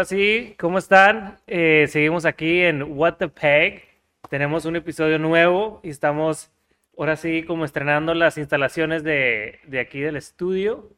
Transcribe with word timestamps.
ahora 0.00 0.08
sí, 0.08 0.54
¿cómo 0.58 0.78
están? 0.78 1.36
Eh, 1.46 1.84
seguimos 1.90 2.24
aquí 2.24 2.62
en 2.62 2.82
What 2.96 3.16
the 3.16 3.28
Peg. 3.28 3.84
Tenemos 4.30 4.64
un 4.64 4.76
episodio 4.76 5.18
nuevo 5.18 5.78
y 5.82 5.90
estamos 5.90 6.50
ahora 6.96 7.16
sí 7.16 7.42
como 7.42 7.66
estrenando 7.66 8.14
las 8.14 8.38
instalaciones 8.38 9.04
de, 9.04 9.58
de 9.66 9.78
aquí 9.78 10.00
del 10.00 10.16
estudio. 10.16 10.88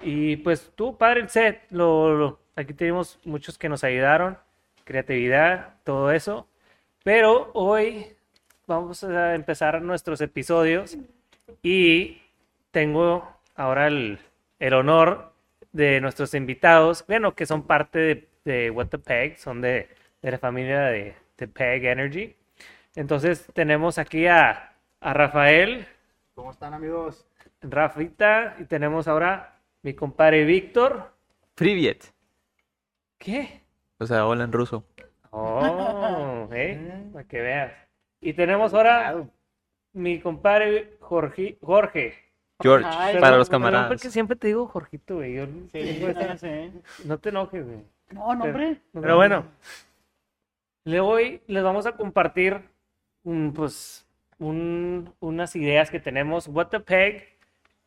Y 0.00 0.36
pues 0.36 0.72
tú, 0.74 0.96
padre, 0.96 1.20
el 1.20 1.28
set, 1.28 1.64
lo, 1.68 2.40
aquí 2.54 2.72
tenemos 2.72 3.18
muchos 3.26 3.58
que 3.58 3.68
nos 3.68 3.84
ayudaron, 3.84 4.38
creatividad, 4.84 5.74
todo 5.84 6.10
eso. 6.10 6.48
Pero 7.04 7.50
hoy 7.52 8.06
vamos 8.66 9.04
a 9.04 9.34
empezar 9.34 9.82
nuestros 9.82 10.22
episodios 10.22 10.96
y 11.62 12.22
tengo 12.70 13.36
ahora 13.54 13.88
el, 13.88 14.18
el 14.58 14.72
honor 14.72 15.34
de 15.72 16.00
nuestros 16.00 16.32
invitados, 16.32 17.04
bueno, 17.06 17.34
que 17.34 17.44
son 17.44 17.66
parte 17.66 17.98
de, 17.98 18.35
de 18.46 18.70
What 18.70 18.86
the 18.86 18.98
Peg, 18.98 19.38
son 19.38 19.60
de, 19.60 19.88
de 20.22 20.30
la 20.30 20.38
familia 20.38 20.82
de, 20.84 21.14
de 21.36 21.48
Peg 21.48 21.84
Energy. 21.84 22.34
Entonces 22.94 23.46
tenemos 23.52 23.98
aquí 23.98 24.26
a, 24.26 24.72
a 25.00 25.12
Rafael, 25.12 25.86
¿Cómo 26.34 26.50
están 26.50 26.74
amigos? 26.74 27.26
Rafita, 27.62 28.56
y 28.58 28.64
tenemos 28.64 29.08
ahora 29.08 29.58
mi 29.82 29.94
compadre 29.94 30.44
Víctor. 30.44 31.12
Privet. 31.54 32.12
¿Qué? 33.18 33.62
O 33.98 34.06
sea, 34.06 34.26
hola 34.26 34.44
en 34.44 34.52
ruso. 34.52 34.84
Oh, 35.30 36.48
¿eh? 36.52 37.08
Para 37.12 37.26
que 37.26 37.40
veas. 37.40 37.72
Y 38.20 38.34
tenemos 38.34 38.74
ahora 38.74 39.24
mi 39.92 40.20
compadre 40.20 40.96
Jorge. 41.00 41.58
Jorge. 41.62 42.14
George, 42.60 42.86
Ay, 42.90 43.18
para 43.18 43.36
los 43.36 43.48
camaradas. 43.50 43.88
porque 43.88 44.10
siempre 44.10 44.36
te 44.36 44.46
digo 44.48 44.66
Jorgito, 44.66 45.16
güey. 45.16 45.34
Yo 45.34 45.46
Sí, 45.72 45.98
ya 46.00 46.36
sé. 46.38 46.70
No 47.04 47.18
te 47.18 47.28
enojes, 47.30 47.66
güey. 47.66 47.82
No, 48.10 48.34
no, 48.34 48.44
hombre. 48.44 48.80
Pero 48.92 49.16
bueno, 49.16 49.44
le 50.84 51.00
hoy 51.00 51.40
les 51.46 51.62
vamos 51.62 51.86
a 51.86 51.92
compartir 51.92 52.60
pues, 53.54 54.06
un- 54.38 55.12
unas 55.20 55.56
ideas 55.56 55.90
que 55.90 55.98
tenemos. 56.00 56.46
What 56.48 56.68
the 56.68 56.80
Peg, 56.80 57.24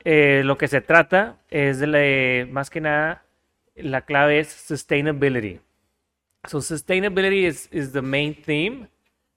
eh, 0.03 0.41
lo 0.43 0.57
que 0.57 0.67
se 0.67 0.81
trata 0.81 1.37
es 1.49 1.79
de 1.79 1.87
la- 1.87 2.51
más 2.51 2.69
que 2.69 2.81
nada, 2.81 3.23
la 3.75 4.01
clave 4.01 4.39
es 4.39 4.49
sustainability. 4.49 5.59
So 6.47 6.59
sustainability 6.61 7.45
is, 7.45 7.69
is 7.71 7.91
the 7.91 8.01
main 8.01 8.33
theme, 8.33 8.87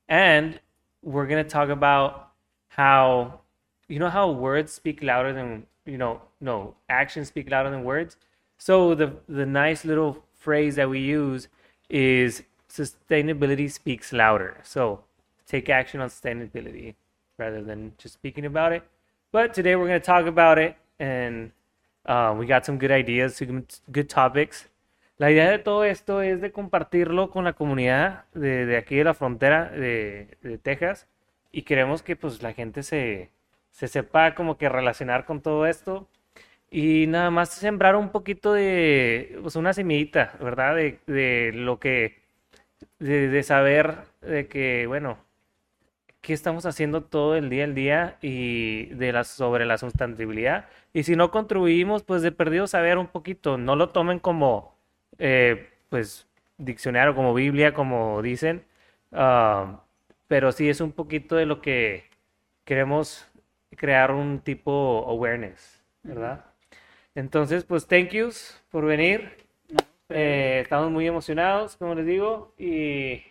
and 0.09 0.61
we're 1.03 1.27
going 1.29 1.43
to 1.45 1.49
talk 1.49 1.69
about 1.71 2.29
how, 2.77 3.41
you 3.89 3.99
know 3.99 4.11
how 4.11 4.31
words 4.33 4.73
speak 4.73 5.03
louder 5.03 5.33
than, 5.33 5.67
you 5.85 5.97
know, 5.99 6.21
no, 6.41 6.75
actions 6.89 7.29
speak 7.29 7.49
louder 7.51 7.71
than 7.71 7.85
words? 7.85 8.17
So 8.57 8.95
the 8.95 9.13
the 9.29 9.45
nice 9.45 9.85
little 9.85 10.23
phrase 10.43 10.75
that 10.77 10.89
we 10.89 11.01
use 11.01 11.49
is 11.89 12.43
sustainability 12.69 13.71
speaks 13.71 14.13
louder. 14.13 14.57
So 14.63 15.05
take 15.47 15.69
action 15.69 16.01
on 16.01 16.09
sustainability 16.09 16.95
rather 17.39 17.63
than 17.63 17.93
just 17.99 18.15
speaking 18.15 18.47
about 18.47 18.73
it. 18.73 18.83
But 19.31 19.55
today 19.55 19.77
we're 19.77 19.89
going 19.89 20.01
to 20.01 20.07
talk 20.07 20.27
about 20.27 20.59
it, 20.59 20.77
and 20.99 21.53
uh, 22.07 22.35
we 22.39 22.47
got 22.47 22.67
some 22.67 22.79
good 22.79 22.91
ideas, 22.91 23.37
some 23.37 23.67
good 23.91 24.09
topics. 24.09 24.69
La 25.19 25.31
idea 25.31 25.51
de 25.51 25.59
todo 25.59 25.85
esto 25.85 26.21
es 26.21 26.41
de 26.41 26.51
compartirlo 26.51 27.31
con 27.31 27.45
la 27.45 27.53
comunidad 27.53 28.25
de, 28.35 28.67
de 28.67 28.77
aquí 28.77 28.97
de 28.97 29.05
la 29.05 29.15
frontera 29.15 29.71
de, 29.71 30.37
de 30.43 30.59
Texas 30.59 31.07
y 31.53 31.63
queremos 31.63 32.03
que 32.03 32.17
pues 32.17 32.43
la 32.43 32.55
gente 32.55 32.83
se, 32.83 33.31
se 33.71 33.87
sepa 33.87 34.35
como 34.35 34.57
que 34.57 34.69
relacionar 34.69 35.25
con 35.25 35.41
todo 35.41 35.67
esto 35.67 36.09
y 36.73 37.07
nada 37.07 37.31
más 37.31 37.51
sembrar 37.51 37.97
un 37.97 38.11
poquito 38.11 38.55
de, 38.55 39.39
pues 39.43 39.57
una 39.57 39.75
semillita, 39.75 40.35
¿verdad? 40.41 40.77
De, 40.77 40.99
de 41.07 41.53
lo 41.55 41.79
que, 41.79 42.23
de, 42.99 43.29
de 43.29 43.43
saber 43.45 43.99
de 44.23 44.49
que, 44.49 44.87
bueno, 44.89 45.19
qué 46.23 46.33
estamos 46.33 46.67
haciendo 46.67 47.03
todo 47.05 47.37
el 47.37 47.51
día 47.51 47.65
al 47.65 47.75
día 47.75 48.19
y 48.23 48.87
de 48.95 49.13
la, 49.13 49.25
sobre 49.25 49.67
la 49.67 49.79
sustentabilidad. 49.79 50.69
Y 50.95 51.03
si 51.05 51.17
no 51.17 51.31
contribuimos, 51.31 52.05
pues 52.05 52.23
de 52.23 52.33
perdido 52.33 52.67
saber 52.67 52.99
un 52.99 53.09
poquito, 53.09 53.59
no 53.59 53.77
lo 53.77 53.91
tomen 53.91 54.19
como, 54.19 54.77
eh, 55.19 55.71
pues, 55.91 56.29
diccionario, 56.59 57.15
como 57.15 57.35
Biblia, 57.35 57.75
como 57.75 58.23
dicen, 58.23 58.65
ah, 59.13 59.85
pero 60.29 60.53
sí 60.53 60.69
es 60.69 60.81
un 60.81 60.93
poquito 60.93 61.37
de 61.37 61.47
lo 61.47 61.61
que 61.61 62.05
queremos 62.65 63.29
crear 63.77 64.13
un 64.13 64.41
tipo 64.41 65.05
awareness, 65.09 65.83
¿verdad? 66.03 66.52
Entonces, 67.15 67.65
pues, 67.65 67.87
thank 67.87 68.11
yous 68.11 68.61
por 68.71 68.85
venir. 68.85 69.37
Eh, 70.09 70.61
estamos 70.63 70.91
muy 70.91 71.07
emocionados, 71.07 71.77
como 71.77 71.95
les 71.95 72.07
digo, 72.07 72.55
y 72.59 73.23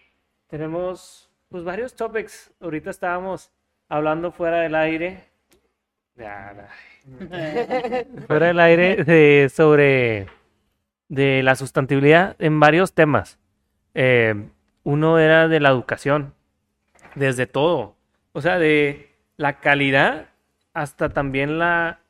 tenemos 0.47 1.30
pues 1.50 1.64
varios 1.64 1.96
topics. 1.96 2.52
Ahorita 2.59 2.90
estábamos 2.90 3.52
hablando 3.90 4.31
fuera 4.31 4.62
del 4.62 4.75
aire. 4.75 5.25
Fuera 8.28 8.47
del 8.47 8.59
aire 8.59 9.03
de, 9.03 9.50
sobre 9.50 10.28
de 11.09 11.41
la 11.41 11.56
sustentabilidad 11.56 12.36
en 12.38 12.59
varios 12.59 12.94
temas. 12.94 13.40
Eh, 13.96 14.36
uno 14.84 15.18
era 15.18 15.47
de 15.47 15.59
la 15.59 15.70
educación, 15.70 16.36
desde 17.16 17.47
todo. 17.47 17.96
O 18.34 18.41
sea, 18.41 18.59
de 18.59 19.09
la 19.38 19.59
calidad 19.59 20.28
hasta 20.74 21.09
también 21.09 21.58
la, 21.58 22.01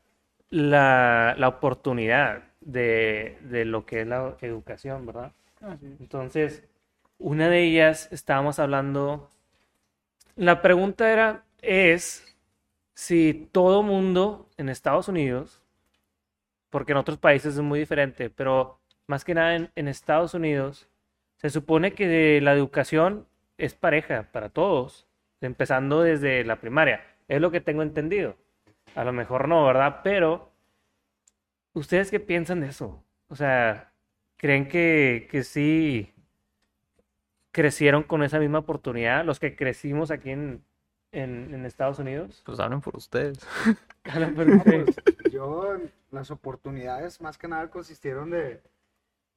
la, 0.51 1.33
la 1.37 1.47
oportunidad 1.47 2.43
de, 2.59 3.37
de 3.41 3.65
lo 3.65 3.85
que 3.85 4.01
es 4.01 4.07
la 4.07 4.37
educación, 4.41 5.05
¿verdad? 5.07 5.31
Entonces, 5.99 6.63
una 7.17 7.49
de 7.49 7.63
ellas 7.63 8.09
estábamos 8.11 8.59
hablando. 8.59 9.29
La 10.35 10.61
pregunta 10.61 11.11
era, 11.11 11.43
es 11.61 12.35
si 12.93 13.49
todo 13.51 13.81
mundo 13.81 14.49
en 14.57 14.69
Estados 14.69 15.07
Unidos, 15.07 15.63
porque 16.69 16.91
en 16.91 16.97
otros 16.97 17.17
países 17.17 17.55
es 17.55 17.61
muy 17.61 17.79
diferente, 17.79 18.29
pero 18.29 18.79
más 19.07 19.25
que 19.25 19.33
nada 19.33 19.55
en, 19.55 19.71
en 19.75 19.87
Estados 19.87 20.33
Unidos, 20.33 20.89
se 21.37 21.49
supone 21.49 21.93
que 21.93 22.39
la 22.41 22.53
educación 22.53 23.25
es 23.57 23.73
pareja 23.73 24.29
para 24.31 24.49
todos, 24.49 25.07
empezando 25.39 26.01
desde 26.01 26.43
la 26.43 26.59
primaria. 26.59 27.01
Es 27.27 27.41
lo 27.41 27.51
que 27.51 27.61
tengo 27.61 27.81
entendido. 27.83 28.35
A 28.95 29.03
lo 29.03 29.13
mejor 29.13 29.47
no, 29.47 29.65
¿verdad? 29.65 30.01
Pero, 30.03 30.51
¿ustedes 31.73 32.11
qué 32.11 32.19
piensan 32.19 32.61
de 32.61 32.67
eso? 32.67 33.03
O 33.27 33.35
sea, 33.35 33.93
¿creen 34.37 34.67
que, 34.67 35.27
que 35.31 35.43
sí 35.43 36.13
crecieron 37.51 38.03
con 38.03 38.23
esa 38.23 38.39
misma 38.39 38.59
oportunidad? 38.59 39.23
Los 39.23 39.39
que 39.39 39.55
crecimos 39.55 40.11
aquí 40.11 40.31
en, 40.31 40.63
en, 41.11 41.53
en 41.53 41.65
Estados 41.65 41.99
Unidos. 41.99 42.41
Pues 42.45 42.59
hablen 42.59 42.81
por 42.81 42.97
ustedes. 42.97 43.39
Hablan 44.03 44.35
por 44.35 44.49
ustedes. 44.49 44.95
Yo, 45.31 45.77
las 46.09 46.31
oportunidades 46.31 47.21
más 47.21 47.37
que 47.37 47.47
nada 47.47 47.69
consistieron 47.69 48.31
de, 48.31 48.61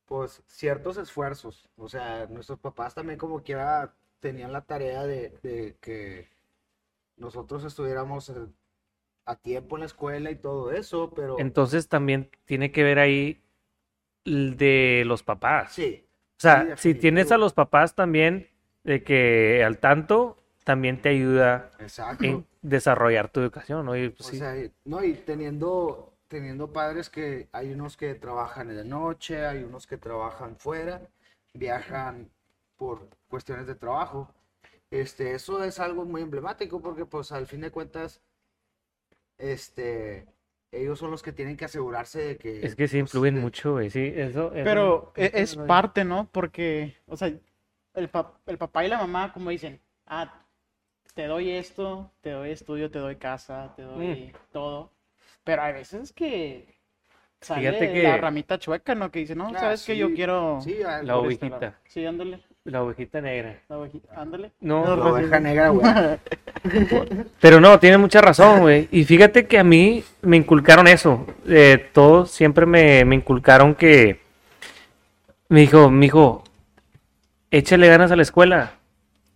pues, 0.07 0.43
ciertos 0.47 0.97
esfuerzos. 0.97 1.69
O 1.77 1.89
sea, 1.89 2.27
nuestros 2.27 2.59
papás 2.59 2.95
también 2.95 3.19
como 3.19 3.43
quiera 3.43 3.95
tenían 4.21 4.53
la 4.53 4.63
tarea 4.63 5.05
de, 5.05 5.39
de 5.43 5.77
que 5.81 6.29
nosotros 7.17 7.63
estuviéramos 7.65 8.33
a 9.27 9.37
tiempo 9.37 9.77
en 9.77 9.81
la 9.81 9.87
escuela 9.87 10.31
y 10.31 10.37
todo 10.37 10.73
eso, 10.73 11.11
pero 11.15 11.37
Entonces 11.39 11.89
también 11.89 12.31
tiene 12.45 12.71
que 12.73 12.83
ver 12.85 12.99
ahí 12.99 13.43
el 14.25 14.57
de 14.57 15.05
los 15.07 15.23
papás. 15.23 15.73
sí, 15.75 16.05
O 16.39 16.41
sea, 16.43 16.65
Sí, 16.77 16.77
si 16.77 16.95
tienes 16.95 17.33
a 17.33 17.39
los 17.39 17.53
papás 17.55 17.95
también 17.95 18.49
de 18.85 19.03
que 19.05 19.65
al 19.65 19.79
tanto, 19.79 20.38
también 20.65 21.00
te 21.03 21.11
ayuda 21.11 21.71
exacto. 21.79 22.25
en 22.26 22.47
desarrollar 22.62 23.31
tu 23.31 23.41
educación, 23.41 23.87
¿no? 23.87 23.97
Y, 23.97 24.11
pues, 24.11 24.29
O 24.29 24.31
sí. 24.31 24.38
sea, 24.38 24.55
no, 24.85 25.05
y 25.05 25.15
teniendo, 25.15 26.15
teniendo 26.29 26.73
padres 26.73 27.11
que 27.11 27.49
hay 27.53 27.73
unos 27.73 27.97
que 27.97 28.15
trabajan 28.15 28.69
de 28.69 28.85
noche, 28.85 29.44
hay 29.47 29.62
unos 29.62 29.87
que 29.87 29.99
trabajan 29.99 30.56
fuera, 30.56 31.03
viajan 31.53 32.31
por 32.76 33.09
cuestiones 33.29 33.67
de 33.67 33.75
trabajo. 33.75 34.31
Este, 34.91 35.35
eso 35.35 35.62
es 35.65 35.79
algo 35.81 36.05
muy 36.05 36.23
emblemático 36.23 36.81
porque 36.81 37.06
pues 37.06 37.32
al 37.32 37.47
fin 37.47 37.61
de 37.62 37.71
cuentas, 37.71 38.21
este, 39.39 40.27
ellos 40.73 40.99
son 40.99 41.11
los 41.11 41.23
que 41.23 41.33
tienen 41.33 41.57
que 41.57 41.65
asegurarse 41.67 42.21
de 42.21 42.37
que... 42.39 42.65
Es 42.67 42.75
que 42.77 42.89
sí 42.89 42.99
pues, 42.99 43.13
influyen 43.15 43.37
de- 43.37 43.41
mucho, 43.41 43.73
güey, 43.73 43.91
sí, 43.91 44.13
eso, 44.15 44.53
eso- 44.53 44.65
Pero 44.65 45.13
e- 45.17 45.27
eso 45.35 45.63
es 45.63 45.69
parte, 45.69 46.05
¿no? 46.05 46.29
Porque, 46.33 46.97
o 47.07 47.17
sea, 47.17 47.29
el, 47.29 48.11
pap- 48.11 48.39
el 48.47 48.59
papá 48.59 48.85
y 48.85 48.89
la 48.89 48.99
mamá, 48.99 49.33
como 49.33 49.51
dicen, 49.51 49.81
ah, 50.07 50.45
te 51.15 51.27
doy 51.27 51.51
esto, 51.51 52.11
te 52.21 52.31
doy 52.31 52.51
estudio, 52.51 52.91
te 52.91 52.99
doy 52.99 53.17
casa, 53.17 53.73
te 53.77 53.83
doy 53.83 54.33
todo. 54.53 54.91
Pero 55.45 55.63
hay 55.63 55.75
veces 55.75 56.13
que 56.13 56.75
sale 57.41 57.61
Fíjate 57.61 57.93
que- 57.93 58.03
la 58.03 58.17
ramita 58.17 58.59
chueca, 58.59 58.95
¿no? 58.95 59.11
Que 59.11 59.21
dice, 59.21 59.35
no, 59.37 59.49
Ah, 59.55 59.59
sabes 59.61 59.85
que 59.85 59.97
yo 59.97 60.09
sí, 60.09 60.15
quiero 60.15 60.61
Sí, 60.61 60.75
La 60.81 60.99
este 60.99 61.13
ovejita. 61.13 61.49
lado". 61.61 61.75
Sí, 61.87 62.05
ándale, 62.05 62.43
La 62.64 62.82
ovejita 62.82 63.20
negra. 63.20 63.58
la 63.69 63.76
ovejita, 63.78 64.08
ándale. 64.20 64.50
No, 64.61 64.96
la 64.96 65.05
oveja 65.05 65.38
negra, 65.38 65.69
güey. 65.69 65.87
Pero 67.40 67.61
no, 67.61 67.78
tiene 67.78 67.99
mucha 67.99 68.22
razón, 68.22 68.61
güey. 68.61 68.88
Y 68.90 69.05
fíjate 69.05 69.46
que 69.46 69.58
a 69.58 69.64
mí 69.64 70.02
me 70.22 70.38
inculcaron 70.38 70.87
eso. 70.88 71.26
Eh, 71.46 71.90
todos 71.93 72.31
siempre 72.31 72.64
me, 72.64 73.05
me 73.05 73.16
inculcaron 73.16 73.75
que 73.75 74.20
me 75.50 75.61
dijo, 75.61 75.90
mi 75.90 76.06
hijo, 76.06 76.43
échale 77.50 77.87
ganas 77.87 78.11
a 78.11 78.16
la 78.16 78.22
escuela, 78.22 78.72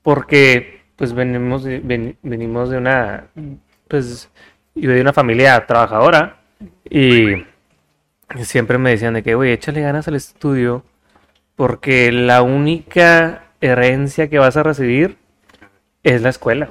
porque 0.02 0.80
pues 0.96 1.12
venimos 1.12 1.64
de, 1.64 1.80
ven- 1.80 2.16
venimos 2.22 2.70
de 2.70 2.78
una, 2.78 3.26
pues, 3.88 4.30
yo 4.74 4.90
de 4.90 5.02
una 5.02 5.12
familia 5.12 5.66
trabajadora 5.66 6.40
y 6.88 7.44
siempre 8.40 8.78
me 8.78 8.90
decían 8.90 9.12
de 9.14 9.22
que, 9.22 9.34
güey, 9.34 9.52
échale 9.52 9.82
ganas 9.82 10.08
al 10.08 10.14
estudio, 10.14 10.82
porque 11.58 12.12
la 12.12 12.42
única 12.42 13.46
herencia 13.60 14.28
que 14.30 14.38
vas 14.38 14.56
a 14.56 14.62
recibir 14.62 15.16
es 16.04 16.22
la 16.22 16.28
escuela, 16.28 16.70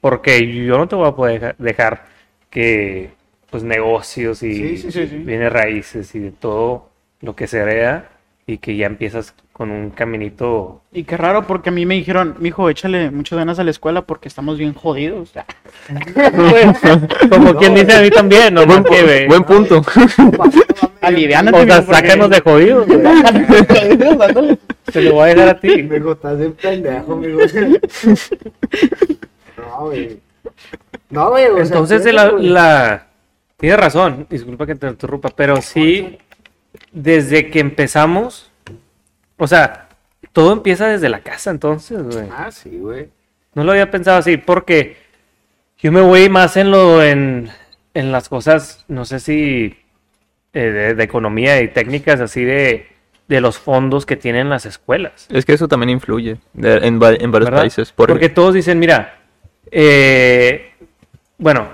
porque 0.00 0.50
yo 0.64 0.78
no 0.78 0.88
te 0.88 0.96
voy 0.96 1.06
a 1.06 1.12
poder 1.14 1.40
deja- 1.40 1.54
dejar 1.58 2.04
que, 2.48 3.10
pues, 3.50 3.62
negocios 3.62 4.42
y 4.42 4.54
Sí, 4.54 4.76
sí, 4.78 4.90
sí, 4.90 5.06
sí. 5.06 5.16
bienes 5.18 5.52
raíces 5.52 6.14
y 6.14 6.18
de 6.20 6.30
todo 6.30 6.88
lo 7.20 7.36
que 7.36 7.46
se 7.46 7.58
hereda 7.58 8.08
y 8.46 8.58
que 8.58 8.76
ya 8.76 8.86
empiezas 8.86 9.34
con 9.52 9.70
un 9.70 9.90
caminito. 9.90 10.82
Y 10.92 11.04
qué 11.04 11.16
raro, 11.16 11.46
porque 11.46 11.68
a 11.68 11.72
mí 11.72 11.86
me 11.86 11.94
dijeron, 11.94 12.36
mijo, 12.38 12.68
échale 12.68 13.10
muchas 13.10 13.38
ganas 13.38 13.58
a 13.58 13.64
la 13.64 13.70
escuela 13.70 14.02
porque 14.02 14.28
estamos 14.28 14.58
bien 14.58 14.74
jodidos. 14.74 15.32
Como 17.30 17.54
quien 17.56 17.74
dice 17.74 17.92
a 17.94 18.00
mí 18.02 18.10
también, 18.10 18.54
no 18.54 18.66
Buen, 18.66 18.82
punto. 19.44 19.82
Aliviánate, 21.00 21.58
O 21.58 21.64
sea, 21.66 21.82
sácanos 21.82 22.30
de 22.30 22.40
jodidos. 22.40 22.86
güey. 22.86 23.00
Te 24.92 25.02
lo 25.02 25.14
voy 25.14 25.22
a 25.30 25.34
dejar 25.34 25.48
a 25.48 25.60
ti. 25.60 25.82
Me 25.82 25.96
estás 25.98 26.38
bien 26.38 26.52
pendejo, 26.52 27.12
amigo. 27.12 27.40
No, 29.56 29.80
güey. 29.86 30.20
No, 31.10 31.30
güey, 31.30 31.46
Entonces, 31.58 32.12
la, 32.12 32.32
la- 32.32 33.06
Tienes 33.62 33.78
razón, 33.78 34.26
disculpa 34.28 34.66
que 34.66 34.74
te 34.74 34.88
interrumpa, 34.88 35.28
pero 35.36 35.62
sí, 35.62 36.18
desde 36.92 37.50
que 37.50 37.60
empezamos, 37.60 38.50
o 39.36 39.46
sea, 39.46 39.88
todo 40.32 40.52
empieza 40.52 40.86
desde 40.86 41.08
la 41.08 41.20
casa, 41.20 41.50
entonces, 41.50 42.02
güey. 42.02 42.28
Ah, 42.30 42.50
sí, 42.50 42.78
güey. 42.78 43.08
No 43.54 43.64
lo 43.64 43.72
había 43.72 43.90
pensado 43.90 44.18
así, 44.18 44.36
porque 44.38 44.96
yo 45.78 45.92
me 45.92 46.00
voy 46.00 46.28
más 46.28 46.56
en 46.56 46.70
lo, 46.70 47.02
en, 47.02 47.50
en 47.94 48.12
las 48.12 48.28
cosas, 48.28 48.84
no 48.88 49.04
sé 49.04 49.20
si 49.20 49.76
eh, 50.54 50.60
de, 50.60 50.94
de 50.94 51.04
economía 51.04 51.60
y 51.60 51.68
técnicas 51.68 52.20
así 52.20 52.44
de, 52.44 52.86
de 53.28 53.40
los 53.42 53.58
fondos 53.58 54.06
que 54.06 54.16
tienen 54.16 54.48
las 54.48 54.64
escuelas. 54.64 55.26
Es 55.30 55.44
que 55.44 55.52
eso 55.52 55.68
también 55.68 55.90
influye 55.90 56.38
de- 56.54 56.76
en, 56.76 56.84
en 56.84 56.98
varios 56.98 57.30
¿verdad? 57.30 57.58
países. 57.60 57.92
Por- 57.92 58.08
Porque 58.08 58.28
todos 58.30 58.54
dicen, 58.54 58.78
mira, 58.78 59.18
eh, 59.70 60.72
bueno, 61.38 61.68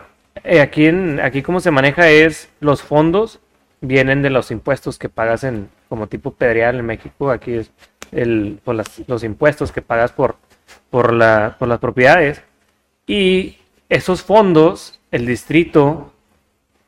eh, 0.44 0.60
aquí, 0.60 0.86
en, 0.86 1.20
aquí 1.20 1.42
como 1.42 1.60
se 1.60 1.70
maneja 1.70 2.08
es 2.10 2.48
los 2.60 2.82
fondos 2.82 3.40
vienen 3.80 4.22
de 4.22 4.30
los 4.30 4.50
impuestos 4.50 4.98
que 4.98 5.08
pagas 5.08 5.44
en 5.44 5.68
como 5.88 6.06
tipo 6.06 6.32
pedreal 6.32 6.78
en 6.78 6.86
México. 6.86 7.30
Aquí 7.30 7.54
es 7.54 7.70
el, 8.12 8.60
por 8.64 8.74
las- 8.74 9.02
los 9.08 9.24
impuestos 9.24 9.72
que 9.72 9.82
pagas 9.82 10.12
por, 10.12 10.36
por, 10.90 11.12
la, 11.12 11.56
por 11.58 11.68
las 11.68 11.78
propiedades. 11.78 12.42
Y 13.06 13.58
esos 13.88 14.22
fondos, 14.22 15.00
el 15.10 15.26
distrito 15.26 16.12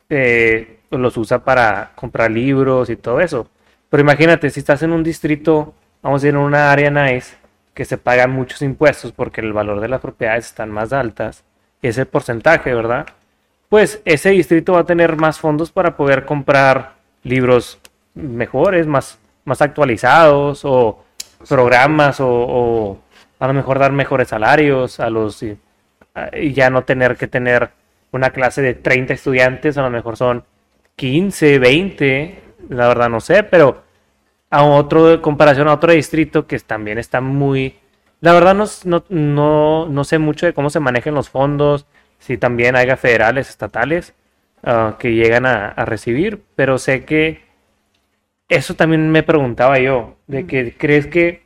eh, 0.09 0.79
los 0.91 1.17
usa 1.17 1.43
para 1.43 1.91
comprar 1.95 2.31
libros 2.31 2.89
y 2.89 2.95
todo 2.95 3.19
eso. 3.21 3.47
Pero 3.89 4.01
imagínate, 4.01 4.49
si 4.49 4.59
estás 4.59 4.83
en 4.83 4.91
un 4.91 5.03
distrito, 5.03 5.73
vamos 6.01 6.21
a 6.21 6.25
decir, 6.27 6.35
en 6.35 6.41
una 6.41 6.71
área 6.71 6.89
nice, 6.91 7.35
que 7.73 7.85
se 7.85 7.97
pagan 7.97 8.31
muchos 8.31 8.61
impuestos 8.61 9.11
porque 9.13 9.41
el 9.41 9.53
valor 9.53 9.79
de 9.79 9.87
las 9.87 10.01
propiedades 10.01 10.47
están 10.47 10.69
más 10.69 10.91
altas, 10.93 11.43
ese 11.81 12.05
porcentaje, 12.05 12.73
¿verdad? 12.73 13.07
Pues 13.71 14.01
ese 14.03 14.31
distrito 14.31 14.73
va 14.73 14.81
a 14.81 14.85
tener 14.85 15.15
más 15.15 15.39
fondos 15.39 15.71
para 15.71 15.95
poder 15.95 16.25
comprar 16.25 16.95
libros 17.23 17.79
mejores, 18.13 18.85
más, 18.85 19.17
más 19.45 19.61
actualizados, 19.61 20.65
o 20.65 21.05
programas, 21.47 22.19
o, 22.19 22.27
o 22.27 22.99
a 23.39 23.47
lo 23.47 23.53
mejor 23.53 23.79
dar 23.79 23.93
mejores 23.93 24.27
salarios 24.27 24.99
a 24.99 25.09
los 25.09 25.41
y, 25.41 25.57
y 26.33 26.51
ya 26.51 26.69
no 26.69 26.83
tener 26.83 27.15
que 27.15 27.27
tener 27.27 27.69
una 28.11 28.31
clase 28.31 28.61
de 28.61 28.73
30 28.73 29.13
estudiantes, 29.13 29.77
a 29.77 29.83
lo 29.83 29.89
mejor 29.89 30.17
son 30.17 30.43
15, 30.97 31.57
20, 31.59 32.43
la 32.67 32.89
verdad 32.89 33.09
no 33.09 33.21
sé, 33.21 33.43
pero 33.43 33.83
a 34.49 34.65
otro, 34.65 35.13
en 35.13 35.21
comparación 35.21 35.69
a 35.69 35.75
otro 35.75 35.93
distrito 35.93 36.45
que 36.45 36.59
también 36.59 36.97
está 36.97 37.21
muy... 37.21 37.79
La 38.19 38.33
verdad 38.33 38.53
no, 38.53 38.65
no, 38.83 39.05
no, 39.07 39.87
no 39.87 40.03
sé 40.03 40.17
mucho 40.19 40.45
de 40.45 40.53
cómo 40.53 40.69
se 40.69 40.81
manejan 40.81 41.13
los 41.13 41.29
fondos, 41.29 41.85
si 42.21 42.37
también 42.37 42.75
haya 42.75 42.97
federales, 42.97 43.49
estatales 43.49 44.13
ah, 44.63 44.95
que 44.99 45.13
llegan 45.15 45.45
a, 45.47 45.69
a 45.69 45.85
recibir, 45.85 46.43
pero 46.55 46.77
sé 46.77 47.03
que 47.03 47.41
eso 48.47 48.75
también 48.75 49.09
me 49.09 49.23
preguntaba 49.23 49.79
yo, 49.79 50.17
de 50.27 50.45
que 50.45 50.75
crees 50.77 51.07
que, 51.07 51.43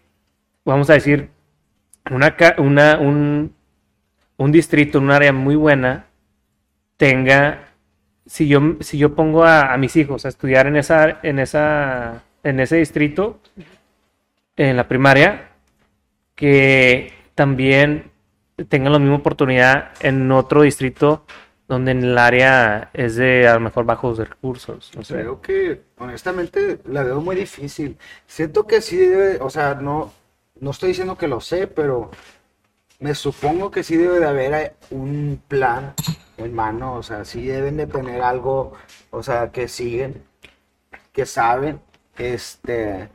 vamos 0.66 0.89
a 0.89 0.94
decir, 0.94 1.30
una, 2.12 2.36
una, 2.57 3.00
un, 3.00 3.56
un 4.38 4.51
distrito, 4.51 5.00
un 5.00 5.12
área 5.12 5.31
muy 5.31 5.56
buena, 5.56 6.07
tenga, 6.98 7.69
si 8.25 8.48
yo, 8.50 8.75
si 8.81 8.98
yo 8.98 9.16
pongo 9.16 9.45
a, 9.45 9.74
a 9.74 9.78
mis 9.78 9.95
hijos 9.95 10.25
a 10.25 10.30
estudiar 10.30 10.68
en 10.68 10.75
esa, 10.75 11.19
en 11.24 11.39
esa, 11.39 12.24
en 12.44 12.60
ese 12.60 12.78
distrito, 12.78 13.39
en 14.57 14.75
la 14.75 14.89
primaria, 14.89 15.51
que 16.36 17.13
también 17.33 18.12
tengan 18.63 18.94
la 18.94 19.00
misma 19.00 19.18
oportunidad 19.18 19.92
en 20.02 20.31
otro 20.31 20.62
distrito 20.62 21.25
donde 21.68 21.92
en 21.92 22.04
el 22.04 22.18
área 22.18 22.92
es 22.94 23.16
de 23.16 23.48
a 23.48 23.56
lo 23.56 23.60
mejor 23.60 23.86
bajos 23.86 24.18
recursos. 24.18 24.92
Creo 25.07 25.42
que, 25.42 25.81
honestamente, 25.98 26.80
la 26.86 27.04
veo 27.04 27.22
muy 27.22 27.36
difícil. 27.36 27.98
Siento 28.28 28.68
que 28.68 28.81
sí 28.81 28.98
debe, 28.98 29.40
o 29.42 29.50
sea, 29.50 29.74
no, 29.74 30.13
no 30.60 30.72
estoy 30.72 30.90
diciendo 30.90 31.18
que 31.18 31.28
lo 31.28 31.42
sé, 31.42 31.68
pero 31.68 32.12
me 33.00 33.16
supongo 33.16 33.72
que 33.72 33.84
sí 33.84 33.98
debe 33.98 34.19
de 34.19 34.28
haber 34.28 34.54
eh, 34.54 34.74
un 34.92 35.42
plan 35.48 35.94
en 36.38 36.54
mano, 36.54 36.96
o 36.96 37.04
sea, 37.04 37.25
sí 37.25 37.46
deben 37.46 37.78
de 37.78 37.88
tener 37.88 38.22
algo, 38.22 38.74
o 39.10 39.24
sea, 39.24 39.52
que 39.52 39.68
siguen, 39.68 40.24
que 41.12 41.25
saben, 41.25 41.80
este, 42.18 43.10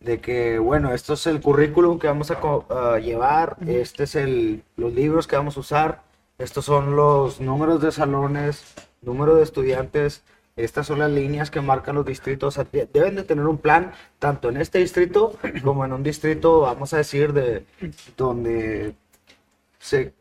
de 0.00 0.18
que, 0.20 0.58
bueno, 0.58 0.92
esto 0.94 1.12
es 1.14 1.26
el 1.26 1.40
currículum 1.40 1.98
que 1.98 2.06
vamos 2.06 2.30
a 2.30 2.98
llevar, 2.98 3.56
este 3.66 4.04
es 4.04 4.14
el, 4.14 4.62
los 4.76 4.92
libros 4.94 5.26
que 5.26 5.36
vamos 5.36 5.56
a 5.56 5.60
usar, 5.60 6.02
estos 6.38 6.64
son 6.64 6.96
los 6.96 7.40
números 7.40 7.82
de 7.82 7.92
salones, 7.92 8.64
número 9.02 9.34
de 9.36 9.42
estudiantes, 9.42 10.22
estas 10.56 10.86
son 10.86 10.98
las 10.98 11.10
líneas 11.10 11.50
que 11.50 11.60
marcan 11.60 11.94
los 11.96 12.06
distritos, 12.06 12.48
o 12.48 12.50
sea, 12.62 12.66
de- 12.72 12.88
deben 12.92 13.14
de 13.14 13.24
tener 13.24 13.46
un 13.46 13.58
plan, 13.58 13.92
tanto 14.18 14.48
en 14.48 14.56
este 14.56 14.78
distrito 14.78 15.38
como 15.64 15.84
en 15.84 15.92
un 15.92 16.02
distrito, 16.02 16.60
vamos 16.62 16.92
a 16.94 16.96
decir, 16.98 17.32
de 17.34 17.66
donde 18.16 18.94
se, 19.78 20.14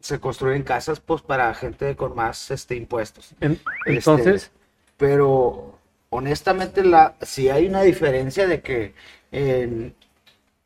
se 0.00 0.20
construyen 0.20 0.62
casas, 0.62 1.00
pues, 1.00 1.22
para 1.22 1.52
gente 1.54 1.96
con 1.96 2.14
más, 2.14 2.50
este, 2.52 2.76
impuestos. 2.76 3.34
En- 3.40 3.58
entonces, 3.86 4.52
Pero 4.96 5.76
honestamente 6.12 6.84
la, 6.84 7.14
sí 7.22 7.48
hay 7.48 7.66
una 7.66 7.82
diferencia 7.82 8.46
de 8.46 8.60
que 8.60 8.94
en, 9.30 9.94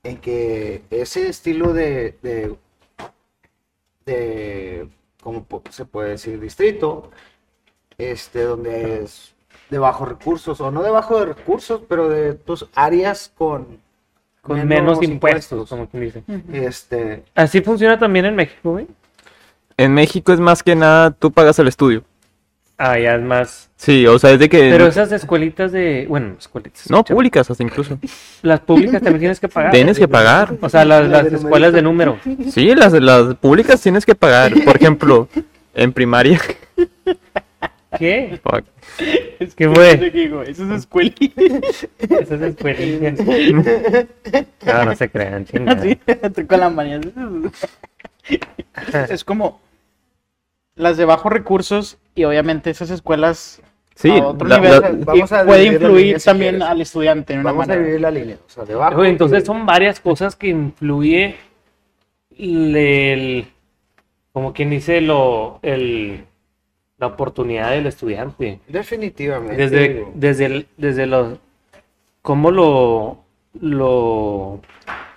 en 0.03 0.17
que 0.19 0.83
ese 0.91 1.29
estilo 1.29 1.73
de, 1.73 2.19
de, 2.21 2.57
de 4.05 4.89
¿cómo 5.23 5.47
se 5.71 5.85
puede 5.85 6.11
decir? 6.11 6.41
Distrito, 6.41 7.13
este, 7.97 8.43
donde 8.43 9.05
es 9.05 9.35
de 9.71 9.79
bajos 9.79 10.09
recursos, 10.09 10.61
o 10.61 10.71
no 10.73 10.83
de 10.83 10.91
bajos 10.91 11.27
recursos, 11.27 11.81
pero 11.89 12.09
de 12.09 12.35
pues, 12.35 12.67
áreas 12.75 13.33
con, 13.37 13.79
con 14.43 14.67
menos 14.67 15.01
impuestos, 15.01 15.69
como 15.69 15.89
quien 15.89 16.03
dice. 16.03 16.25
Este, 16.53 17.23
Así 17.37 17.61
funciona 17.61 17.97
también 17.99 18.27
en 18.27 18.35
México. 18.35 18.81
En 19.77 19.95
México 19.95 20.33
es 20.33 20.41
más 20.41 20.65
que 20.65 20.75
nada, 20.75 21.13
tú 21.13 21.31
pagas 21.31 21.57
el 21.61 21.69
estudio. 21.69 22.03
Ah, 22.79 22.99
ya 22.99 23.15
es 23.15 23.23
más. 23.23 23.71
Sí, 23.77 24.07
o 24.07 24.19
sea, 24.19 24.33
es 24.33 24.39
de 24.39 24.51
que... 24.51 24.71
Pero 24.71 24.87
esas 24.87 25.11
escuelitas 25.11 25.73
de. 25.73 26.05
Bueno, 26.09 26.37
escuelitas. 26.39 26.91
No, 26.91 26.99
escucha, 26.99 27.15
públicas 27.15 27.51
hasta 27.51 27.63
incluso. 27.63 27.99
Las 28.43 28.61
públicas 28.61 29.01
también 29.01 29.21
tienes 29.21 29.41
que 29.41 29.49
pagar. 29.49 29.73
Tienes 29.73 29.99
que 29.99 30.09
pagar. 30.09 30.55
O 30.61 30.69
sea, 30.69 30.85
las, 30.85 31.09
La 31.09 31.23
las 31.23 31.33
escuelas 31.33 31.73
de 31.73 31.81
número. 31.81 32.19
Sí, 32.51 32.75
las, 32.75 32.93
las 32.93 33.35
públicas 33.37 33.81
tienes 33.81 34.05
que 34.05 34.15
pagar. 34.15 34.53
Por 34.63 34.77
ejemplo, 34.77 35.29
en 35.75 35.93
primaria. 35.93 36.39
¿Qué? 37.99 38.39
Fuck. 38.43 38.65
Es 39.39 39.55
¿Qué 39.55 39.69
que 39.69 39.75
fue? 39.75 40.43
Eso 40.51 40.65
es 40.65 40.81
escuelita. 40.81 41.43
Esas 41.99 42.43
escuelitas. 42.43 43.27
No, 44.65 44.85
no 44.85 44.97
se 44.97 45.09
crean, 45.09 45.47
chingada. 45.47 45.83
Así, 45.83 46.45
con 46.45 46.61
la 46.61 46.69
manía. 46.69 47.01
Es 49.09 49.25
como 49.25 49.61
las 50.75 50.99
de 50.99 51.07
bajos 51.07 51.33
recursos 51.33 51.99
y 52.17 52.25
obviamente 52.25 52.71
esas 52.71 52.91
escuelas 52.91 53.63
Sí, 53.95 54.11
a 54.11 54.27
otro 54.27 54.49
la- 54.49 54.59
nivel 54.59 54.81
la- 54.81 54.91
y 54.91 55.05
Vamos 55.05 55.33
a 55.33 55.45
puede 55.47 55.65
influir 55.67 56.05
línea 56.07 56.19
también 56.19 56.63
al 56.63 56.81
estudiante 56.81 57.33
de 57.35 57.39
una 57.39 57.51
a 57.51 57.53
manera. 57.55 57.81
dividir 57.81 58.01
la 58.01 58.11
línea, 58.11 58.37
o 58.45 58.51
sea, 58.51 58.65
debajo. 58.65 59.01
Oye, 59.01 59.11
entonces 59.11 59.45
son 59.45 59.65
varias 59.65 60.01
cosas 60.01 60.35
que 60.37 60.49
influye 60.49 61.37
el, 62.37 62.77
el- 62.77 63.47
como 64.33 64.53
quien 64.53 64.69
dice 64.71 65.01
lo 65.01 65.61
el 65.63 66.25
la 66.99 67.07
oportunidad 67.09 67.71
del 67.71 67.87
estudiante 67.87 68.59
Definitivamente. 68.69 69.57
desde 69.57 69.89
digo. 69.95 70.13
desde 70.15 70.47
el- 70.47 70.67
desde 70.79 71.07
los 71.07 71.39
cómo 72.23 72.51
lo 72.51 73.19
lo 73.61 74.61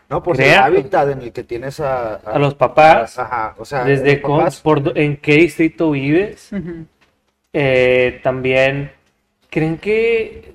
No, 0.10 0.24
por 0.24 0.42
el 0.42 0.54
hábitat 0.56 1.10
en 1.12 1.22
el 1.22 1.32
que 1.32 1.44
tienes 1.44 1.80
a, 1.80 2.16
a 2.16 2.40
los 2.40 2.56
papás, 2.56 3.20
Ajá, 3.20 3.54
o 3.60 3.66
sea, 3.66 3.84
desde 3.84 4.14
los 4.14 4.22
con- 4.22 4.38
papás. 4.40 4.60
por 4.62 4.82
do- 4.82 4.94
en 4.96 5.18
qué 5.18 5.34
distrito 5.36 5.92
vives, 5.92 6.50
eh, 7.54 8.20
también 8.24 8.92
creen 9.50 9.78
que, 9.78 10.52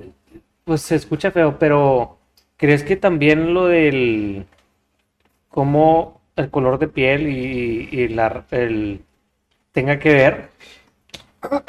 pues 0.64 0.82
se 0.82 0.96
escucha 0.96 1.30
feo, 1.30 1.56
pero 1.58 2.18
¿crees 2.56 2.82
que 2.82 2.96
también 2.96 3.54
lo 3.54 3.66
del 3.66 4.46
cómo 5.48 6.20
el 6.36 6.50
color 6.50 6.78
de 6.78 6.88
piel 6.88 7.28
y, 7.28 7.88
y 7.92 8.08
la, 8.08 8.44
el 8.50 9.00
tenga 9.72 9.98
que 9.98 10.12
ver? 10.12 10.48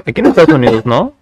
Aquí 0.06 0.22
en 0.22 0.28
Estados 0.28 0.50
Unidos, 0.54 0.86
¿no? 0.86 1.14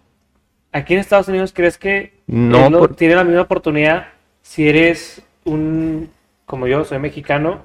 Aquí 0.72 0.94
en 0.94 1.00
Estados 1.02 1.28
Unidos, 1.28 1.52
¿crees 1.54 1.78
que 1.78 2.14
No, 2.28 2.66
es 2.66 2.72
lo- 2.72 2.80
por- 2.80 2.96
tiene 2.96 3.16
la 3.16 3.24
misma 3.24 3.42
oportunidad 3.42 4.08
si 4.42 4.68
eres 4.70 5.22
un, 5.46 6.10
como 6.54 6.68
yo, 6.68 6.86
soy 6.86 7.00
mexicano, 7.00 7.62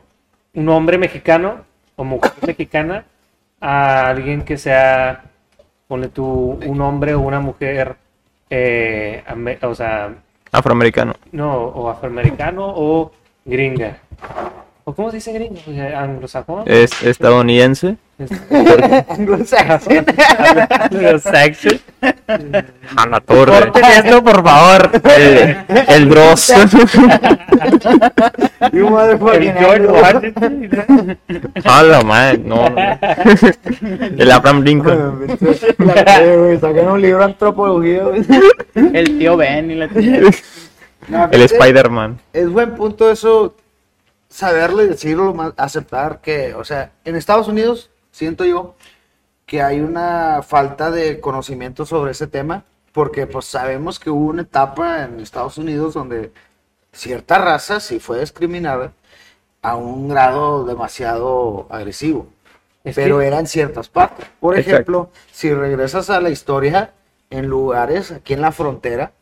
un 0.55 0.67
hombre 0.71 0.97
mexicano 0.97 1.67
o 1.95 2.05
mujer 2.05 2.33
mexicana, 2.47 3.05
a 3.61 4.09
alguien 4.09 4.47
que 4.47 4.57
sea, 4.57 5.25
pone 5.87 6.09
tú, 6.09 6.59
un 6.65 6.81
hombre 6.81 7.13
o 7.13 7.21
una 7.21 7.39
mujer, 7.39 7.97
eh, 8.49 9.23
o 9.61 9.75
sea, 9.75 10.15
afroamericano. 10.53 11.13
no, 11.33 11.55
o 11.55 11.91
afroamericano 11.91 12.65
o 12.67 13.13
gringa. 13.45 13.99
¿O 14.89 14.95
cómo 14.95 15.11
se 15.11 15.17
dice 15.19 15.33
gringa? 15.35 15.61
O 15.67 15.71
sea, 15.71 16.03
anglosajón. 16.03 16.63
Es 16.65 17.03
estadounidense. 17.03 17.99
Anglo-saxon. 19.11 20.07
Anglo-saxon. 20.81 21.79
A 22.97 23.07
la 23.07 23.21
torre. 23.21 23.71
Esto, 23.99 24.25
por 24.25 24.43
favor. 24.43 24.91
El, 25.15 25.57
el 25.89 26.09
Dross. 26.09 26.55
You 28.73 28.89
motherfucking. 28.89 29.55
Washington. 29.91 31.19
A 31.65 31.83
la 31.83 32.01
madre, 32.01 32.39
no, 32.39 32.71
no. 32.71 32.77
El 34.19 34.31
Abraham 34.31 34.63
Lincoln. 34.63 35.27
La- 35.77 36.23
eh, 36.23 36.37
güey, 36.39 36.59
Sacan 36.59 36.89
un 36.89 37.03
libro 37.03 37.25
antropología. 37.25 38.05
El 38.75 39.19
tío 39.19 39.37
Ben 39.37 39.71
y 39.71 39.75
la 39.75 39.89
tía. 39.89 40.23
No, 41.09 41.29
El 41.31 41.43
Spider-Man. 41.43 42.19
Es 42.33 42.49
buen 42.49 42.75
punto 42.75 43.11
eso, 43.11 43.55
saberlo 44.29 44.83
y 44.85 44.89
más- 45.35 45.55
aceptar 45.57 46.21
que, 46.21 46.55
o 46.55 46.65
sea, 46.65 46.93
en 47.05 47.17
Estados 47.17 47.49
Unidos 47.49 47.91
siento 48.11 48.45
yo 48.45 48.75
que 49.47 49.63
hay 49.63 49.81
una 49.81 50.43
falta 50.43 50.91
de 50.91 51.21
conocimiento 51.21 51.87
sobre 51.87 52.11
ese 52.13 52.27
tema, 52.27 52.65
porque 52.93 53.27
pues 53.27 53.47
sabemos 53.47 53.99
que 53.99 54.11
hubo 54.11 54.27
una 54.29 54.43
etapa 54.43 55.05
en 55.05 55.21
Estados 55.21 55.57
Unidos 55.57 55.95
donde 55.95 56.33
cierta 56.93 57.39
raza 57.39 57.81
sí 57.81 57.99
fue 58.01 58.21
discriminada 58.21 58.93
a 59.63 59.77
un 59.77 60.09
grado 60.09 60.65
demasiado 60.65 61.67
agresivo. 61.71 62.27
Es 62.85 62.95
pero 62.95 63.19
que- 63.19 63.27
eran 63.27 63.47
ciertas 63.47 63.89
partes. 63.89 64.27
Por 64.41 64.55
Exacto. 64.57 64.73
ejemplo, 64.75 65.11
si 65.33 65.53
regresas 65.55 66.11
a 66.11 66.21
la 66.21 66.31
historia 66.31 66.93
en 67.31 67.47
lugares 67.47 68.11
aquí 68.13 68.35
en 68.35 68.41
la 68.43 68.53
frontera 68.53 69.13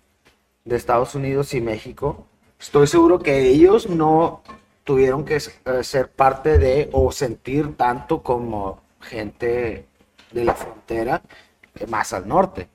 de 0.64 0.76
Estados 0.76 1.14
Unidos 1.14 1.54
y 1.54 1.60
México, 1.60 2.26
estoy 2.60 2.86
seguro 2.86 3.20
que 3.20 3.40
ellos 3.48 3.88
no 3.88 4.42
tuvieron 4.86 5.26
que 5.26 5.36
eh, 5.36 5.84
ser 5.84 6.10
parte 6.10 6.58
de 6.58 6.88
o 6.94 7.12
sentir 7.12 7.76
tanto 7.76 8.22
como 8.22 8.80
gente 9.02 9.86
de 10.32 10.44
la 10.46 10.54
frontera 10.54 11.22
eh, 11.74 11.86
más 11.88 12.14
al 12.14 12.26
norte. 12.28 12.68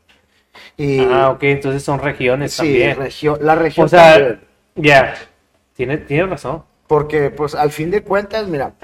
Y 0.77 0.99
Ah, 1.01 1.31
ok, 1.31 1.43
entonces 1.43 1.83
son 1.83 1.99
regiones 1.99 2.53
sí, 2.53 2.57
también. 2.59 2.97
regio- 2.97 3.37
la 3.41 3.55
región 3.55 3.85
O 3.85 3.89
sea, 3.89 4.39
ya, 4.75 5.15
tiene, 5.75 5.97
tiene 5.97 6.27
razón. 6.27 6.63
Porque, 6.87 7.31
pues, 7.31 7.55
al 7.55 7.71
fin 7.71 7.89
de 7.91 8.03
cuentas, 8.03 8.47
mira, 8.47 8.75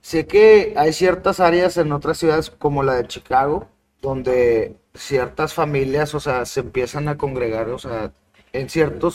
sé 0.00 0.26
que 0.26 0.74
hay 0.76 0.92
ciertas 0.92 1.40
áreas 1.40 1.76
en 1.76 1.92
otras 1.92 2.18
ciudades 2.18 2.50
como 2.50 2.82
la 2.82 2.94
de 2.94 3.06
Chicago, 3.08 3.68
donde 4.00 4.76
ciertas 4.94 5.54
familias, 5.54 6.14
o 6.14 6.20
sea, 6.20 6.44
se 6.46 6.60
empiezan 6.60 7.08
a 7.08 7.16
congregar, 7.16 7.68
o 7.70 7.78
sea, 7.78 8.12
en 8.52 8.68
ciertas 8.68 9.14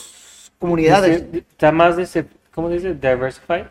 comunidades. 0.59 1.23
Está 1.33 1.71
más 1.71 1.97
de, 1.97 2.25
¿cómo 2.53 2.67
se 2.69 2.75
dice? 2.75 2.93
Diversified. 2.93 3.65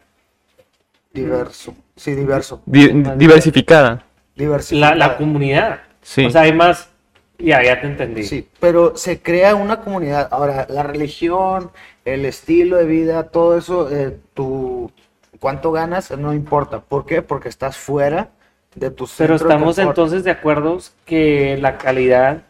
Diverso, 1.13 1.75
sí, 1.97 2.13
diverso. 2.15 2.63
Di- 2.67 2.89
diversificada. 3.17 4.05
Diversificado. 4.37 4.95
La, 4.95 5.09
la 5.09 5.17
comunidad. 5.17 5.81
Sí. 6.03 6.27
O 6.27 6.31
sea, 6.31 6.43
hay 6.43 6.53
más. 6.53 6.91
Ya, 7.39 7.63
ya 7.63 7.81
te 7.81 7.87
entendí. 7.87 8.25
Sí, 8.25 8.49
pero 8.61 8.97
se 8.97 9.21
crea 9.23 9.55
una 9.55 9.81
comunidad. 9.81 10.29
Ahora, 10.33 10.67
la 10.69 10.83
religión, 10.83 11.71
el 12.05 12.25
estilo 12.25 12.77
de 12.77 12.85
vida, 12.85 13.31
todo 13.31 13.57
eso, 13.57 13.89
eh, 13.91 14.19
tu, 14.35 14.91
cuánto 15.39 15.71
ganas, 15.73 16.11
no 16.19 16.35
importa. 16.35 16.81
¿Por 16.81 17.07
qué? 17.07 17.23
Porque 17.23 17.49
estás 17.49 17.77
fuera 17.77 18.31
de 18.75 18.91
tu 18.91 19.09
Pero 19.17 19.39
de 19.39 19.45
estamos 19.45 19.79
entonces 19.79 20.25
de 20.25 20.31
acuerdo 20.31 20.79
que 21.05 21.57
la 21.61 21.79
calidad 21.79 22.43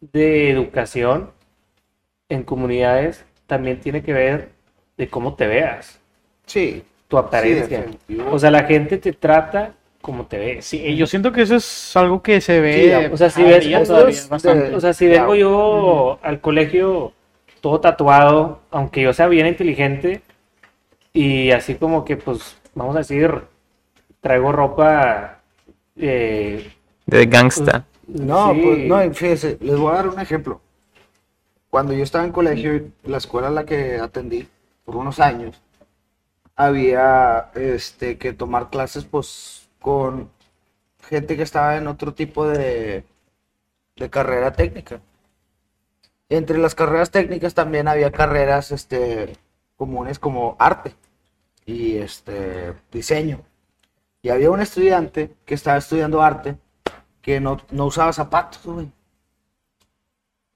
de 0.00 0.50
educación 0.50 1.30
en 2.28 2.42
comunidades 2.42 3.24
también 3.50 3.80
tiene 3.80 4.02
que 4.02 4.12
ver 4.14 4.48
de 4.96 5.08
cómo 5.08 5.34
te 5.34 5.46
veas, 5.46 6.00
Sí, 6.46 6.82
tu 7.08 7.18
apariencia. 7.18 7.84
o 8.30 8.38
sea, 8.38 8.50
la 8.50 8.62
gente 8.64 8.96
te 8.98 9.12
trata 9.12 9.72
como 10.00 10.24
te 10.26 10.38
ves. 10.38 10.64
Sí, 10.64 10.96
yo 10.96 11.06
siento 11.06 11.30
que 11.32 11.42
eso 11.42 11.56
es 11.56 11.94
algo 11.96 12.22
que 12.22 12.40
se 12.40 12.54
Sí, 12.54 12.60
ve. 12.60 13.10
o 13.12 13.16
sea, 13.16 13.28
si 13.28 13.42
a 13.42 13.46
ves 13.46 13.64
día 13.66 13.78
fotos 13.78 13.88
todavía 13.88 14.22
de- 14.22 14.28
bastante. 14.28 14.74
O 14.74 14.80
sea, 14.80 14.92
si 14.94 15.06
vengo 15.08 15.34
yo 15.34 16.18
al 16.22 16.40
colegio 16.40 17.12
todo 17.60 17.80
tatuado, 17.80 18.60
aunque 18.70 19.02
yo 19.02 19.12
sea 19.12 19.26
bien 19.28 19.46
inteligente, 19.46 20.22
y 21.12 21.50
así 21.50 21.74
como 21.74 22.04
que, 22.04 22.16
pues, 22.16 22.56
vamos 22.74 22.94
a 22.94 23.00
decir, 23.00 23.30
traigo 24.20 24.52
ropa. 24.52 25.40
eh, 25.96 26.70
De 27.06 27.26
gangsta. 27.26 27.84
No, 28.06 28.54
sí, 28.54 28.60
pues 28.64 28.78
no, 28.86 29.04
y 29.04 29.10
fíjese, 29.10 29.58
les 29.60 29.76
voy 29.76 29.92
a 29.92 29.96
dar 29.96 30.08
un 30.08 30.18
ejemplo. 30.20 30.60
Cuando 31.70 31.92
yo 31.92 32.02
estaba 32.02 32.24
en 32.24 32.32
colegio, 32.32 32.90
la 33.04 33.18
escuela 33.18 33.48
a 33.48 33.52
la 33.52 33.64
que 33.64 33.98
atendí 33.98 34.48
por 34.84 34.96
unos 34.96 35.20
años, 35.20 35.62
había 36.56 37.50
este 37.54 38.18
que 38.18 38.32
tomar 38.32 38.70
clases 38.70 39.04
pues 39.04 39.68
con 39.80 40.30
gente 41.08 41.36
que 41.36 41.42
estaba 41.44 41.76
en 41.76 41.86
otro 41.86 42.12
tipo 42.14 42.46
de, 42.46 43.04
de 43.96 44.10
carrera 44.10 44.52
técnica. 44.52 45.00
Entre 46.28 46.58
las 46.58 46.74
carreras 46.74 47.10
técnicas 47.10 47.54
también 47.54 47.88
había 47.88 48.12
carreras 48.12 48.72
este 48.72 49.36
comunes 49.76 50.18
como 50.18 50.56
arte 50.58 50.94
y 51.66 51.96
este 51.98 52.74
diseño. 52.92 53.42
Y 54.22 54.30
había 54.30 54.50
un 54.50 54.60
estudiante 54.60 55.34
que 55.46 55.54
estaba 55.54 55.78
estudiando 55.78 56.22
arte 56.22 56.58
que 57.22 57.40
no, 57.40 57.58
no 57.70 57.86
usaba 57.86 58.12
zapatos, 58.12 58.62
güey. 58.64 58.90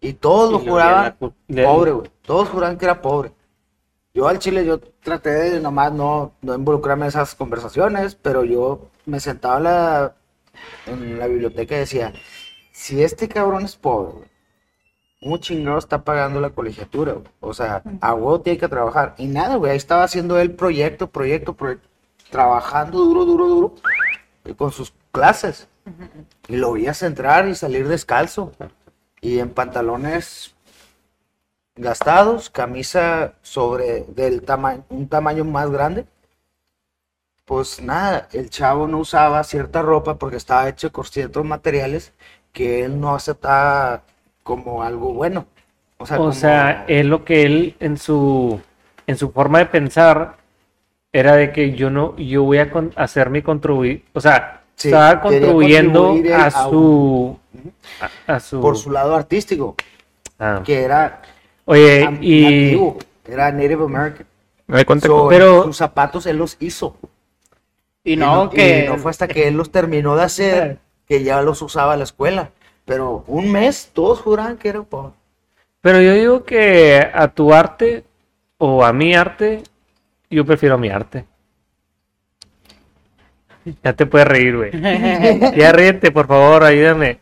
Y 0.05 0.13
todos 0.13 0.53
lo 0.53 0.61
y 0.61 0.67
lo 0.67 0.71
juraban 0.73 1.17
la 1.49 1.65
pobre, 1.65 1.93
güey. 1.93 2.11
Todos 2.21 2.51
juraban 2.51 2.77
que 2.77 2.85
era 2.85 3.01
pobre. 3.01 3.33
Yo 4.13 4.29
al 4.29 4.39
chile, 4.39 4.65
yo 4.67 4.79
traté 4.79 5.31
de 5.31 5.61
nomás 5.61 5.93
no, 5.93 6.33
no 6.43 6.55
involucrarme 6.55 7.05
en 7.05 7.09
esas 7.09 7.35
conversaciones, 7.35 8.15
pero 8.15 8.45
yo 8.45 8.91
me 9.07 9.19
sentaba 9.19 9.57
en 9.57 9.65
la, 9.65 10.17
en 10.87 11.19
la 11.19 11.27
biblioteca 11.27 11.75
y 11.75 11.79
decía, 11.79 12.13
si 12.71 13.03
este 13.03 13.29
cabrón 13.29 13.65
es 13.65 13.77
pobre, 13.77 14.13
güey, 14.13 14.29
¿cómo 15.21 15.39
chingado 15.39 15.79
está 15.79 16.05
pagando 16.05 16.39
la 16.39 16.51
colegiatura? 16.51 17.15
güey? 17.15 17.25
O 17.41 17.55
sea, 17.55 17.83
a 18.03 18.15
huevo 18.15 18.43
tiene 18.43 18.59
que 18.59 18.69
trabajar. 18.69 19.15
Y 19.17 19.27
nada, 19.27 19.57
güey, 19.57 19.73
ahí 19.73 19.79
estaba 19.79 20.05
haciendo 20.05 20.39
él 20.39 20.53
proyecto, 20.55 21.09
proyecto, 21.09 21.55
proyecto, 21.55 21.89
trabajando 22.31 22.99
duro, 22.99 23.25
duro, 23.25 23.49
duro, 23.49 23.75
y 24.45 24.53
con 24.53 24.71
sus 24.71 24.93
clases. 25.13 25.67
Y 26.47 26.57
lo 26.57 26.73
veías 26.73 27.03
entrar 27.03 27.49
y 27.49 27.55
salir 27.55 27.89
descalzo. 27.89 28.53
Y 29.25 29.39
en 29.39 29.49
pantalones 29.49 30.55
gastados, 31.77 32.51
camisa 32.51 33.33
sobre 33.41 34.03
del 34.09 34.43
tamaño, 34.43 34.85
un 34.91 35.09
tamaño 35.09 35.45
más 35.47 35.71
grande. 35.71 36.05
Pues 37.47 37.81
nada, 37.83 38.29
el 38.33 38.49
chavo 38.51 38.87
no 38.87 38.99
usaba 38.99 39.43
cierta 39.45 39.81
ropa 39.83 40.17
porque 40.19 40.37
estaba 40.37 40.69
hecho 40.69 40.93
con 40.93 41.05
ciertos 41.05 41.45
materiales 41.45 42.13
que 42.53 42.85
él 42.85 43.01
no 43.01 43.15
aceptaba 43.15 44.03
como 44.43 44.83
algo 44.83 45.13
bueno. 45.15 45.47
O 45.99 46.07
sea, 46.07 46.17
O 46.17 46.21
como- 46.21 46.33
sea, 46.33 46.85
es 46.87 47.05
lo 47.07 47.25
que 47.25 47.45
él 47.45 47.77
en 47.81 47.97
su 47.97 48.61
en 49.07 49.17
su 49.19 49.31
forma 49.33 49.59
de 49.59 49.67
pensar 49.67 50.37
era 51.13 51.37
de 51.37 51.53
que 51.53 51.73
yo 51.75 51.91
no 51.91 52.17
yo 52.17 52.43
voy 52.45 52.59
a 52.59 52.71
con- 52.71 52.93
hacer 52.97 53.31
mi 53.31 53.43
contribuir, 53.43 54.05
o 54.15 54.21
sea, 54.21 54.64
Sí, 54.77 54.89
estaba 54.89 55.21
contribuyendo 55.21 56.15
a 56.35 56.47
a 56.47 56.51
su 56.51 57.39
a, 58.27 58.35
a 58.35 58.41
su 58.41 58.61
por 58.61 58.77
su 58.77 58.91
lado 58.91 59.15
artístico, 59.15 59.77
ah. 60.39 60.63
que 60.65 60.83
era 60.83 61.23
Oye, 61.65 62.05
am- 62.05 62.19
y 62.21 62.43
nativo, 62.43 62.99
era 63.27 63.53
Native 63.53 63.85
American. 63.85 64.27
Me 64.67 64.85
So, 65.01 65.29
que- 65.29 65.37
Pero- 65.37 65.63
sus 65.65 65.77
zapatos 65.77 66.27
él 66.27 66.37
los 66.39 66.57
hizo. 66.61 66.97
y 68.03 68.17
no, 68.17 68.47
y 68.53 68.57
que. 68.57 68.87
no 68.89 68.99
fue 68.99 69.11
hasta 69.11 69.29
que 69.29 69.49
él 69.49 69.57
los 69.57 69.71
terminó 69.71 70.17
de 70.17 70.23
hacer 70.25 70.79
que 71.09 71.23
ya 71.23 71.41
los 71.43 71.63
usaba 71.63 71.97
la 71.97 72.05
escuela. 72.05 72.51
Pero 72.85 73.25
un 73.29 73.51
mes 73.51 73.91
todos 73.95 74.21
juraban 74.21 74.57
que 74.59 74.69
era 74.69 74.83
pobre. 74.83 75.13
Pero 75.81 76.01
yo 76.03 76.13
digo 76.13 76.45
que 76.45 76.99
a 77.15 77.29
tu 77.29 77.53
arte 77.55 78.05
o 78.59 78.85
a 78.85 78.93
mi 78.93 79.15
arte, 79.15 79.63
yo 80.31 80.45
prefiero 80.45 80.77
mi 80.79 80.89
arte. 80.91 81.25
Ya 83.83 83.93
te 83.93 84.07
puedes 84.07 84.29
reír, 84.29 84.57
güey. 84.57 84.71
Ya 85.57 85.73
ríete, 85.73 86.11
por 86.11 86.27
favor, 86.27 86.65
ayúdame. 86.65 87.19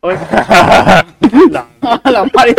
Oye, 0.00 0.16
la 1.50 2.24
María, 2.32 2.54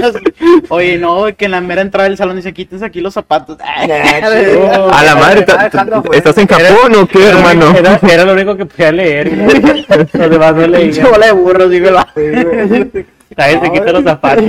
Oye, 0.68 0.98
no, 0.98 1.26
que 1.38 1.46
en 1.46 1.52
la 1.52 1.62
mera 1.62 1.82
entrada 1.82 2.10
del 2.10 2.18
salón 2.18 2.36
dice, 2.36 2.54
quítense 2.54 2.84
aquí 2.84 3.00
los 3.00 3.14
zapatos. 3.14 3.58
A 3.64 3.88
la 3.88 5.16
madre. 5.16 5.46
¿estás 6.12 6.38
en 6.38 6.48
Japón 6.48 6.96
o 7.02 7.08
qué, 7.08 7.30
hermano? 7.30 7.74
Era, 7.78 7.98
era 8.12 8.26
lo 8.26 8.34
único 8.34 8.58
que 8.58 8.66
podía 8.66 8.92
leer. 8.92 9.32
Los 10.14 10.30
demás 10.30 10.54
no 10.54 10.64
Pinche 10.64 10.68
leían. 11.02 11.12
bola 11.12 11.26
de 11.28 11.32
burros, 11.32 11.70
digo. 11.70 11.90
Nadie 13.38 13.60
se 13.62 13.72
quita 13.72 13.92
los 13.94 14.04
zapatos. 14.04 14.44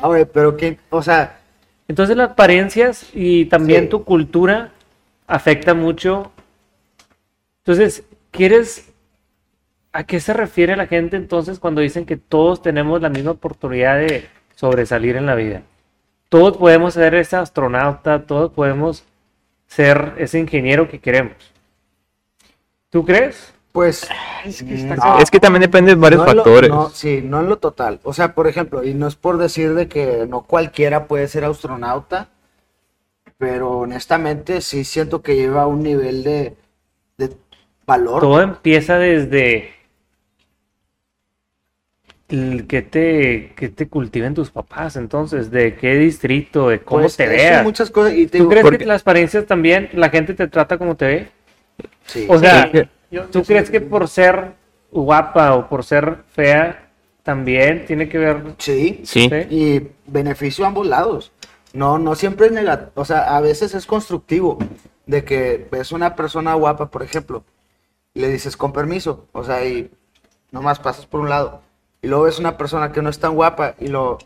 Ah, 0.00 0.06
güey, 0.06 0.26
pero 0.32 0.56
que, 0.56 0.78
o 0.90 1.02
sea, 1.02 1.38
Entonces 1.88 2.16
las 2.16 2.30
apariencias 2.30 3.06
y 3.14 3.46
también 3.46 3.84
Sí. 3.84 3.88
tu 3.88 4.04
cultura 4.04 4.68
afecta 5.26 5.74
mucho. 5.74 6.30
Entonces, 7.68 8.02
¿quieres... 8.30 8.88
¿A 9.92 10.04
qué 10.04 10.20
se 10.20 10.32
refiere 10.32 10.74
la 10.74 10.86
gente 10.86 11.16
entonces 11.16 11.58
cuando 11.58 11.82
dicen 11.82 12.06
que 12.06 12.16
todos 12.16 12.62
tenemos 12.62 13.02
la 13.02 13.10
misma 13.10 13.32
oportunidad 13.32 13.98
de 13.98 14.26
sobresalir 14.54 15.16
en 15.16 15.26
la 15.26 15.34
vida? 15.34 15.62
Todos 16.30 16.56
podemos 16.56 16.94
ser 16.94 17.14
ese 17.14 17.36
astronauta, 17.36 18.24
todos 18.24 18.52
podemos 18.52 19.04
ser 19.66 20.14
ese 20.16 20.38
ingeniero 20.38 20.88
que 20.88 20.98
queremos. 20.98 21.34
¿Tú 22.88 23.04
crees? 23.04 23.52
pues. 23.72 24.08
Es 24.46 24.62
que 24.62 24.74
está 24.74 24.96
no, 24.96 25.02
cabrón. 25.02 25.22
Es 25.22 25.30
que 25.30 25.40
también 25.40 25.60
depende 25.62 25.94
de 25.94 26.00
varios 26.00 26.24
no 26.24 26.30
en 26.30 26.36
lo- 26.38 26.44
factores. 26.44 26.70
no, 26.70 26.88
sí, 26.88 27.20
no 27.22 27.40
en 27.40 27.48
lo 27.50 27.58
total. 27.58 28.00
O 28.02 28.14
sea, 28.14 28.34
por 28.34 28.46
ejemplo, 28.46 28.82
y 28.82 28.94
no 28.94 29.06
es 29.08 29.14
por 29.16 29.36
decir 29.36 29.74
de 29.74 29.88
que 29.88 30.26
no 30.26 30.40
cualquiera 30.42 31.06
puede 31.06 31.28
ser 31.28 31.44
astronauta, 31.44 32.28
pero 33.36 33.70
honestamente 33.80 34.62
sí 34.62 34.84
siento 34.84 35.20
que 35.22 35.36
lleva 35.36 35.66
un 35.66 35.82
nivel 35.82 36.24
de, 36.24 36.56
de 37.18 37.28
valor. 37.88 38.20
Todo 38.20 38.40
empieza 38.40 38.98
desde 38.98 39.70
el 42.28 42.66
que 42.66 42.82
te, 42.82 43.52
que 43.56 43.70
te 43.70 43.88
cultiven 43.88 44.34
tus 44.34 44.50
papás, 44.50 44.96
entonces, 44.96 45.50
de 45.50 45.74
qué 45.76 45.94
distrito, 45.96 46.68
de 46.68 46.80
cómo 46.80 47.00
Pues, 47.02 47.16
te 47.16 47.26
veas. 47.26 47.64
muchas 47.64 47.90
cosas. 47.90 48.12
Y 48.12 48.26
te 48.26 48.32
¿Tú 48.38 48.44
digo, 48.44 48.50
crees 48.50 48.62
porque- 48.62 48.78
que 48.78 48.84
las 48.86 49.00
apariencias 49.02 49.46
también, 49.46 49.88
la 49.94 50.10
gente 50.10 50.34
te 50.34 50.46
trata 50.46 50.76
como 50.76 50.94
te 50.96 51.04
ve? 51.06 51.28
sí. 52.04 52.26
O 52.28 52.38
sea, 52.38 52.70
Yo- 53.10 53.24
¿tú 53.26 53.38
yo 53.40 53.44
crees 53.44 53.66
sí- 53.66 53.72
que 53.72 53.80
por 53.80 54.06
ser 54.08 54.52
guapa 54.92 55.54
o 55.54 55.68
por 55.68 55.82
ser 55.84 56.18
fea 56.32 56.90
también 57.22 57.86
tiene 57.86 58.08
que 58.10 58.18
ver? 58.18 58.42
sí, 58.58 59.00
Sí. 59.04 59.30
¿sí? 59.30 59.36
y 59.48 59.88
beneficio 60.06 60.64
a 60.66 60.68
ambos 60.68 60.86
lados. 60.86 61.32
No, 61.72 61.98
no 61.98 62.14
siempre 62.14 62.46
es 62.46 62.52
negativo, 62.52 62.90
o 62.94 63.04
sea, 63.06 63.36
a 63.36 63.40
veces 63.40 63.74
es 63.74 63.86
constructivo 63.86 64.58
de 65.06 65.24
que 65.24 65.66
ves 65.70 65.92
una 65.92 66.14
persona 66.14 66.52
guapa, 66.54 66.90
por 66.90 67.02
ejemplo, 67.02 67.42
y 68.18 68.20
le 68.20 68.28
dices 68.28 68.56
con 68.56 68.72
permiso, 68.72 69.26
o 69.30 69.44
sea, 69.44 69.64
y 69.64 69.92
nomás 70.50 70.80
pasas 70.80 71.06
por 71.06 71.20
un 71.20 71.28
lado, 71.28 71.62
y 72.02 72.08
luego 72.08 72.24
ves 72.24 72.40
una 72.40 72.56
persona 72.56 72.90
que 72.90 73.00
no 73.00 73.10
es 73.10 73.20
tan 73.20 73.36
guapa 73.36 73.74
y 73.78 73.86
lo, 73.86 74.18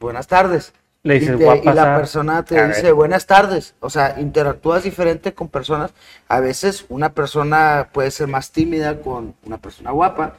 buenas 0.00 0.26
tardes. 0.26 0.72
Le 1.02 1.16
y, 1.16 1.20
dices 1.20 1.36
te- 1.36 1.44
guapa. 1.44 1.70
y 1.70 1.74
la 1.74 1.96
persona 1.96 2.44
te 2.46 2.58
A 2.58 2.66
dice 2.68 2.82
ver. 2.84 2.94
buenas 2.94 3.26
tardes, 3.26 3.74
o 3.80 3.90
sea, 3.90 4.18
interactúas 4.18 4.84
diferente 4.84 5.34
con 5.34 5.48
personas. 5.48 5.92
A 6.28 6.40
veces 6.40 6.86
una 6.88 7.10
persona 7.12 7.90
puede 7.92 8.10
ser 8.10 8.26
más 8.26 8.50
tímida 8.52 9.00
con 9.02 9.34
una 9.44 9.58
persona 9.58 9.90
guapa 9.90 10.38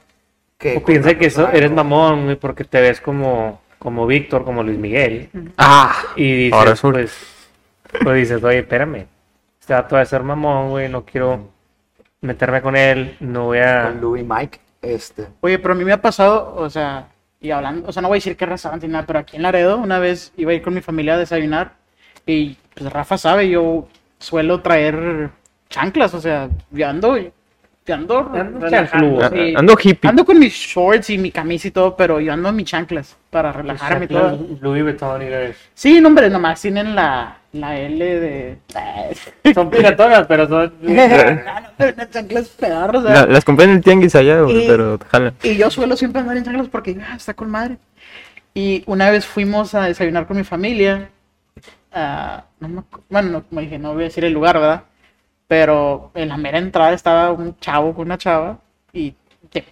que 0.57 0.77
O 0.77 0.83
piensa 0.83 1.13
que 1.15 1.27
eso, 1.27 1.47
eres 1.49 1.71
mamón, 1.71 2.35
porque 2.41 2.63
te 2.63 2.81
ves 2.81 2.99
como, 2.99 3.61
como 3.77 4.07
Víctor, 4.07 4.43
como 4.43 4.63
Luis 4.63 4.79
Miguel. 4.79 5.29
Ah, 5.59 5.95
Y 6.15 6.33
dices, 6.45 6.53
Ahora 6.53 6.73
pues, 6.81 7.13
pues 8.03 8.15
dices, 8.15 8.43
oye, 8.43 8.57
espérame, 8.59 9.05
este 9.61 9.73
va 9.75 10.01
a 10.01 10.05
ser 10.05 10.23
mamón, 10.23 10.71
güey, 10.71 10.89
no 10.89 11.05
quiero 11.05 11.47
meterme 12.21 12.61
con 12.61 12.75
él, 12.75 13.15
no 13.19 13.45
voy 13.45 13.59
a... 13.59 13.83
con 13.83 14.01
Louis 14.01 14.25
Mike, 14.27 14.59
este, 14.81 15.27
Oye, 15.41 15.59
pero 15.59 15.73
a 15.73 15.77
mí 15.77 15.83
me 15.83 15.93
ha 15.93 16.01
pasado, 16.01 16.55
o 16.55 16.69
sea, 16.69 17.07
y 17.39 17.51
hablando, 17.51 17.87
o 17.87 17.91
sea, 17.91 18.01
no 18.01 18.07
voy 18.07 18.17
a 18.17 18.19
decir 18.19 18.35
qué 18.35 18.45
restaurante 18.45 18.87
ni 18.87 18.93
nada, 18.93 19.05
pero 19.05 19.19
aquí 19.19 19.35
en 19.35 19.43
Laredo 19.43 19.77
una 19.77 19.99
vez 19.99 20.33
iba 20.37 20.51
a 20.51 20.55
ir 20.55 20.61
con 20.61 20.73
mi 20.73 20.81
familia 20.81 21.13
a 21.13 21.17
desayunar 21.17 21.73
y 22.25 22.57
pues 22.73 22.91
Rafa 22.91 23.17
sabe, 23.17 23.49
yo 23.49 23.87
suelo 24.19 24.61
traer 24.61 25.29
chanclas, 25.69 26.13
o 26.13 26.21
sea, 26.21 26.49
yo 26.71 26.87
ando, 26.87 27.17
yo 27.17 27.93
ando, 27.93 28.31
Ando 28.33 29.29
sí. 29.29 29.53
ando 29.55 29.77
hippie. 29.81 30.09
Ando 30.09 30.25
con 30.25 30.39
mis 30.39 30.53
shorts 30.53 31.09
y 31.09 31.17
mi 31.17 31.31
camisa 31.31 31.69
y 31.69 31.71
todo, 31.71 31.95
pero 31.95 32.19
yo 32.19 32.33
ando 32.33 32.49
en 32.49 32.55
mis 32.55 32.65
chanclas 32.65 33.15
para 33.29 33.51
relajarme 33.51 34.05
y 34.05 34.07
todo. 34.09 34.47
Louis 34.59 34.83
Vuitton 34.83 35.21
y 35.21 35.25
Sí, 35.73 36.01
no, 36.01 36.09
hombre, 36.09 36.29
nomás 36.29 36.61
tienen 36.61 36.95
la, 36.95 37.37
la 37.61 37.79
L 37.79 38.19
de... 38.19 38.57
Son 39.53 39.69
piratonas, 39.69 40.25
pero 40.27 40.47
son... 40.47 40.73
chanclas 42.11 42.55
La- 42.59 43.25
las 43.25 43.45
compré 43.45 43.65
en 43.65 43.71
el 43.71 43.81
tianguis 43.81 44.15
allá, 44.15 44.41
Y- 44.47 44.67
pero 44.67 44.99
jala. 45.09 45.33
Y 45.43 45.55
yo 45.55 45.69
suelo 45.69 45.95
siempre 45.97 46.21
andar 46.21 46.37
en 46.37 46.43
chanclas 46.43 46.67
porque 46.69 46.97
ah, 47.01 47.15
está 47.15 47.33
con 47.33 47.49
madre. 47.49 47.77
Y 48.53 48.83
una 48.87 49.09
vez 49.11 49.25
fuimos 49.25 49.75
a 49.75 49.85
desayunar 49.85 50.25
con 50.27 50.37
mi 50.37 50.43
familia. 50.43 51.09
ah, 51.91 52.43
no 52.59 52.67
me 52.69 52.83
bueno, 53.09 53.29
no, 53.29 53.43
como 53.43 53.61
dije, 53.61 53.77
no 53.77 53.93
voy 53.93 54.03
a 54.03 54.05
decir 54.05 54.25
el 54.25 54.33
lugar, 54.33 54.59
¿verdad? 54.59 54.83
Pero 55.47 56.11
en 56.15 56.29
la 56.29 56.37
mera 56.37 56.57
entrada 56.57 56.93
estaba 56.93 57.31
un 57.31 57.57
chavo 57.59 57.93
con 57.93 58.07
una 58.07 58.17
chava 58.17 58.59
y 58.91 59.13
de, 59.53 59.63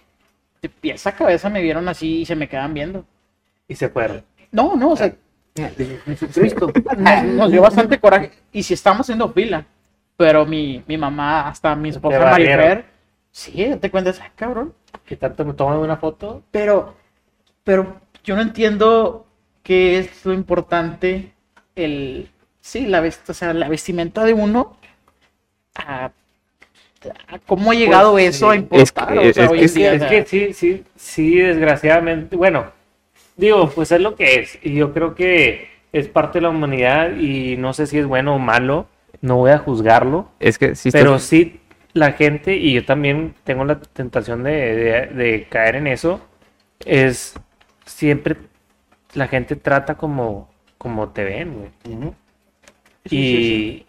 de 0.62 0.68
pies 0.68 1.06
a 1.06 1.12
cabeza 1.12 1.50
me 1.50 1.60
vieron 1.60 1.88
así 1.88 2.20
y 2.20 2.26
se 2.26 2.36
me 2.36 2.48
quedan 2.48 2.72
viendo. 2.74 3.04
Y 3.68 3.74
se 3.74 3.88
fueron. 3.88 4.22
No, 4.52 4.76
no, 4.76 4.90
o 4.92 4.96
sea, 4.96 5.12
Jesucristo. 5.56 6.72
nos, 6.98 7.24
nos 7.24 7.50
dio 7.50 7.62
bastante 7.62 7.98
coraje. 7.98 8.30
Y 8.52 8.62
si 8.62 8.74
estamos 8.74 9.00
haciendo 9.00 9.32
fila, 9.32 9.64
pero 10.16 10.46
mi, 10.46 10.82
mi 10.86 10.96
mamá, 10.96 11.48
hasta 11.48 11.74
mi 11.76 11.90
esposa. 11.90 12.18
Marifer, 12.30 12.84
sí, 13.30 13.70
te 13.80 13.90
cuentas, 13.90 14.20
ah, 14.22 14.30
cabrón. 14.34 14.74
Que 15.04 15.16
tanto 15.16 15.44
me 15.44 15.54
toman 15.54 15.78
una 15.78 15.96
foto. 15.96 16.42
Pero, 16.50 16.94
pero 17.64 18.00
yo 18.24 18.36
no 18.36 18.42
entiendo 18.42 19.26
qué 19.62 19.98
es 19.98 20.24
lo 20.24 20.32
importante 20.32 21.32
el, 21.74 22.30
sí, 22.60 22.86
la 22.86 23.02
vest- 23.02 23.28
o 23.28 23.34
sea, 23.34 23.52
la 23.52 23.68
vestimenta 23.68 24.24
de 24.24 24.32
uno 24.32 24.76
a, 25.74 26.10
a 27.28 27.38
cómo 27.46 27.70
ha 27.70 27.74
llegado 27.74 28.12
Pues, 28.12 28.36
eso 28.36 28.50
a 28.50 28.56
importar. 28.56 29.18
Es 29.18 29.36
o 29.36 29.40
sea, 29.40 29.48
que 30.08 30.24
sí, 30.26 30.52
sí, 30.54 30.84
sí, 30.96 31.36
desgraciadamente, 31.36 32.36
bueno, 32.36 32.72
digo, 33.36 33.68
pues 33.70 33.92
es 33.92 34.00
lo 34.00 34.14
que 34.16 34.40
es. 34.40 34.58
Y 34.62 34.74
yo 34.74 34.92
creo 34.92 35.14
que 35.14 35.68
es 35.92 36.08
parte 36.08 36.38
de 36.38 36.42
la 36.42 36.50
humanidad 36.50 37.16
y 37.16 37.56
no 37.56 37.72
sé 37.72 37.86
si 37.86 37.98
es 37.98 38.06
bueno 38.06 38.34
o 38.36 38.38
malo, 38.38 38.86
no 39.22 39.36
voy 39.36 39.50
a 39.50 39.58
juzgarlo, 39.58 40.28
Es 40.40 40.58
que 40.58 40.74
sí, 40.74 40.90
pero 40.90 41.16
estás- 41.16 41.28
sí 41.28 41.60
la 41.94 42.12
gente, 42.12 42.54
y 42.56 42.74
yo 42.74 42.84
también 42.84 43.34
tengo 43.44 43.64
la 43.64 43.80
tentación 43.80 44.42
de, 44.42 44.50
de- 44.52 45.06
de 45.06 45.44
caer 45.48 45.76
en 45.76 45.86
eso, 45.86 46.20
es 46.84 47.34
siempre 47.86 48.36
la 49.14 49.26
gente 49.28 49.56
trata 49.56 49.94
como, 49.94 50.50
como 50.76 51.08
te 51.08 51.24
ven, 51.24 51.54
güey. 51.54 51.70
Y, 53.08 53.86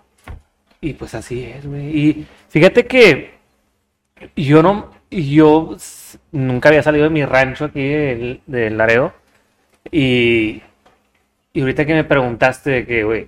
y 0.79 0.93
pues 0.93 1.13
así 1.15 1.43
es, 1.43 1.65
güey. 1.67 1.97
Y 1.97 2.25
fíjate 2.49 2.85
que 2.87 3.31
yo 4.35 4.63
no, 4.63 4.91
yo 5.11 5.75
nunca 6.31 6.69
había 6.69 6.83
salido 6.83 7.05
de 7.05 7.09
mi 7.09 7.25
rancho 7.25 7.65
aquí 7.65 7.83
del, 7.85 8.41
del 8.45 8.77
Laredo. 8.77 9.13
Y, 9.91 10.61
y 11.53 11.59
ahorita 11.61 11.85
que 11.85 11.93
me 11.93 12.03
preguntaste 12.03 12.69
de 12.71 12.85
que, 12.85 13.03
güey, 13.03 13.27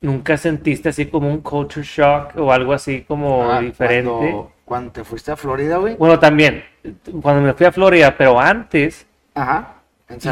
¿nunca 0.00 0.36
sentiste 0.36 0.88
así 0.90 1.06
como 1.06 1.28
un 1.28 1.40
culture 1.40 1.84
shock 1.86 2.36
o 2.36 2.52
algo 2.52 2.72
así 2.72 3.02
como 3.02 3.50
Ah, 3.50 3.60
diferente? 3.60 4.08
Cuando, 4.10 4.52
cuando 4.64 4.92
te 4.92 5.04
fuiste 5.04 5.32
a 5.32 5.36
Florida, 5.36 5.76
güey. 5.78 5.96
Bueno, 5.96 6.18
también, 6.18 6.64
cuando 7.22 7.42
me 7.42 7.54
fui 7.54 7.66
a 7.66 7.72
Florida, 7.72 8.16
pero 8.16 8.38
antes, 8.38 9.06
Ajá. 9.34 9.74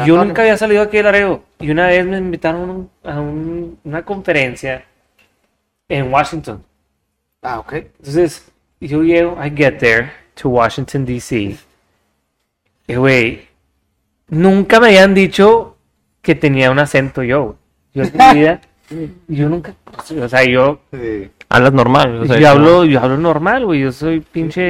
yo 0.05 0.23
nunca 0.23 0.41
había 0.43 0.57
salido 0.57 0.81
aquí 0.83 0.97
del 0.97 1.05
Laredo. 1.07 1.43
Y 1.59 1.69
una 1.71 1.87
vez 1.87 2.05
me 2.05 2.17
invitaron 2.17 2.89
a 3.03 3.19
un- 3.19 3.79
una 3.83 4.03
conferencia 4.03 4.85
en 5.89 6.11
Washington. 6.13 6.63
Ah, 7.41 7.59
ok. 7.59 7.73
Entonces, 7.73 8.51
yo 8.79 9.03
llego, 9.03 9.37
I 9.43 9.49
get 9.55 9.77
there 9.79 10.11
to 10.35 10.49
Washington, 10.49 11.05
D.C. 11.05 11.57
Y, 12.87 12.95
güey, 12.95 13.46
nunca 14.29 14.79
me 14.79 14.87
habían 14.87 15.13
dicho 15.13 15.77
que 16.21 16.35
tenía 16.35 16.71
un 16.71 16.79
acento 16.79 17.23
yo. 17.23 17.55
Yo 17.93 18.03
en 18.03 18.11
mi 18.13 18.33
vida, 18.39 18.61
yo 19.27 19.49
nunca, 19.49 19.73
o 20.21 20.27
sea, 20.29 20.43
yo, 20.45 20.79
Sí. 20.91 21.29
hablas 21.49 21.73
normal. 21.73 22.21
o 22.21 22.25
sea, 22.25 22.37
yo 22.39 22.49
hablo, 22.49 22.85
yo 22.85 22.99
hablo 22.99 23.17
normal, 23.17 23.65
güey. 23.65 23.81
Yo 23.81 23.91
soy 23.91 24.19
pinche, 24.19 24.61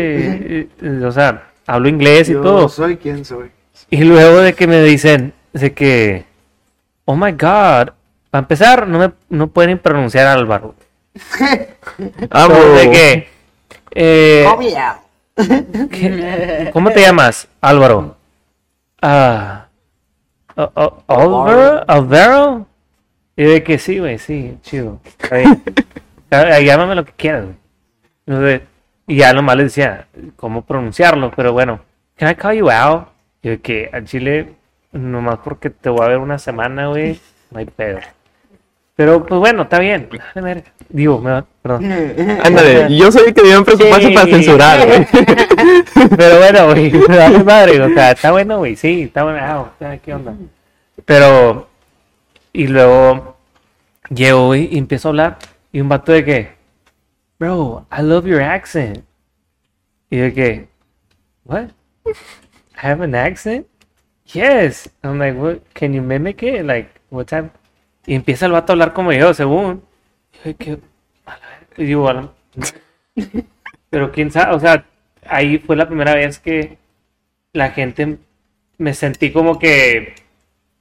eh, 0.62 0.68
eh, 0.82 1.02
o 1.06 1.12
sea, 1.12 1.50
hablo 1.66 1.90
inglés 1.90 2.30
y 2.30 2.34
Yo 2.34 2.42
todo. 2.42 2.70
soy 2.70 2.98
quien 2.98 3.26
soy. 3.26 3.52
Y 3.90 4.04
luego 4.04 4.40
de 4.40 4.54
que 4.54 4.68
me 4.68 4.82
dicen, 4.84 5.34
de 5.54 5.74
que, 5.74 6.26
oh 7.06 7.16
my 7.16 7.32
God, 7.32 7.90
para 8.30 8.40
empezar, 8.44 8.88
no 8.88 9.00
me, 9.00 9.12
no 9.30 9.48
pueden 9.48 9.78
pronunciar 9.80 10.28
Álvaro. 10.28 10.76
Ah, 12.30 12.44
So, 12.44 12.50
bro. 12.50 12.74
de 12.74 12.92
que, 12.92 13.28
eh, 13.96 14.46
Call 14.46 14.60
me 14.60 14.78
out. 14.78 15.90
¿Qué- 15.90 16.70
¿Cómo 16.74 16.92
te 16.92 17.02
llamas? 17.02 17.48
Álvaro. 17.62 18.17
Ah, 19.02 19.68
O- 20.56 21.84
Alvaro. 21.88 22.68
Y 23.36 23.44
de 23.44 23.64
que 23.64 23.78
sí, 23.78 24.00
güey, 24.00 24.18
sí, 24.18 24.58
chido. 24.64 25.00
Llámame 26.32 26.96
lo 26.96 27.06
que 27.06 27.12
quieras, 27.14 27.44
güey. 27.46 27.56
Entonces, 28.26 28.62
Y 29.06 29.18
ya 29.18 29.32
nomás 29.34 29.56
le 29.56 29.64
decía 29.66 30.08
cómo 30.36 30.64
pronunciarlo, 30.64 31.32
pero 31.36 31.54
bueno. 31.54 31.80
Can 32.18 32.32
I 32.32 32.36
call 32.36 32.56
you 32.58 32.70
Al? 32.70 33.06
Y 33.44 33.50
de 33.50 33.60
que 33.62 33.90
a 33.94 34.04
Chile, 34.04 34.56
nomás 34.92 35.40
porque 35.44 35.70
te 35.70 35.90
voy 35.90 36.04
a 36.04 36.10
ver 36.10 36.18
una 36.18 36.40
semana, 36.40 36.88
güey, 36.88 37.20
no 37.52 37.60
hay 37.60 37.66
pedo. 37.66 38.00
Pero 38.98 39.26
pues 39.26 39.40
bueno, 39.40 39.62
está 39.62 39.78
bien. 39.80 40.10
Verga. 40.36 40.64
Digo, 40.90 41.20
me 41.20 41.30
va- 41.32 41.46
perdón. 41.62 41.86
Ándale, 42.44 42.98
yo 42.98 43.12
soy 43.12 43.28
el 43.28 43.34
que 43.34 43.44
deben 43.44 43.64
preocuparse 43.64 44.08
Sí. 44.08 44.14
para 44.14 44.26
censurar, 44.28 44.88
güey. 44.88 45.08
Pero 46.18 46.38
bueno, 46.40 46.66
güey, 46.74 46.92
me 47.08 47.18
vale 47.18 47.44
madre, 47.44 47.82
o 47.82 47.90
sea, 47.94 48.12
está 48.12 48.32
bueno, 48.32 48.58
güey, 48.58 48.76
sí, 48.76 49.04
está 49.04 49.24
bueno, 49.24 49.40
ah, 49.40 49.98
¿qué 50.04 50.14
onda? 50.14 50.34
Pero, 51.06 51.68
y 52.54 52.68
luego 52.68 53.38
llego, 54.10 54.48
güey, 54.48 54.68
y 54.74 54.78
empiezo 54.80 55.08
a 55.08 55.12
hablar, 55.12 55.38
y 55.72 55.80
un 55.80 55.90
vato 55.90 56.12
de 56.12 56.26
que, 56.26 56.50
bro, 57.40 57.86
I 57.96 58.02
love 58.02 58.26
your 58.26 58.42
accent. 58.42 59.04
Y 60.10 60.18
de 60.18 60.34
que, 60.34 60.68
what? 61.46 61.68
I 62.08 62.88
have 62.88 63.04
an 63.04 63.14
accent? 63.14 63.68
Yes. 64.34 64.90
I'm 65.04 65.20
like, 65.20 65.38
what, 65.38 65.58
can 65.74 65.94
you 65.94 66.02
mimic 66.02 66.42
it? 66.42 66.66
Like, 66.66 66.90
what 67.12 67.26
type? 67.28 67.50
Y 68.08 68.16
empieza 68.16 68.48
el 68.48 68.54
vato 68.54 68.72
a 68.72 68.74
hablar 68.74 68.94
como 68.94 69.12
yo, 69.12 69.34
según. 69.36 69.84
Y 70.44 70.54
que, 70.56 70.80
y 71.78 71.84
digo, 71.86 72.08
a 72.10 72.14
la- 72.14 72.30
pero 73.90 74.12
quién 74.12 74.32
sabe, 74.32 74.56
o 74.56 74.60
sea, 74.60 74.84
ahí 75.26 75.60
fue 75.60 75.76
la 75.76 75.88
primera 75.88 76.16
vez 76.16 76.40
que 76.40 76.78
la 77.54 77.70
gente 77.72 78.18
me 78.78 78.94
sentí 78.94 79.32
como 79.32 79.60
que 79.60 80.16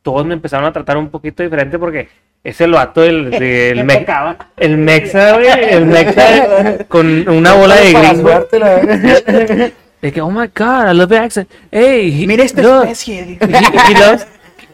todos 0.03 0.25
me 0.27 0.35
empezaron 0.35 0.67
a 0.67 0.73
tratar 0.73 0.97
un 0.97 1.09
poquito 1.11 1.43
diferente 1.43 1.79
porque 1.79 2.09
es 2.45 2.61
el 2.61 2.71
vato 2.73 3.01
del, 3.03 3.31
del 3.39 3.85
me- 3.85 4.07
el 4.57 4.77
mexa, 4.79 5.35
güey, 5.35 5.49
el 5.71 5.87
mexa 5.87 6.85
con 6.89 7.29
una 7.29 7.55
bola 7.55 7.77
de 7.77 7.93
gringo. 7.93 8.47
De 10.03 10.13
que, 10.13 10.21
oh 10.21 10.31
my 10.31 10.47
god, 10.55 10.91
I 10.91 10.95
love 10.95 11.09
the 11.09 11.19
accent. 11.19 11.51
Hey, 11.73 12.23
he- 12.23 12.27
Mira 12.27 12.45
esta 12.45 12.63
look, 12.63 12.83
especie. 12.85 13.21
he, 13.21 13.39
he 13.41 13.95
loves, 13.99 14.27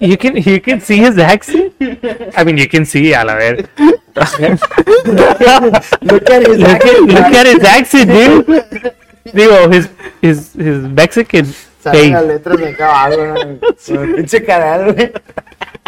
you 0.02 0.16
can, 0.18 0.36
you 0.36 0.60
can 0.60 0.80
see 0.80 0.98
his 0.98 1.16
accent. 1.18 1.72
I 2.36 2.44
mean, 2.44 2.58
you 2.58 2.68
can 2.68 2.84
see, 2.84 3.14
a 3.14 3.24
la 3.24 3.34
ver. 3.36 3.68
Look 6.02 6.30
at 6.30 6.46
his 6.46 6.58
Look 6.58 6.70
at, 6.70 6.82
accent, 6.82 7.08
look 7.08 7.34
at 7.34 7.46
his 7.46 7.64
accent, 7.64 8.10
dude. 8.10 8.94
Digo, 9.32 9.70
his, 9.72 9.88
his, 10.20 10.52
his 10.54 10.82
Mexican 10.82 11.46
face. 11.46 12.12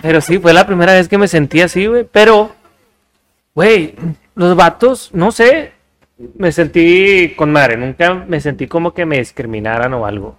Pero 0.03 0.21
sí, 0.21 0.39
fue 0.39 0.53
la 0.53 0.67
primera 0.67 0.93
vez 0.93 1.09
que 1.09 1.19
me 1.19 1.29
sentí 1.29 1.61
así, 1.61 1.87
güey. 1.87 2.05
Pero, 2.11 2.55
güey, 3.55 3.95
los 4.35 4.55
vatos, 4.57 5.11
no 5.13 5.33
sé, 5.33 5.73
me 6.37 6.53
sentí 6.53 7.35
con 7.37 7.53
madre. 7.53 7.77
Nunca 7.77 8.15
me 8.15 8.41
sentí 8.41 8.67
como 8.67 8.95
que 8.95 9.07
me 9.07 9.19
discriminaran 9.19 9.93
o 9.95 10.07
algo. 10.07 10.39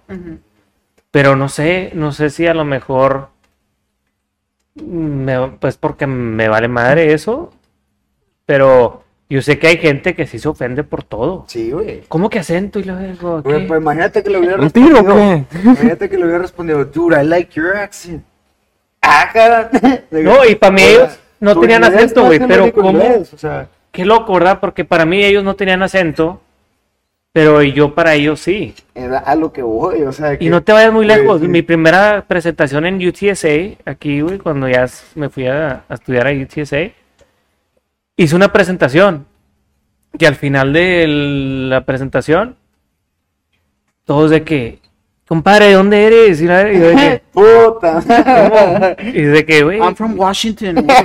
Pero 1.10 1.36
no 1.36 1.48
sé, 1.48 1.90
no 1.94 2.12
sé 2.12 2.30
si 2.30 2.46
a 2.46 2.54
lo 2.54 2.64
mejor, 2.64 3.28
me- 4.84 5.48
pues 5.60 5.76
porque 5.76 6.06
me 6.06 6.48
vale 6.48 6.68
madre 6.68 7.12
eso. 7.12 7.52
Pero 8.44 9.02
yo 9.28 9.42
sé 9.42 9.58
que 9.58 9.66
hay 9.66 9.78
gente 9.78 10.14
que 10.14 10.26
sí 10.26 10.38
se 10.38 10.48
ofende 10.48 10.84
por 10.84 11.02
todo. 11.02 11.44
Sí, 11.48 11.72
güey. 11.72 12.02
¿Cómo 12.08 12.30
que 12.30 12.38
acento? 12.38 12.78
Y. 12.78 12.84
Güey, 12.84 13.66
pues 13.66 13.80
imagínate 13.80 14.22
que 14.22 14.30
le 14.30 14.38
hubiera 14.38 14.56
¿Un 14.56 14.70
tiro 14.70 15.00
o 15.00 15.02
respondido. 15.02 15.44
Imagínate 15.64 16.08
que 16.08 16.16
le 16.16 16.22
hubiera 16.24 16.38
respondido, 16.38 16.84
dude, 16.84 17.20
I 17.20 17.26
like 17.26 17.52
your 17.54 17.76
accent. 17.76 18.22
Ah, 19.02 19.28
cara. 19.32 19.70
No, 20.10 20.44
y 20.44 20.54
para 20.54 20.72
mí 20.72 20.82
ellos 20.82 21.18
no 21.40 21.58
tenían 21.58 21.84
acento, 21.84 22.24
güey, 22.24 22.38
pero 22.46 22.72
¿cómo? 22.72 23.02
O 23.32 23.38
sea, 23.38 23.68
Qué 23.90 24.04
loco, 24.04 24.34
¿verdad? 24.34 24.60
Porque 24.60 24.84
para 24.84 25.06
mí 25.06 25.24
ellos 25.24 25.42
no 25.42 25.56
tenían 25.56 25.82
acento, 25.82 26.40
pero 27.36 27.60
yo 27.62 27.94
para 27.94 28.14
ellos 28.14 28.40
sí. 28.40 28.74
era 28.94 29.18
a 29.18 29.34
lo 29.34 29.52
que 29.52 29.60
voy, 29.60 30.00
o 30.04 30.10
sea. 30.10 30.32
Y 30.32 30.38
que- 30.38 30.48
no 30.48 30.62
te 30.62 30.72
vayas 30.72 30.90
muy 30.90 31.04
güey, 31.04 31.18
lejos. 31.18 31.42
sí. 31.42 31.48
Mi 31.48 31.60
primera 31.60 32.24
presentación 32.26 32.86
en 32.86 33.06
UTSA, 33.06 33.76
aquí, 33.84 34.22
güey, 34.22 34.38
cuando 34.38 34.66
ya 34.66 34.86
me 35.16 35.28
fui 35.28 35.46
a, 35.46 35.84
a 35.86 35.94
estudiar 35.94 36.26
a 36.28 36.32
UTSA, 36.32 36.92
hice 38.16 38.34
una 38.34 38.50
presentación. 38.50 39.26
Y 40.18 40.24
al 40.24 40.34
final 40.36 40.72
de 40.72 41.04
el- 41.04 41.68
la 41.68 41.84
presentación, 41.84 42.56
todos 44.06 44.30
de 44.30 44.42
que, 44.42 44.78
compadre, 45.28 45.66
¿de 45.66 45.74
dónde 45.74 46.06
eres? 46.06 46.40
Y 46.40 46.46
la- 46.46 46.72
y 46.72 46.80
yo 46.80 46.88
de 46.88 46.94
que, 46.96 47.22
Puta. 47.34 48.00
¿cómo? 48.98 49.10
Y 49.12 49.22
de 49.24 49.44
que, 49.44 49.62
güey, 49.62 49.78
I'm 49.78 49.94
from 49.94 50.18
Washington. 50.18 50.86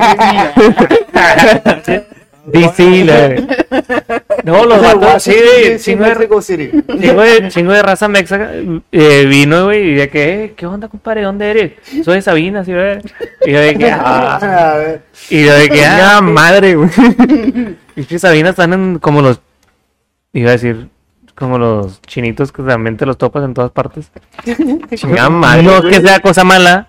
DC, 2.46 3.06
la- 3.06 4.22
No, 4.44 4.66
los 4.66 4.82
vatos, 4.82 5.24
sí, 5.24 5.32
de- 5.34 5.96
Mexico 5.98 6.42
City. 6.42 6.72
Chingo 7.50 7.74
de, 7.74 7.82
raza 7.84 8.08
mexa 8.08 8.50
eh, 8.92 9.26
vino, 9.30 9.66
güey, 9.66 9.92
y 9.92 9.94
de 9.94 10.10
que, 10.10 10.44
eh, 10.46 10.54
¿qué 10.56 10.66
onda, 10.66 10.88
compadre? 10.88 11.22
¿Dónde 11.22 11.52
eres? 11.52 11.74
Soy 12.04 12.16
de 12.16 12.22
Sabinas, 12.22 12.66
¿sí, 12.66 12.74
güey? 12.74 13.00
Y 13.46 13.52
yo 13.52 13.60
de 13.60 13.78
que, 13.78 13.92
ah, 13.92 14.96
y 15.30 15.46
yo 15.46 15.54
de 15.54 15.70
que, 15.70 15.86
ah, 15.86 16.22
madre, 16.22 16.76
güey. 16.76 16.90
y 17.96 18.04
que 18.06 18.18
Sabinas 18.20 18.52
están 18.52 18.74
en 18.74 19.00
como 19.00 19.22
los, 19.22 19.40
iba 20.34 20.50
a 20.50 20.54
decir, 20.54 20.88
como 21.36 21.58
los 21.60 22.02
chinitos 22.04 22.52
que 22.52 22.64
también 22.64 22.98
te 22.98 23.06
los 23.06 23.18
topas 23.18 23.44
en 23.44 23.54
todas 23.54 23.72
partes. 23.72 24.12
Chingada 24.96 25.30
madre. 25.30 25.64
No 25.64 25.78
es 25.78 25.86
que 25.86 26.02
sea 26.02 26.20
cosa 26.20 26.44
mala, 26.44 26.88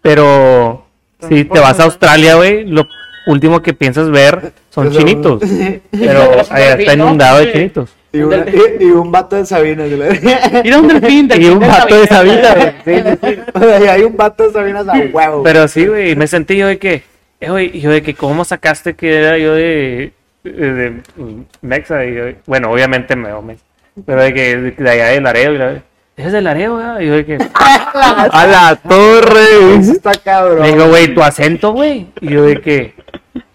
pero 0.00 0.86
si 1.28 1.44
te 1.44 1.60
vas 1.60 1.78
a 1.80 1.84
Australia, 1.84 2.34
güey, 2.36 2.64
lo 2.64 2.86
último 3.26 3.62
que 3.62 3.72
piensas 3.74 4.10
ver 4.10 4.52
son 4.70 4.88
Eso, 4.88 4.98
chinitos. 4.98 5.42
Pero 5.90 6.22
allá 6.50 6.74
está 6.74 6.94
inundado 6.94 7.38
de 7.40 7.52
chinitos. 7.52 7.90
Y, 8.12 8.20
una- 8.20 8.44
y- 8.48 8.76
y 8.84 8.90
un 8.90 9.10
vato 9.10 9.36
de 9.36 9.46
Sabinas. 9.46 9.88
y 9.90 9.96
la- 9.96 10.60
Mira 10.64 10.78
un 10.80 10.88
delfín. 10.88 11.30
Y 11.38 11.46
un 11.46 11.60
de 11.60 11.66
vato 11.66 11.98
de 12.00 12.06
Sabina. 12.06 12.74
Sabina. 12.84 13.18
O 13.54 13.58
sea, 13.60 13.80
y 13.80 13.86
hay 13.88 14.02
un 14.02 14.16
vato 14.16 14.46
de 14.46 14.52
Sabinas 14.52 14.86
a 14.88 14.92
huevo. 15.12 15.42
Pero 15.42 15.66
sí, 15.68 15.86
güey, 15.86 16.14
me 16.16 16.26
sentí 16.26 16.56
yo 16.56 16.66
de 16.66 16.78
que, 16.78 17.02
eh, 17.40 17.80
yo 17.80 17.90
de 17.90 18.02
que, 18.02 18.14
¿cómo 18.14 18.44
sacaste 18.44 18.94
que 18.94 19.16
era 19.18 19.38
yo 19.38 19.54
de, 19.54 20.12
de, 20.44 20.72
de, 20.74 20.90
mm, 21.16 21.40
Mexa? 21.62 22.04
Y 22.04 22.14
yo, 22.14 22.24
bueno, 22.46 22.70
obviamente 22.70 23.16
me 23.16 23.30
Mexa, 23.42 23.64
pero 24.06 24.22
de 24.22 24.34
que 24.34 24.56
de, 24.56 24.70
de 24.72 24.90
allá 24.90 25.06
de 25.06 25.20
Laredo, 25.20 25.54
y 25.54 25.58
la, 25.58 25.82
¿eres 26.16 26.32
de 26.32 26.40
Laredo? 26.42 26.74
güey?" 26.76 27.04
Y 27.04 27.08
yo 27.08 27.14
de 27.14 27.26
que, 27.26 27.38
A 27.94 28.46
la 28.46 28.76
torre, 28.76 29.74
está 29.76 30.12
cabrón. 30.14 30.62
le 30.62 30.72
digo, 30.72 30.88
güey, 30.88 31.14
tu 31.14 31.22
acento, 31.22 31.72
güey. 31.72 32.08
Y 32.20 32.28
yo 32.30 32.44
de 32.44 32.60
que, 32.60 32.94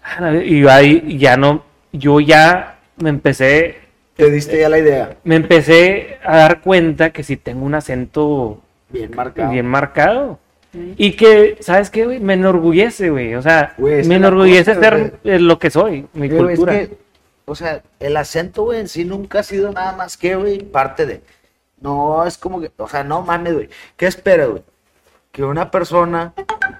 "Ah, 0.02 0.20
la 0.20 0.30
ver-", 0.30 0.46
y 0.46 0.60
yo 0.60 0.70
ahí 0.70 1.18
ya 1.18 1.36
no, 1.36 1.64
yo 1.92 2.20
ya 2.20 2.78
me 2.96 3.10
empecé, 3.10 3.76
Te 4.16 4.30
diste 4.30 4.58
ya 4.60 4.68
la 4.68 4.78
idea. 4.78 5.16
me 5.24 5.36
empecé 5.36 6.18
a 6.24 6.36
dar 6.36 6.60
cuenta 6.60 7.10
que 7.10 7.22
si 7.22 7.36
tengo 7.36 7.64
un 7.64 7.74
acento 7.74 8.60
Bien 8.90 9.10
marcado. 9.14 9.50
bien 9.52 9.66
marcado. 9.66 10.38
Y 10.96 11.12
que, 11.12 11.56
¿sabes 11.60 11.88
qué, 11.90 12.04
güey? 12.04 12.20
Me 12.20 12.34
enorgullece, 12.34 13.08
güey. 13.10 13.34
O 13.34 13.42
sea, 13.42 13.72
Güey, 13.78 14.00
es 14.00 14.06
me 14.08 14.16
enorgullece 14.16 14.74
cosa, 14.74 14.80
ser 15.24 15.40
lo 15.40 15.58
que 15.58 15.70
soy, 15.70 16.06
mi 16.12 16.28
Pero 16.28 16.48
es 16.50 16.58
cultura. 16.58 16.78
que, 16.80 16.98
o 17.46 17.54
sea, 17.54 17.80
el 18.00 18.16
acento, 18.16 18.64
güey, 18.64 18.80
en 18.80 18.88
sí 18.88 19.04
nunca 19.04 19.40
ha 19.40 19.42
sido 19.42 19.72
nada 19.72 19.92
más 19.96 20.16
que, 20.18 20.36
güey, 20.36 20.58
parte 20.62 21.06
de. 21.06 21.22
No 21.80 22.24
es 22.26 22.38
como 22.38 22.60
que, 22.60 22.70
o 22.76 22.88
sea, 22.88 23.04
no 23.04 23.22
mames, 23.22 23.54
güey. 23.54 23.68
¿Qué 23.96 24.06
esperas, 24.06 24.48
güey? 24.48 24.62
Que 25.32 25.44
una 25.44 25.70
persona 25.70 26.32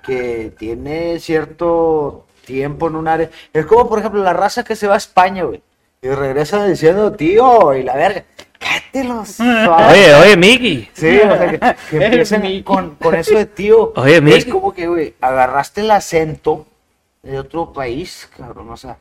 que 0.03 0.53
tiene 0.59 1.19
cierto 1.21 2.27
tiempo 2.45 2.89
en 2.89 2.97
un 2.97 3.09
área. 3.09 3.31
Es 3.53 3.67
como, 3.67 3.89
por 3.89 3.99
ejemplo, 4.01 4.23
la 4.23 4.33
raza 4.33 4.65
que 4.65 4.75
se 4.77 4.87
va 4.89 4.95
a 4.95 4.99
España, 4.99 5.45
güey. 5.45 5.63
Y 6.03 6.09
regresa 6.09 6.67
diciendo, 6.67 7.13
tío, 7.13 7.75
y 7.75 7.83
la 7.83 7.95
verga. 7.97 8.25
Cátelos. 8.59 9.39
Oye, 9.91 10.15
oye, 10.15 10.37
Miki. 10.37 10.89
Sí, 10.93 11.19
o 11.19 11.37
sea, 11.37 11.51
que, 11.51 11.77
que 11.99 12.05
empiecen 12.07 12.63
con, 12.65 12.97
con 12.97 13.15
eso 13.15 13.37
de 13.37 13.47
tío. 13.47 13.93
Oye, 13.95 14.17
es 14.17 14.23
Miki. 14.23 14.51
como 14.51 14.73
que, 14.73 14.89
güey, 14.89 15.15
agarraste 15.21 15.83
el 15.83 15.91
acento 15.93 16.67
de 17.23 17.39
otro 17.39 17.73
país, 17.73 18.29
cabrón, 18.37 18.71
o 18.71 18.77
sea. 18.77 18.97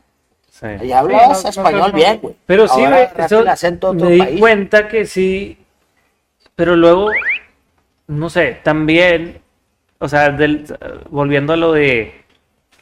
Y 0.62 0.88
Sí, 0.88 0.88
no- 0.90 1.08
no 1.08 1.50
español 1.50 1.92
bien, 1.92 2.20
güey. 2.22 2.36
Pero 2.46 2.68
sí, 2.68 2.82
güey, 2.84 3.08
eso 3.18 3.40
el 3.40 3.48
acento 3.48 3.94
de 3.94 3.98
otro 3.98 4.10
me 4.10 4.14
di 4.16 4.20
país. 4.20 4.40
cuenta 4.40 4.88
que 4.88 5.06
sí, 5.06 5.58
pero 6.58 6.76
luego, 6.76 7.12
no 8.08 8.32
sé, 8.32 8.60
también, 8.64 9.42
o 10.00 10.10
sea, 10.10 10.32
del, 10.32 10.66
volviendo 11.12 11.54
a 11.54 11.56
lo 11.56 11.72
de 11.72 12.26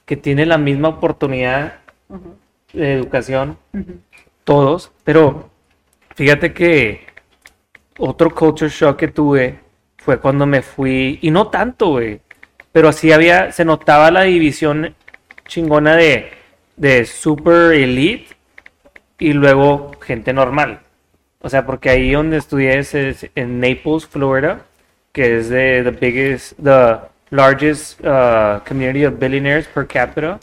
que 0.06 0.16
tiene 0.16 0.46
la 0.46 0.58
misma 0.58 0.88
oportunidad 0.88 1.80
de 2.72 2.94
educación, 2.94 3.58
todos, 4.46 4.94
pero 5.04 5.50
fíjate 6.16 6.54
que 6.54 7.06
otro 7.98 8.34
culture 8.34 8.72
shock 8.72 8.96
que 8.96 9.10
tuve 9.10 9.60
fue 9.98 10.22
cuando 10.22 10.46
me 10.46 10.62
fui, 10.62 11.20
y 11.22 11.30
no 11.30 11.50
tanto, 11.50 11.90
güey, 11.90 12.22
pero 12.72 12.94
sí 12.94 13.12
había, 13.12 13.52
se 13.52 13.66
notaba 13.66 14.10
la 14.10 14.22
división 14.22 14.96
chingona 15.50 15.98
de, 15.98 16.32
de 16.78 17.04
super 17.04 17.74
elite 17.74 18.38
y 19.20 19.34
luego 19.34 19.92
gente 20.00 20.32
normal. 20.32 20.85
O 21.46 21.50
sea, 21.50 21.64
porque 21.68 21.92
ahí 21.92 22.12
donde 22.14 22.38
estudié 22.38 22.80
es, 22.80 22.96
es 22.96 23.30
en 23.36 23.60
Naples, 23.60 24.08
Florida, 24.08 24.62
que 25.12 25.38
es 25.38 25.50
de 25.50 25.84
the 25.84 25.92
biggest, 25.92 26.54
the 26.58 26.98
largest 27.30 28.00
uh, 28.02 28.60
community 28.68 29.06
of 29.06 29.20
billionaires 29.20 29.68
per 29.68 29.86
capita. 29.86 30.40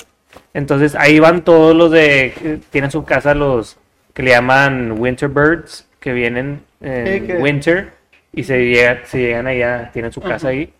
Entonces 0.55 0.95
ahí 0.95 1.19
van 1.19 1.43
todos 1.43 1.75
los 1.75 1.91
de 1.91 2.61
tienen 2.71 2.93
su 2.93 3.05
casa 3.05 3.35
los 3.35 3.77
que 4.15 4.23
le 4.23 4.31
llaman 4.31 4.93
winter 5.01 5.29
birds 5.29 5.88
que 5.99 6.12
vienen 6.12 6.62
en 6.81 7.43
winter 7.43 7.93
y 8.33 8.45
se, 8.45 8.59
llega- 8.65 9.05
se 9.05 9.19
llegan 9.19 9.49
allá, 9.49 9.91
tienen 9.93 10.12
su 10.12 10.21
casa 10.21 10.49
ahí. 10.49 10.73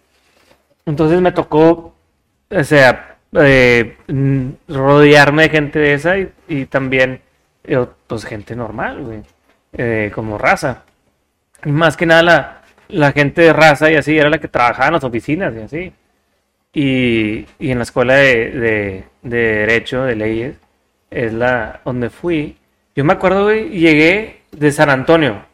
Entonces 0.87 1.21
me 1.21 1.33
tocó, 1.33 1.95
o 2.49 2.65
sea, 2.65 3.17
eh, 3.33 3.97
rodearme 4.69 5.43
de 5.45 5.49
gente 5.49 5.79
de 5.81 5.95
esa 5.95 6.17
y, 6.19 6.31
y 6.49 6.67
también, 6.67 7.21
eh, 7.65 7.85
pues, 8.07 8.25
gente 8.25 8.55
normal, 8.55 9.03
güey, 9.03 9.23
eh, 9.73 10.11
como 10.15 10.39
raza. 10.39 10.85
Más 11.65 11.97
que 11.97 12.07
nada 12.07 12.23
la, 12.23 12.63
la 12.89 13.13
gente 13.13 13.43
de 13.43 13.53
raza 13.53 13.91
y 13.91 13.97
así 13.97 14.19
era 14.19 14.31
la 14.31 14.39
que 14.39 14.49
trabajaba 14.49 14.89
en 14.89 14.95
las 14.95 15.05
oficinas 15.05 15.55
y 15.55 15.59
así. 15.61 15.93
Y, 16.75 17.47
y 17.59 17.71
en 17.71 17.79
la 17.79 17.85
escuela 17.85 18.15
de, 18.15 18.51
de, 18.51 19.05
de 19.23 19.39
Derecho, 19.39 20.05
de 20.05 20.17
Leyes, 20.17 20.57
es 21.11 21.33
la 21.33 21.81
donde 21.85 22.11
fui. 22.11 22.57
Yo 22.97 23.05
me 23.05 23.13
acuerdo, 23.13 23.45
güey, 23.45 23.69
llegué 23.71 24.43
de 24.53 24.73
San 24.73 24.91
Antonio, 24.91 25.45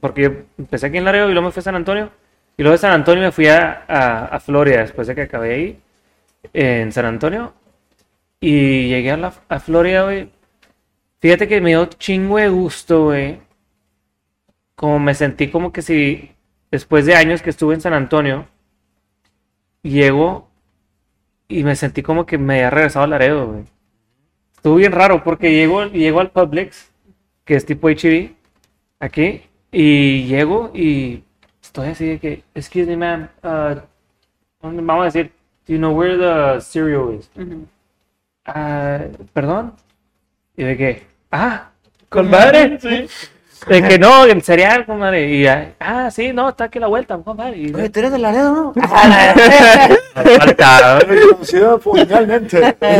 porque 0.00 0.22
yo 0.22 0.30
empecé 0.58 0.86
aquí 0.86 0.98
en 0.98 1.04
Laredo 1.04 1.28
y 1.30 1.32
luego 1.32 1.48
me 1.48 1.52
fui 1.52 1.60
a 1.60 1.64
San 1.64 1.76
Antonio. 1.76 2.10
Y 2.58 2.62
luego 2.62 2.72
de 2.72 2.78
San 2.78 2.92
Antonio 2.92 3.22
me 3.22 3.32
fui 3.32 3.48
a, 3.48 3.84
a, 3.88 4.26
a 4.26 4.40
Florida 4.40 4.80
después 4.80 5.06
de 5.06 5.14
que 5.14 5.22
acabé 5.22 5.54
ahí, 5.54 5.80
en 6.52 6.92
San 6.92 7.04
Antonio. 7.06 7.54
Y 8.40 8.88
llegué 8.88 9.12
a, 9.12 9.16
la, 9.16 9.32
a 9.48 9.60
Florida, 9.60 10.04
güey. 10.04 10.30
Fíjate 11.20 11.48
que 11.48 11.60
me 11.60 11.70
dio 11.70 11.86
chingo 11.86 12.38
de 12.38 12.48
gusto, 12.48 13.04
güey. 13.06 13.38
Como 14.76 15.00
me 15.00 15.14
sentí 15.14 15.48
como 15.50 15.72
que 15.72 15.82
si 15.82 16.30
después 16.70 17.06
de 17.06 17.16
años 17.16 17.42
que 17.42 17.50
estuve 17.50 17.74
en 17.74 17.80
San 17.80 17.94
Antonio, 17.94 18.46
llego 19.82 20.48
y 21.48 21.64
me 21.64 21.76
sentí 21.76 22.02
como 22.02 22.26
que 22.26 22.38
me 22.38 22.54
había 22.54 22.70
regresado 22.70 23.04
a 23.04 23.08
Laredo, 23.08 23.46
güey. 23.46 23.64
Estuvo 24.54 24.76
bien 24.76 24.92
raro 24.92 25.22
porque 25.24 25.52
llego, 25.52 25.86
llego 25.86 26.20
al 26.20 26.30
Publix, 26.30 26.90
que 27.44 27.54
es 27.54 27.64
tipo 27.64 27.88
HB, 27.88 28.32
aquí, 29.00 29.42
y 29.70 30.24
llego 30.24 30.70
y 30.74 31.22
estoy 31.62 31.88
así 31.88 32.06
de 32.06 32.18
que, 32.18 32.42
excuse 32.54 32.86
me, 32.86 32.96
ma'am, 32.96 33.28
uh, 33.42 33.80
vamos 34.60 35.02
a 35.02 35.04
decir, 35.04 35.32
do 35.66 35.72
you 35.72 35.78
know 35.78 35.92
where 35.92 36.16
the 36.16 36.60
cereal 36.60 37.14
is? 37.14 37.30
Ah, 38.44 39.00
perdón. 39.32 39.74
Y 40.56 40.64
de 40.64 40.76
que, 40.76 41.06
ah, 41.30 41.70
compadre. 42.08 42.78
Sí. 42.80 43.06
De 43.68 43.82
que 43.82 43.98
no, 43.98 44.24
el 44.24 44.42
cereal, 44.42 44.86
compadre. 44.86 45.28
Y 45.34 45.46
ah, 45.46 45.74
ah, 45.80 46.10
sí, 46.10 46.32
no, 46.32 46.48
está 46.50 46.64
aquí 46.64 46.78
la 46.78 46.86
vuelta, 46.86 47.16
compadre. 47.18 47.56
Y, 47.58 47.74
Oye, 47.74 47.90
tú 47.90 47.98
eres 48.00 48.12
de 48.12 48.18
Laredo, 48.18 48.72
¿no? 48.74 48.82
Falta, 50.14 50.98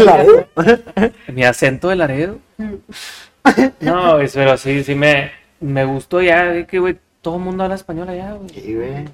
Laredo. 0.04 0.46
mi 1.32 1.44
acento 1.44 1.88
de 1.88 1.96
Laredo. 1.96 2.38
No, 3.80 4.18
es- 4.20 4.34
pero 4.34 4.56
sí, 4.56 4.82
sí 4.82 4.94
me, 4.94 5.30
me 5.60 5.84
gustó 5.84 6.20
ya, 6.20 6.44
de 6.46 6.66
que, 6.66 6.78
güey, 6.78 6.98
todo 7.22 7.36
el 7.36 7.42
mundo 7.42 7.62
habla 7.64 7.76
español 7.76 8.08
allá, 8.08 8.32
güey. 8.32 8.48
Sí, 8.50 8.74
güey. 8.74 9.04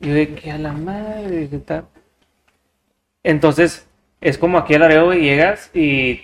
Y 0.00 0.08
de 0.08 0.34
que 0.34 0.50
a 0.50 0.58
la 0.58 0.72
madre, 0.72 1.48
¿qué 1.50 1.58
tal? 1.58 1.84
Entonces, 3.22 3.86
es 4.20 4.38
como 4.38 4.58
aquí 4.58 4.74
a 4.74 4.78
Laredo, 4.78 5.06
güey, 5.06 5.20
llegas 5.22 5.70
y 5.74 6.20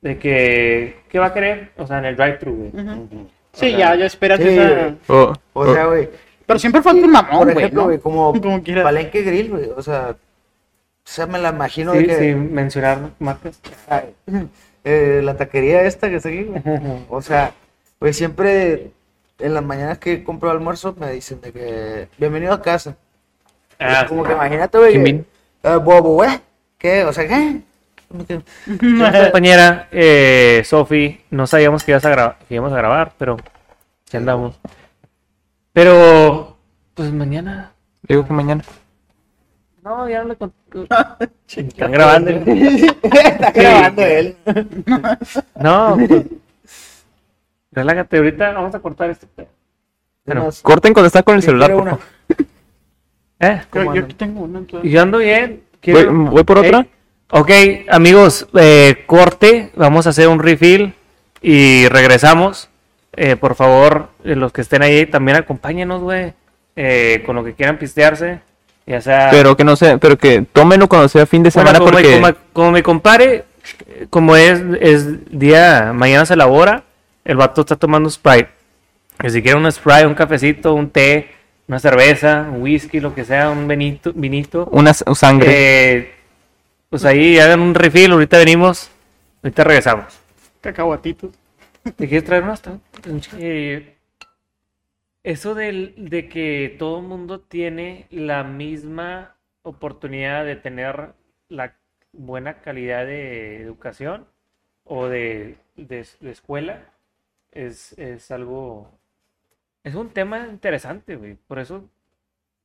de 0.00 0.18
que, 0.18 0.96
¿qué 1.08 1.18
va 1.18 1.26
a 1.26 1.34
querer? 1.34 1.70
O 1.76 1.86
sea, 1.86 1.98
en 1.98 2.06
el 2.06 2.16
drive-thru, 2.16 2.54
güey. 2.54 2.84
Ujú. 2.84 3.28
Sí, 3.54 3.72
ya, 3.72 3.94
ya 3.94 4.04
esperas 4.06 4.38
Sí, 4.40 4.48
esa... 4.48 4.94
O- 5.08 5.32
O 5.54 5.60
o- 5.60 5.74
sea, 5.74 5.86
güey. 5.86 6.08
Pero 6.46 6.58
siempre 6.58 6.82
falta 6.82 7.04
un 7.06 7.10
mamón, 7.12 7.38
Por 7.38 7.52
güey, 7.52 7.56
ejemplo, 7.58 7.80
¿no? 7.82 7.86
güey, 7.86 7.98
como 7.98 8.32
Como. 8.40 8.62
Palenque 8.82 9.22
Grill, 9.22 9.50
güey. 9.50 9.70
O 9.76 9.82
sea, 9.82 10.10
o 10.10 10.16
sea, 11.04 11.26
me 11.26 11.38
la 11.38 11.50
imagino 11.50 11.92
Sí, 11.92 11.98
de 11.98 12.06
que 12.06 12.18
sin 12.18 12.52
mencionar 12.52 13.10
marcas. 13.18 13.58
eh, 14.84 15.20
la 15.24 15.36
taquería 15.36 15.82
esta 15.82 16.08
que 16.10 16.16
está 16.16 16.28
aquí, 16.28 16.42
güey. 16.44 16.62
O 17.08 17.22
sea, 17.22 17.52
güey, 18.00 18.12
siempre 18.12 18.90
en 19.38 19.54
las 19.54 19.64
mañanas 19.64 19.98
que 19.98 20.22
compro 20.22 20.50
almuerzo 20.50 20.94
me 20.98 21.10
dicen 21.12 21.40
de 21.40 21.52
que 21.52 22.08
bienvenido 22.18 22.52
a 22.52 22.60
casa. 22.62 22.96
Ah, 23.78 24.02
Es 24.02 24.08
como 24.08 24.22
que 24.24 24.32
imagínate, 24.32 24.78
güey. 24.78 25.24
Eh, 25.62 25.76
bobo, 25.82 26.14
güey. 26.14 26.30
¿Qué? 26.78 27.04
O 27.04 27.12
sea, 27.12 27.26
¿qué? 27.26 27.60
Que- 28.26 28.40
compañera 29.24 29.88
eh, 29.90 30.62
Sofi, 30.64 31.20
no 31.30 31.46
sabíamos 31.46 31.82
que, 31.82 31.90
ibas 31.92 32.04
a 32.04 32.36
que 32.48 32.54
íbamos 32.54 32.72
a 32.72 32.76
grabar, 32.76 33.12
pero 33.18 33.36
ya 34.10 34.18
andamos. 34.20 34.58
Pero, 35.72 36.56
pues 36.94 37.12
mañana. 37.12 37.72
Digo 38.02 38.24
que 38.24 38.32
mañana. 38.32 38.62
No, 39.82 40.08
ya 40.08 40.22
no 40.22 40.28
le 40.28 40.38
cont- 40.38 40.52
Están 41.48 41.92
grabando. 41.92 42.30
Está 43.02 43.50
grabando 43.50 44.02
él. 44.02 44.36
No, 45.56 45.96
pues, 46.08 46.24
relájate, 47.72 48.16
ahorita 48.18 48.52
vamos 48.52 48.74
a 48.74 48.78
cortar 48.80 49.10
este. 49.10 49.26
pedo. 49.26 49.48
Bueno, 50.24 50.48
Corten 50.62 50.94
cuando 50.94 51.08
está 51.08 51.22
con 51.22 51.34
el 51.34 51.42
yo 51.42 51.46
celular, 51.46 51.68
quiero 51.70 51.82
por 51.84 51.88
una. 51.92 51.96
favor. 51.98 52.46
¿Eh? 53.40 53.60
Yo, 53.60 53.66
¿Cómo 53.70 53.84
yo 53.84 53.90
andan? 53.90 54.04
aquí 54.04 54.14
tengo 54.14 54.40
una, 54.42 54.58
entonces. 54.60 54.88
Y 54.88 54.92
yo 54.94 55.02
ando 55.02 55.18
bien. 55.18 55.62
Voy, 56.30 56.44
por 56.44 56.58
otra. 56.58 56.78
Ey, 56.80 56.90
Ok, 57.30 57.50
amigos, 57.88 58.46
eh, 58.54 59.04
corte, 59.06 59.70
vamos 59.74 60.06
a 60.06 60.10
hacer 60.10 60.28
un 60.28 60.38
refill 60.38 60.94
y 61.40 61.88
regresamos. 61.88 62.68
Eh, 63.16 63.36
por 63.36 63.54
favor, 63.54 64.10
eh, 64.24 64.34
los 64.34 64.52
que 64.52 64.60
estén 64.60 64.82
ahí, 64.82 65.06
también 65.06 65.36
acompáñenos, 65.38 66.02
güey, 66.02 66.34
eh, 66.76 67.22
con 67.24 67.36
lo 67.36 67.44
que 67.44 67.54
quieran 67.54 67.78
pistearse, 67.78 68.40
ya 68.86 69.00
sea... 69.00 69.28
Pero 69.30 69.56
que 69.56 69.64
no 69.64 69.76
sé, 69.76 69.98
pero 69.98 70.18
que 70.18 70.44
tómenlo 70.52 70.88
cuando 70.88 71.08
sea 71.08 71.26
fin 71.26 71.42
de 71.42 71.50
Bueno, 71.50 71.70
semana 71.70 71.78
como, 71.78 71.92
porque 71.92 72.34
como, 72.52 72.82
compadre, 72.82 73.44
eh, 73.86 74.06
como 74.10 74.36
es, 74.36 74.60
es 74.80 75.30
día, 75.30 75.92
mañana 75.94 76.26
se 76.26 76.34
elabora, 76.34 76.82
el 77.24 77.36
vato 77.36 77.62
está 77.62 77.76
tomando 77.76 78.10
Sprite. 78.10 78.50
Que 79.18 79.30
si 79.30 79.42
quiere 79.42 79.56
un 79.56 79.70
Sprite, 79.70 80.06
un 80.06 80.14
cafecito, 80.14 80.74
un 80.74 80.90
té, 80.90 81.30
una 81.68 81.78
cerveza, 81.78 82.48
un 82.52 82.62
whisky, 82.62 83.00
lo 83.00 83.14
que 83.14 83.24
sea, 83.24 83.50
un 83.50 83.66
vinito, 83.68 84.12
vinito 84.12 84.68
una 84.72 84.92
sangre. 84.92 86.13
Pues 86.94 87.04
ahí 87.06 87.40
hagan 87.40 87.58
un 87.58 87.74
refill, 87.74 88.12
ahorita 88.12 88.38
venimos, 88.38 88.88
ahorita 89.42 89.64
regresamos. 89.64 90.16
Cacahuatitos. 90.60 91.32
¿Te 91.82 92.06
quieres 92.06 92.22
traer 92.22 92.44
unas? 92.44 92.62
Eh, 93.36 93.96
eso 95.24 95.56
del- 95.56 95.94
de 95.96 96.28
que 96.28 96.76
todo 96.78 97.00
el 97.00 97.06
mundo 97.06 97.40
tiene 97.40 98.06
la 98.10 98.44
misma 98.44 99.34
oportunidad 99.62 100.44
de 100.44 100.54
tener 100.54 101.14
la 101.48 101.74
buena 102.12 102.60
calidad 102.60 103.04
de 103.06 103.60
educación 103.60 104.26
o 104.84 105.08
de, 105.08 105.56
de- 105.74 106.06
de 106.20 106.30
escuela 106.30 106.92
es, 107.50 107.92
es 107.98 108.30
algo, 108.30 108.88
es 109.82 109.96
un 109.96 110.10
tema 110.10 110.46
interesante, 110.46 111.16
güey. 111.16 111.34
Por 111.34 111.58
eso, 111.58 111.90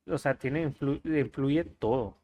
o 0.06 0.18
sea, 0.18 0.34
tiene, 0.34 0.68
influ- 0.68 1.00
influye 1.04 1.64
todo. 1.64 2.14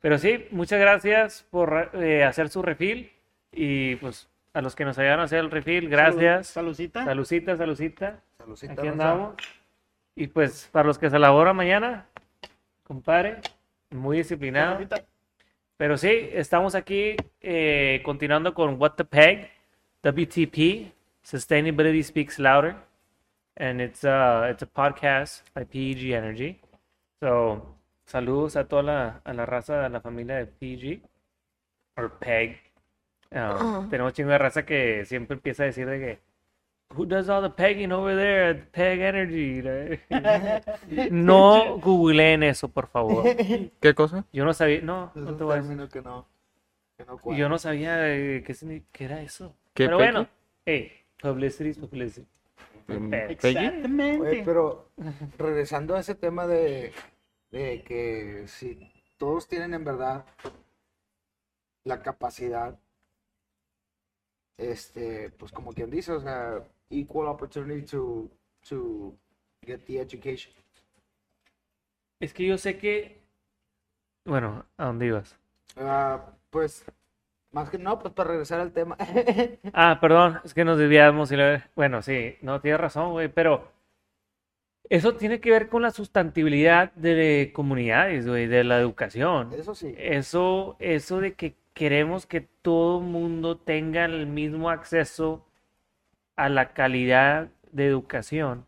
Pero 0.00 0.18
sí, 0.18 0.46
muchas 0.50 0.80
gracias 0.80 1.46
por 1.50 1.90
eh, 1.94 2.24
hacer 2.24 2.48
su 2.48 2.62
refill 2.62 3.12
y 3.52 3.96
pues 3.96 4.28
a 4.52 4.62
los 4.62 4.74
que 4.74 4.84
nos 4.84 4.98
ayudaron 4.98 5.20
a 5.20 5.24
hacer 5.24 5.40
el 5.40 5.50
refill, 5.50 5.88
gracias. 5.88 6.48
Salucita. 6.48 7.04
Salucita, 7.04 7.56
salucita. 7.56 8.20
Saludcita, 8.38 8.72
Aquí 8.72 8.88
andamos. 8.88 9.34
Y 10.16 10.26
pues 10.26 10.68
para 10.72 10.86
los 10.86 10.98
que 10.98 11.10
se 11.10 11.16
elaboran 11.16 11.54
mañana, 11.54 12.06
compadre, 12.82 13.36
muy 13.90 14.18
disciplinado. 14.18 14.74
Salucita. 14.74 15.04
Pero 15.76 15.96
sí, 15.96 16.28
estamos 16.32 16.74
aquí 16.74 17.16
eh, 17.40 18.02
continuando 18.04 18.52
con 18.52 18.80
What 18.80 18.92
the 18.96 19.04
Peg, 19.04 19.50
WTP, 20.02 20.92
Sustainability 21.22 22.02
Speaks 22.02 22.38
Louder. 22.38 22.76
And 23.56 23.80
it's, 23.80 24.04
uh, 24.04 24.48
it's 24.50 24.62
a 24.62 24.66
podcast 24.66 25.42
by 25.54 25.64
PEG 25.64 26.12
Energy. 26.12 26.60
So, 27.20 27.76
saludos 28.10 28.56
a 28.56 28.66
toda 28.66 28.82
la, 28.82 29.20
a 29.24 29.32
la 29.32 29.46
raza, 29.46 29.86
a 29.86 29.88
la 29.88 30.00
familia 30.00 30.36
de 30.36 30.46
PEG, 30.46 31.00
or 31.96 32.18
PEG. 32.18 32.58
Um, 33.30 33.88
Tenemos 33.88 34.12
chingo 34.12 34.30
de 34.30 34.38
raza 34.38 34.66
que 34.66 35.04
siempre 35.04 35.36
empieza 35.36 35.62
a 35.62 35.66
decir 35.66 35.86
de 35.86 36.00
que, 36.00 36.30
Who 36.96 37.06
does 37.06 37.28
all 37.28 37.40
the 37.40 37.50
pegging 37.50 37.92
over 37.92 38.16
there 38.16 38.50
at 38.50 38.56
PEG 38.72 39.00
Energy? 39.00 39.62
no 41.12 41.78
googleen 41.78 42.42
eso, 42.42 42.68
por 42.68 42.88
favor. 42.88 43.24
¿Qué 43.80 43.94
cosa? 43.94 44.24
Yo 44.32 44.44
no 44.44 44.52
sabía, 44.52 44.80
no, 44.80 45.12
Es 45.14 45.22
no 45.22 45.30
un 45.30 45.38
te 45.38 45.44
voy 45.44 45.52
a 45.52 45.56
decir. 45.58 45.68
término 45.68 45.88
que 45.88 46.02
no, 46.02 46.26
que 46.98 47.04
no. 47.04 47.36
Yo 47.36 47.48
no 47.48 47.58
sabía 47.58 48.12
eh, 48.12 48.42
qué, 48.44 48.82
qué 48.90 49.04
era 49.04 49.22
eso. 49.22 49.54
¿Qué 49.72 49.84
Pero 49.84 49.98
Peggy? 49.98 50.10
bueno, 50.10 50.28
hey, 50.66 50.90
publicity 51.22 51.70
is 51.70 51.78
publicity. 51.78 52.26
Exactamente. 52.88 54.20
Oye, 54.20 54.42
pero 54.44 54.88
regresando 55.38 55.94
a 55.94 56.00
ese 56.00 56.16
tema 56.16 56.48
de, 56.48 56.92
de 57.50 57.82
que 57.84 58.44
si 58.48 58.78
todos 59.18 59.46
tienen 59.48 59.74
en 59.74 59.84
verdad 59.84 60.24
la 61.84 62.00
capacidad, 62.02 62.78
este, 64.56 65.30
pues 65.30 65.52
como 65.52 65.72
quien 65.72 65.90
dice, 65.90 66.12
o 66.12 66.20
sea, 66.20 66.62
equal 66.90 67.28
opportunity 67.28 67.82
to, 67.86 68.28
to 68.68 69.14
get 69.64 69.80
the 69.86 70.00
education. 70.00 70.52
Es 72.20 72.34
que 72.34 72.46
yo 72.46 72.58
sé 72.58 72.76
que 72.78 73.22
Bueno, 74.24 74.64
¿a 74.76 74.86
dónde 74.86 75.06
ibas? 75.06 75.36
Ah, 75.76 76.32
pues, 76.50 76.84
más 77.52 77.70
que 77.70 77.78
no, 77.78 77.98
pues 77.98 78.12
para 78.14 78.30
regresar 78.30 78.60
al 78.60 78.72
tema. 78.72 78.96
Ah, 79.72 79.98
perdón, 80.00 80.40
es 80.44 80.54
que 80.54 80.64
nos 80.64 80.78
desviamos 80.78 81.32
y 81.32 81.36
la- 81.36 81.70
Bueno, 81.74 82.02
sí, 82.02 82.36
no, 82.42 82.60
tienes 82.60 82.80
razón, 82.80 83.12
güey, 83.12 83.28
pero 83.28 83.68
eso 84.90 85.14
tiene 85.14 85.40
que 85.40 85.50
ver 85.50 85.68
con 85.68 85.80
la 85.82 85.90
sustentabilidad 85.92 86.92
de 86.92 87.50
comunidades, 87.54 88.26
güey, 88.26 88.46
de 88.46 88.64
la 88.64 88.78
educación. 88.78 89.50
Eso 89.56 89.74
sí. 89.74 89.94
Eso, 89.96 90.76
eso 90.78 91.20
de 91.20 91.32
que 91.32 91.54
queremos 91.72 92.26
que 92.26 92.42
todo 92.42 93.00
mundo 93.00 93.56
tenga 93.56 94.04
el 94.04 94.26
mismo 94.26 94.68
acceso 94.68 95.46
a 96.36 96.48
la 96.50 96.72
calidad 96.74 97.48
de 97.72 97.86
educación 97.86 98.66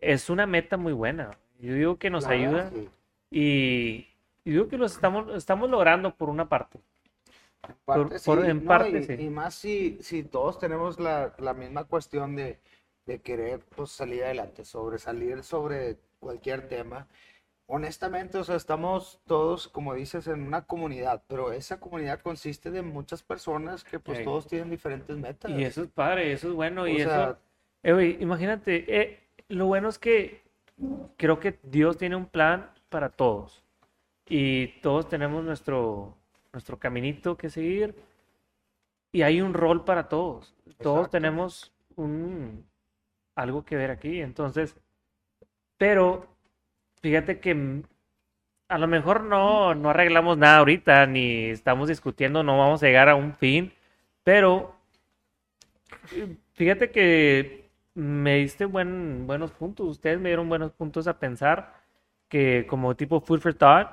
es 0.00 0.30
una 0.30 0.46
meta 0.46 0.76
muy 0.76 0.92
buena. 0.92 1.30
Yo 1.58 1.74
digo 1.74 1.96
que 1.96 2.10
nos 2.10 2.26
ayuda 2.26 2.70
sí. 2.70 2.88
y, 3.30 4.08
y 4.44 4.50
digo 4.50 4.68
que 4.68 4.76
lo 4.76 4.86
estamos, 4.86 5.34
estamos 5.34 5.70
logrando 5.70 6.14
por 6.14 6.28
una 6.28 6.48
parte. 6.48 6.78
En 7.66 7.74
parte, 7.84 8.18
por- 8.24 8.42
sí, 8.44 8.50
en 8.50 8.64
no, 8.64 8.68
parte, 8.68 8.98
y, 8.98 9.02
sí. 9.04 9.12
y 9.20 9.30
más 9.30 9.54
si, 9.54 9.98
si 10.02 10.24
todos 10.24 10.58
tenemos 10.58 10.98
la, 10.98 11.32
la 11.38 11.54
misma 11.54 11.84
cuestión 11.84 12.34
de, 12.34 12.58
de 13.06 13.20
querer 13.20 13.60
pues, 13.76 13.90
salir 13.90 14.24
adelante, 14.24 14.64
sobresalir 14.64 15.42
sobre 15.42 15.98
cualquier 16.20 16.68
tema. 16.68 17.08
Honestamente, 17.66 18.38
o 18.38 18.44
sea, 18.44 18.56
estamos 18.56 19.20
todos, 19.26 19.68
como 19.68 19.94
dices, 19.94 20.26
en 20.26 20.42
una 20.42 20.66
comunidad, 20.66 21.22
pero 21.26 21.52
esa 21.52 21.80
comunidad 21.80 22.20
consiste 22.20 22.70
de 22.70 22.82
muchas 22.82 23.22
personas 23.22 23.82
que 23.82 23.98
pues 23.98 24.22
todos 24.24 24.46
tienen 24.46 24.70
diferentes 24.70 25.16
metas. 25.16 25.50
Y 25.52 25.64
eso 25.64 25.82
es 25.82 25.88
padre, 25.88 26.32
eso 26.32 26.48
es 26.48 26.54
bueno. 26.54 26.82
O 26.82 26.86
Y 26.86 26.96
eso, 27.00 27.08
sea, 27.08 27.38
eh, 27.82 27.92
güey, 27.92 28.22
imagínate, 28.22 28.84
eh, 29.00 29.20
lo 29.48 29.66
bueno 29.66 29.88
es 29.88 29.98
que 29.98 30.42
creo 31.16 31.40
que 31.40 31.58
Dios 31.62 31.96
tiene 31.96 32.16
un 32.16 32.26
plan 32.26 32.70
para 32.88 33.08
todos. 33.10 33.62
Y 34.26 34.80
todos 34.80 35.08
tenemos 35.08 35.44
nuestro, 35.44 36.16
nuestro 36.52 36.78
caminito 36.78 37.36
que 37.36 37.50
seguir. 37.50 37.94
Y 39.12 39.22
hay 39.22 39.40
un 39.40 39.54
rol 39.54 39.84
para 39.84 40.08
todos. 40.08 40.54
Todos 40.78 41.06
Exacto. 41.06 41.10
tenemos 41.10 41.72
un, 41.96 42.64
algo 43.34 43.64
que 43.64 43.76
ver 43.76 43.90
aquí. 43.90 44.20
Entonces, 44.20 44.76
pero 45.78 46.26
fíjate 47.00 47.40
que 47.40 47.54
mm, 47.54 47.82
a 48.68 48.78
lo 48.78 48.86
mejor 48.88 49.22
no, 49.24 49.74
no 49.74 49.90
arreglamos 49.90 50.38
nada 50.38 50.58
ahorita, 50.58 51.06
ni 51.06 51.46
estamos 51.46 51.88
discutiendo, 51.88 52.42
no 52.42 52.58
vamos 52.58 52.82
a 52.82 52.86
llegar 52.86 53.08
a 53.08 53.14
un 53.14 53.34
fin, 53.34 53.72
pero 54.24 54.74
eh, 56.12 56.36
fíjate 56.54 56.90
que 56.90 57.68
me 57.94 58.36
diste 58.36 58.64
buen, 58.64 59.26
buenos 59.26 59.50
puntos, 59.52 59.88
ustedes 59.88 60.18
me 60.18 60.30
dieron 60.30 60.48
buenos 60.48 60.72
puntos 60.72 61.06
a 61.06 61.18
pensar, 61.18 61.74
que 62.28 62.66
como 62.66 62.96
tipo 62.96 63.20
food 63.20 63.40
for 63.40 63.54
thought, 63.54 63.88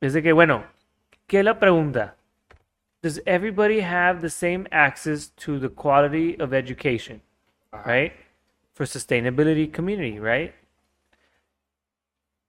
es 0.00 0.14
de 0.14 0.22
que, 0.22 0.32
bueno, 0.32 0.64
¿qué 1.26 1.40
es 1.40 1.44
la 1.44 1.58
pregunta? 1.58 2.16
Does 3.02 3.20
everybody 3.26 3.80
have 3.80 4.20
the 4.20 4.30
same 4.30 4.66
access 4.70 5.30
to 5.36 5.60
the 5.60 5.68
quality 5.68 6.36
of 6.40 6.54
education? 6.54 7.20
right? 7.84 8.12
For 8.76 8.84
sustainability 8.84 9.72
community, 9.72 10.18
right? 10.18 10.52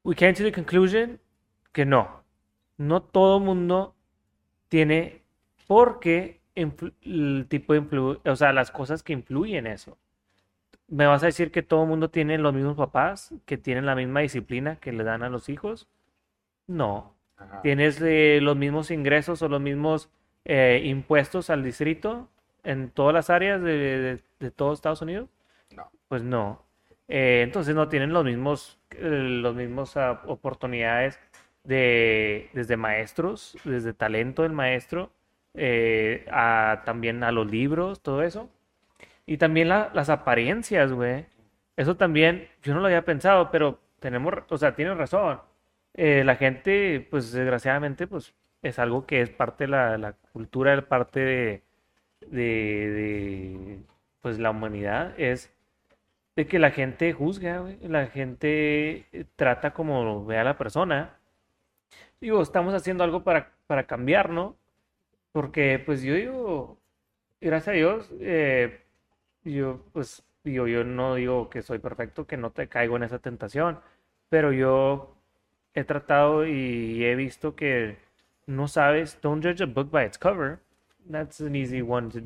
We 0.03 0.13
came 0.13 0.33
to 0.33 0.43
the 0.43 0.51
conclusion 0.51 1.21
que 1.71 1.85
no. 1.85 2.21
No 2.77 3.01
todo 3.01 3.39
mundo 3.39 3.95
tiene 4.67 5.21
porque 5.67 6.41
el 6.53 7.45
tipo 7.47 7.73
de 7.73 8.19
o 8.25 8.35
sea, 8.35 8.51
las 8.51 8.71
cosas 8.71 9.03
que 9.03 9.13
influyen 9.13 9.67
eso. 9.67 9.97
¿Me 10.89 11.07
vas 11.07 11.23
a 11.23 11.27
decir 11.27 11.49
que 11.49 11.63
todo 11.63 11.85
mundo 11.85 12.09
tiene 12.09 12.37
los 12.37 12.53
mismos 12.53 12.75
papás, 12.75 13.33
que 13.45 13.57
tienen 13.57 13.85
la 13.85 13.95
misma 13.95 14.19
disciplina 14.19 14.81
que 14.81 14.91
le 14.91 15.05
dan 15.05 15.23
a 15.23 15.29
los 15.29 15.47
hijos? 15.47 15.87
No. 16.67 17.15
ajá. 17.37 17.61
¿Tienes 17.61 18.01
eh, 18.01 18.39
los 18.41 18.57
mismos 18.57 18.91
ingresos 18.91 19.41
o 19.41 19.47
los 19.47 19.61
mismos 19.61 20.09
eh, 20.43 20.81
impuestos 20.83 21.49
al 21.49 21.63
distrito 21.63 22.27
en 22.65 22.89
todas 22.89 23.13
las 23.13 23.29
áreas 23.29 23.61
de, 23.61 23.77
de, 23.77 24.23
de 24.41 24.51
todo 24.51 24.73
Estados 24.73 25.01
Unidos? 25.01 25.29
Pues 26.07 26.23
no. 26.23 26.63
Eh, 27.07 27.41
entonces 27.43 27.75
no 27.75 27.89
tienen 27.89 28.13
los 28.13 28.25
mismos, 28.25 28.79
eh, 28.91 28.99
los 29.41 29.55
mismos 29.55 29.95
ah, 29.97 30.21
oportunidades 30.27 31.19
de, 31.63 32.49
desde 32.53 32.77
maestros, 32.77 33.57
desde 33.63 33.93
talento 33.93 34.43
del 34.43 34.51
maestro, 34.53 35.11
eh, 35.53 36.25
a, 36.31 36.83
también 36.85 37.23
a 37.23 37.31
los 37.31 37.49
libros, 37.49 38.01
todo 38.01 38.23
eso. 38.23 38.49
Y 39.25 39.37
también 39.37 39.69
la- 39.69 39.91
las 39.93 40.09
apariencias, 40.09 40.91
güey. 40.93 41.25
Eso 41.77 41.97
también, 41.97 42.49
yo 42.63 42.73
no 42.73 42.81
lo 42.81 42.87
había 42.87 43.05
pensado, 43.05 43.51
pero 43.51 43.79
tenemos, 43.99 44.33
o 44.49 44.57
sea, 44.57 44.75
tienes 44.75 44.97
razón. 44.97 45.41
La 45.95 46.35
gente, 46.35 47.07
pues 47.09 47.31
desgraciadamente, 47.31 48.07
pues 48.07 48.33
es 48.61 48.77
algo 48.79 49.05
que 49.07 49.21
es 49.21 49.29
parte 49.31 49.65
de 49.65 49.69
la, 49.69 49.97
la 49.97 50.13
cultura, 50.13 50.73
es 50.75 50.83
parte 50.83 51.19
de, 51.21 51.63
de, 52.21 52.37
de, 52.91 53.79
pues 54.21 54.39
la 54.39 54.51
humanidad, 54.51 55.19
es 55.19 55.53
de 56.37 56.45
que 56.47 56.59
la 56.59 56.69
gente 56.69 57.11
juzga, 57.13 57.59
güey. 57.61 57.79
La 57.81 58.05
gente 58.07 59.05
eh, 59.11 59.25
trata 59.35 59.73
como 59.73 60.23
ve 60.23 60.37
a 60.37 60.43
la 60.43 60.55
persona. 60.55 61.17
Digo, 62.21 62.41
estamos 62.43 62.75
haciendo 62.75 63.03
algo 63.03 63.23
para, 63.23 63.51
para 63.65 63.87
cambiar, 63.87 64.29
¿no? 64.29 64.55
Porque, 65.31 65.81
pues 65.83 66.03
yo 66.03 66.13
digo, 66.13 66.77
gracias 67.41 67.69
a 67.69 67.77
Dios, 67.77 68.11
eh, 68.19 68.81
yo, 69.43 69.81
pues, 69.93 70.23
digo, 70.43 70.67
yo 70.67 70.83
no 70.83 71.15
digo 71.15 71.49
que 71.49 71.63
soy 71.63 71.79
perfecto, 71.79 72.27
que 72.27 72.37
no 72.37 72.51
te 72.51 72.67
caigo 72.67 72.95
en 72.97 73.03
esa 73.03 73.17
tentación, 73.17 73.79
pero 74.29 74.51
yo 74.51 75.15
he 75.73 75.83
tratado 75.83 76.45
y 76.45 77.03
he 77.03 77.15
visto 77.15 77.55
que 77.55 77.97
no 78.45 78.67
sabes, 78.67 79.19
don't 79.21 79.43
judge 79.43 79.61
a 79.63 79.65
book 79.65 79.89
by 79.89 80.05
its 80.05 80.19
cover. 80.19 80.59
That's 81.09 81.41
an 81.41 81.55
easy 81.55 81.81
one 81.81 82.09
to, 82.11 82.19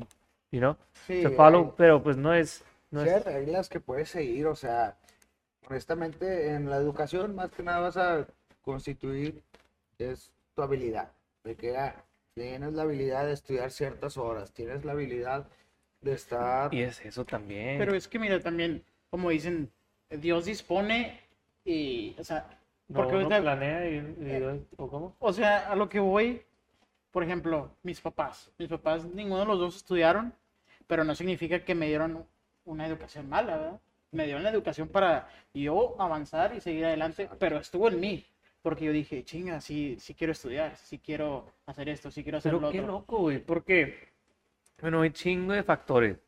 you 0.50 0.60
know, 0.60 0.76
Sí, 1.06 1.22
to 1.22 1.30
follow, 1.30 1.64
hay- 1.64 1.72
pero 1.78 2.02
pues 2.02 2.16
no 2.18 2.34
es, 2.34 2.62
no 2.92 3.02
es, 3.02 3.24
reglas 3.24 3.68
que 3.68 3.80
puedes 3.80 4.08
seguir, 4.10 4.46
o 4.46 4.54
sea, 4.54 4.96
honestamente 5.68 6.50
en 6.50 6.70
la 6.70 6.76
educación 6.76 7.34
más 7.34 7.50
que 7.50 7.62
nada 7.62 7.80
vas 7.80 7.96
a 7.96 8.26
constituir 8.62 9.42
es 9.98 10.30
tu 10.54 10.62
habilidad, 10.62 11.10
de 11.44 11.56
que 11.56 11.76
ah, 11.76 12.04
tienes 12.34 12.72
la 12.74 12.82
habilidad 12.82 13.26
de 13.26 13.32
estudiar 13.32 13.70
ciertas 13.70 14.16
horas, 14.16 14.52
tienes 14.52 14.84
la 14.84 14.92
habilidad 14.92 15.46
de 16.00 16.12
estar... 16.12 16.72
y 16.74 16.82
es 16.82 17.00
eso 17.04 17.24
también. 17.24 17.78
Pero 17.78 17.94
es 17.94 18.08
que 18.08 18.18
mira, 18.18 18.40
también, 18.40 18.84
como 19.10 19.30
dicen, 19.30 19.70
Dios 20.10 20.44
dispone 20.44 21.20
y, 21.64 22.14
o 22.18 22.24
sea, 22.24 22.46
No, 22.88 22.96
porque 22.96 23.16
uno 23.16 23.28
planea 23.40 23.88
y, 23.88 23.94
y- 23.96 24.66
¿o 24.76 24.88
cómo? 24.88 25.16
o 25.18 25.32
sea, 25.32 25.70
a 25.70 25.76
lo 25.76 25.88
que 25.88 26.00
voy, 26.00 26.42
por 27.10 27.22
ejemplo, 27.22 27.70
mis 27.82 28.00
papás, 28.00 28.50
mis 28.58 28.68
papás, 28.68 29.04
ninguno 29.04 29.40
de 29.40 29.46
los 29.46 29.58
dos 29.58 29.76
estudiaron, 29.76 30.34
pero 30.86 31.04
no 31.04 31.14
significa 31.14 31.64
que 31.64 31.74
me 31.74 31.86
dieron 31.86 32.26
una 32.64 32.86
educación 32.86 33.28
mala, 33.28 33.56
¿verdad? 33.56 33.80
Me 34.10 34.24
dieron 34.26 34.42
la 34.42 34.50
educación 34.50 34.88
para 34.88 35.28
yo 35.54 35.96
avanzar 35.98 36.54
y 36.54 36.60
seguir 36.60 36.84
adelante, 36.84 37.28
pero 37.38 37.58
estuvo 37.58 37.88
en 37.88 37.98
mí, 38.00 38.24
porque 38.62 38.84
yo 38.84 38.92
dije, 38.92 39.24
chinga, 39.24 39.60
sí, 39.60 39.96
sí 39.98 40.14
quiero 40.14 40.32
estudiar, 40.32 40.76
sí 40.76 40.98
quiero 40.98 41.46
hacer 41.66 41.88
esto, 41.88 42.10
sí 42.10 42.22
quiero 42.22 42.38
hacer 42.38 42.52
Pero 42.52 42.60
lo 42.66 42.70
qué 42.70 42.80
otro. 42.80 42.92
loco, 42.92 43.18
güey, 43.18 43.38
porque, 43.38 44.12
bueno, 44.80 45.02
hay 45.02 45.10
chingo 45.10 45.52
de 45.52 45.62
factores. 45.62 46.18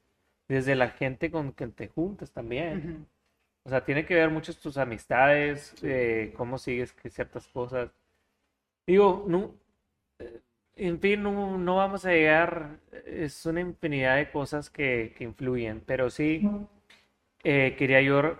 Desde 0.48 0.74
la 0.74 0.90
gente 0.90 1.30
con 1.30 1.52
quien 1.52 1.72
te 1.72 1.88
juntas 1.88 2.30
también. 2.30 3.06
O 3.64 3.70
sea, 3.70 3.84
tiene 3.84 4.04
que 4.04 4.14
ver 4.14 4.30
mucho 4.30 4.52
tus 4.54 4.76
amistades, 4.76 5.74
eh, 5.82 6.34
cómo 6.36 6.58
sigues 6.58 6.92
que 6.92 7.08
ciertas 7.08 7.46
cosas. 7.48 7.90
Digo, 8.86 9.24
no, 9.26 9.54
eh, 10.18 10.40
en 10.76 11.00
fin, 11.00 11.22
no, 11.22 11.58
no 11.58 11.76
vamos 11.76 12.04
a 12.04 12.10
llegar, 12.10 12.80
es 13.06 13.46
una 13.46 13.60
infinidad 13.60 14.16
de 14.16 14.30
cosas 14.30 14.70
que, 14.70 15.14
que 15.16 15.24
influyen, 15.24 15.80
pero 15.80 16.10
sí 16.10 16.52
eh, 17.44 17.76
quería 17.78 18.00
yo 18.02 18.22
re- 18.22 18.38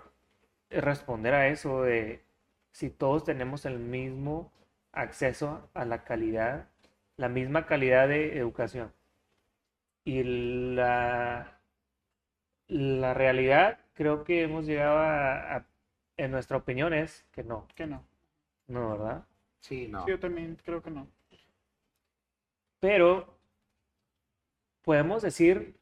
responder 0.70 1.34
a 1.34 1.48
eso 1.48 1.82
de 1.82 2.24
si 2.72 2.90
todos 2.90 3.24
tenemos 3.24 3.66
el 3.66 3.78
mismo 3.78 4.52
acceso 4.92 5.70
a 5.74 5.84
la 5.86 6.04
calidad, 6.04 6.68
la 7.16 7.28
misma 7.28 7.66
calidad 7.66 8.08
de 8.08 8.38
educación. 8.38 8.92
Y 10.04 10.22
la, 10.76 11.60
la 12.68 13.14
realidad, 13.14 13.78
creo 13.94 14.22
que 14.24 14.42
hemos 14.42 14.66
llegado 14.66 14.98
a, 14.98 15.56
a- 15.56 15.66
en 16.18 16.30
nuestra 16.30 16.56
opinión 16.58 16.92
es 16.92 17.24
que 17.32 17.42
no, 17.42 17.66
Que 17.76 17.86
no. 17.86 18.04
no, 18.68 18.90
¿verdad? 18.90 19.24
Sí, 19.60 19.88
no. 19.88 20.00
Sí, 20.00 20.10
yo 20.10 20.18
también 20.20 20.56
creo 20.64 20.82
que 20.82 20.90
no. 20.90 21.08
Pero 22.84 23.08
podemos 24.82 25.22
decir 25.22 25.74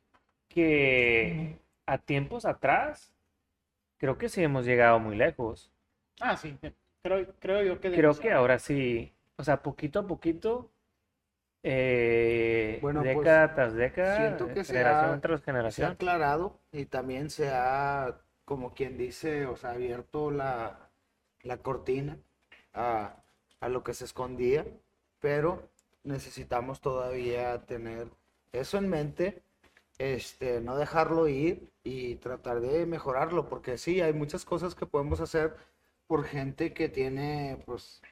que 0.48 1.58
a 1.86 1.98
tiempos 1.98 2.44
atrás, 2.44 3.12
creo 3.98 4.18
que 4.18 4.28
sí 4.28 4.42
hemos 4.42 4.66
llegado 4.66 4.98
muy 5.00 5.16
lejos. 5.16 5.70
Ah, 6.20 6.36
sí, 6.36 6.56
creo, 7.02 7.26
creo 7.40 7.62
yo 7.64 7.80
que 7.80 7.90
Creo 7.90 8.14
que 8.18 8.32
ahora 8.32 8.58
sí, 8.58 9.12
o 9.36 9.44
sea, 9.44 9.62
poquito 9.62 9.98
a 10.00 10.06
poquito, 10.06 10.70
eh, 11.62 12.78
Bueno, 12.82 13.02
pues, 13.02 13.28
década 13.28 13.54
tras 13.54 13.74
década, 13.74 14.16
siento 14.16 14.46
que 14.52 14.64
se 14.64 14.72
generación 14.72 14.84
ha- 14.84 15.20
tras 15.20 15.40
se 15.40 15.44
ha 15.48 15.54
generación. 15.54 15.94
aclarado 15.94 16.60
y 16.72 16.86
también 16.86 17.30
se 17.30 17.50
ha, 17.50 18.20
como 18.44 18.74
quien 18.74 18.98
dice, 18.98 19.46
o 19.46 19.56
sea, 19.56 19.72
abierto 19.72 20.30
la, 20.30 20.90
la 21.42 21.58
cortina 21.58 22.18
a, 22.74 23.16
a 23.60 23.68
lo 23.68 23.82
que 23.84 23.94
se 23.94 24.04
escondía. 24.04 24.66
pero 25.20 25.70
necesitamos 26.04 26.80
todavía 26.80 27.62
tener 27.66 28.08
eso 28.52 28.78
en 28.78 28.88
mente, 28.88 29.42
este, 29.98 30.60
no 30.60 30.76
dejarlo 30.76 31.28
ir 31.28 31.70
y 31.84 32.16
tratar 32.16 32.60
de 32.60 32.86
mejorarlo, 32.86 33.48
porque 33.48 33.78
sí, 33.78 34.00
hay 34.00 34.12
muchas 34.12 34.44
cosas 34.44 34.74
que 34.74 34.86
podemos 34.86 35.20
hacer 35.20 35.56
por 36.06 36.24
gente 36.24 36.72
que 36.74 36.88
tiene, 36.88 37.62
pues, 37.66 38.02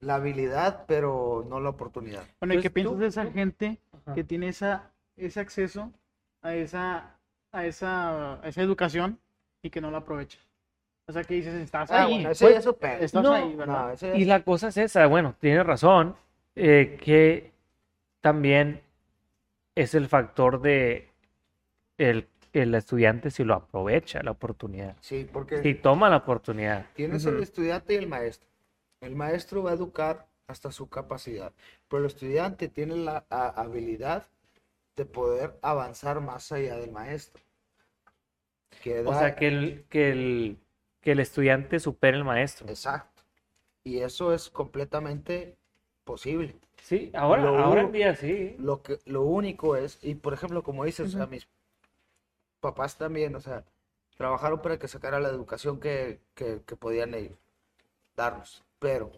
la 0.00 0.16
habilidad, 0.16 0.84
pero 0.86 1.44
no 1.48 1.58
la 1.58 1.70
oportunidad. 1.70 2.26
Bueno, 2.38 2.54
¿y 2.54 2.56
Pues 2.58 2.64
qué 2.64 2.70
piensas 2.70 2.94
tú- 2.94 3.00
de 3.00 3.06
esa 3.06 3.24
tú- 3.24 3.32
gente 3.32 3.80
Ajá. 3.92 4.14
que 4.14 4.24
tiene 4.24 4.48
esa, 4.48 4.92
ese 5.16 5.40
acceso 5.40 5.90
a 6.42 6.54
esa, 6.54 7.18
a 7.50 7.66
esa, 7.66 8.40
a 8.42 8.48
esa 8.48 8.62
educación 8.62 9.18
y 9.62 9.70
que 9.70 9.80
no 9.80 9.90
la 9.90 9.98
aprovecha? 9.98 10.38
O 11.08 11.12
sea, 11.12 11.22
que 11.22 11.34
dices, 11.34 11.54
estás 11.54 11.90
Ah, 11.92 12.04
ahí, 12.06 12.14
bueno, 12.14 12.30
ese 12.30 12.44
pues, 12.44 12.52
ya 12.54 12.58
es 12.58 12.64
su 12.64 12.76
pedo. 12.76 13.04
estás 13.04 13.22
no, 13.22 13.32
ahí, 13.34 13.54
¿verdad? 13.54 13.86
No, 13.86 13.90
ese 13.92 14.08
ya 14.08 14.16
Y 14.18 14.24
la 14.24 14.42
cosa 14.42 14.68
es 14.68 14.76
esa, 14.76 15.06
bueno, 15.06 15.36
tiene 15.40 15.62
razón, 15.62 16.16
eh, 16.56 16.98
que 17.02 17.52
también 18.20 18.80
es 19.76 19.94
el 19.94 20.08
factor 20.08 20.60
de 20.60 21.08
el, 21.98 22.26
el 22.52 22.74
estudiante 22.74 23.30
si 23.30 23.44
lo 23.44 23.54
aprovecha 23.54 24.22
la 24.22 24.32
oportunidad, 24.32 24.96
Sí, 25.00 25.26
porque 25.32 25.62
si 25.62 25.74
toma 25.74 26.10
la 26.10 26.18
oportunidad. 26.18 26.86
Tienes 26.94 27.24
Ujú. 27.24 27.36
el 27.36 27.42
estudiante 27.42 27.94
y 27.94 27.96
el 27.96 28.08
maestro. 28.08 28.48
El 29.00 29.14
maestro 29.14 29.62
va 29.62 29.70
a 29.70 29.74
educar 29.74 30.26
hasta 30.48 30.72
su 30.72 30.88
capacidad, 30.88 31.52
pero 31.88 32.00
el 32.00 32.06
estudiante 32.06 32.68
tiene 32.68 32.96
la 32.96 33.24
a- 33.30 33.48
habilidad 33.60 34.26
de 34.96 35.04
poder 35.06 35.58
avanzar 35.62 36.20
más 36.20 36.52
allá 36.52 36.76
del 36.78 36.90
maestro. 36.92 37.42
O 39.04 39.14
sea, 39.14 39.34
que 39.36 39.48
el, 39.48 39.84
que 39.88 40.10
el, 40.10 40.58
que 41.02 41.12
el 41.12 41.20
estudiante 41.20 41.78
supere 41.80 42.16
al 42.16 42.24
maestro. 42.24 42.66
Exacto. 42.68 43.22
Y 43.84 44.00
eso 44.00 44.32
es 44.34 44.50
completamente 44.50 45.56
posible. 46.04 46.56
Sí, 46.82 47.10
ahora, 47.14 47.42
Lo- 47.42 47.58
ahora 47.58 47.82
en 47.82 47.92
día 47.92 48.14
sí. 48.14 48.56
Lo 48.58 48.82
que, 48.82 48.98
lo 49.06 49.22
único 49.22 49.76
es, 49.76 49.98
y 50.02 50.14
por 50.14 50.34
ejemplo, 50.34 50.62
como 50.62 50.84
dices, 50.84 51.14
a 51.16 51.26
mis 51.26 51.48
papás 52.60 52.96
también, 52.98 53.34
o 53.34 53.40
sea, 53.40 53.64
trabajaron 54.16 54.60
para 54.62 54.78
que 54.78 54.88
sacara 54.88 55.20
la 55.20 55.28
educación 55.28 55.80
que, 55.80 56.20
que, 56.34 56.62
que 56.66 56.76
podían 56.76 57.14
ellos 57.14 57.38
darnos, 58.16 58.64
pero 58.78 59.12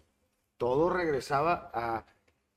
todo 0.58 0.90
regresaba 0.90 1.70
a 1.74 2.06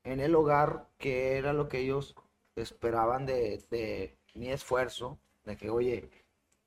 en 0.06 0.20
el 0.22 0.36
hogar, 0.36 0.88
que 1.00 1.38
era 1.38 1.54
lo 1.54 1.70
que 1.70 1.80
ellos 1.80 2.16
esperaban 2.56 3.26
de, 3.26 3.64
de 3.72 4.18
mi 4.36 4.52
esfuerzo, 4.52 5.20
de 5.46 5.58
que, 5.58 5.70
oye, 5.70 6.10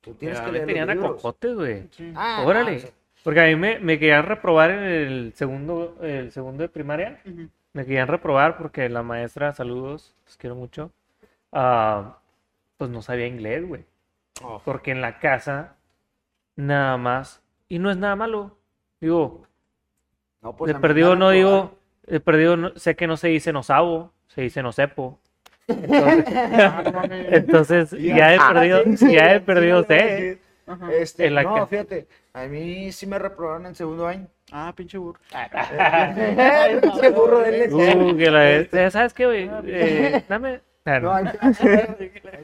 tú 0.05 0.13
tienes 0.13 0.39
que 0.39 0.51
leer 0.51 0.65
tenían 0.67 0.87
los 0.87 1.05
a 1.05 1.07
cocotes, 1.09 1.55
güey. 1.55 1.87
Sí. 1.91 2.13
Ah, 2.15 2.39
no, 2.41 2.47
Órale. 2.47 2.75
o 2.77 2.79
sea, 2.79 2.89
Porque 3.23 3.41
a 3.41 3.45
mí 3.47 3.55
me, 3.55 3.79
me 3.79 3.99
querían 3.99 4.25
reprobar 4.25 4.71
en 4.71 4.83
el 4.83 5.33
segundo, 5.35 5.97
el 6.01 6.31
segundo 6.31 6.61
de 6.63 6.69
primaria. 6.69 7.19
Me 7.73 7.83
querían 7.85 8.07
reprobar 8.07 8.57
porque 8.57 8.87
la 8.87 9.03
maestra, 9.03 9.51
saludos, 9.53 10.15
los 10.25 10.37
quiero 10.37 10.55
mucho, 10.55 10.91
ah, 11.51 12.19
pues 12.77 12.89
no 12.89 13.01
sabía 13.01 13.27
inglés, 13.27 13.67
güey. 13.67 13.83
oh, 14.43 14.61
Porque 14.63 14.91
en 14.91 15.01
la 15.01 15.19
casa, 15.19 15.75
nada 16.55 16.97
más, 16.97 17.41
y 17.67 17.79
no 17.79 17.89
es 17.91 17.97
nada 17.97 18.15
malo. 18.15 18.57
Digo, 19.01 19.45
no, 20.41 20.55
pues 20.55 20.73
de 20.73 20.79
perdido 20.79 21.15
no 21.15 21.31
digo, 21.31 21.77
de 22.05 22.19
perdido 22.19 22.55
no- 22.55 22.71
sé 22.77 22.95
que 22.95 23.07
no 23.07 23.17
se 23.17 23.27
dice 23.29 23.51
nosabo, 23.51 24.13
se 24.27 24.41
dice 24.41 24.61
no 24.63 24.71
mames. 24.71 25.19
Entonces, 25.67 27.91
ya 27.99 28.33
he 28.33 28.37
Ah, 28.39 28.51
perdido, 28.53 28.83
sí, 28.83 28.97
sí, 28.97 29.13
ya 29.13 29.33
he 29.33 29.39
sí, 29.39 29.45
perdido 29.45 29.83
decir. 29.83 30.39
Ajá. 30.67 30.91
Este, 30.93 31.27
En 31.27 31.35
la 31.35 31.43
no, 31.43 31.67
fíjate, 31.67 32.07
a 32.33 32.45
mí 32.45 32.91
sí 32.91 33.05
me 33.05 33.19
reprobaron 33.19 33.67
en 33.67 33.75
segundo 33.75 34.07
año. 34.07 34.27
Ah, 34.51 34.73
pinche 34.75 34.97
burro. 34.97 35.19
Pinche 36.81 37.09
burro 37.11 37.39
de 37.39 37.65
LC. 37.65 37.95
Uh, 37.95 38.17
que 38.17 38.31
la 38.31 38.51
eh, 38.51 38.91
¿Sabes 38.91 39.13
qué, 39.13 39.25
güey? 39.25 39.49
Eh, 39.65 40.23
dame. 40.27 40.61
Ah, 40.85 40.99
No, 40.99 41.13
ahí 41.13 41.25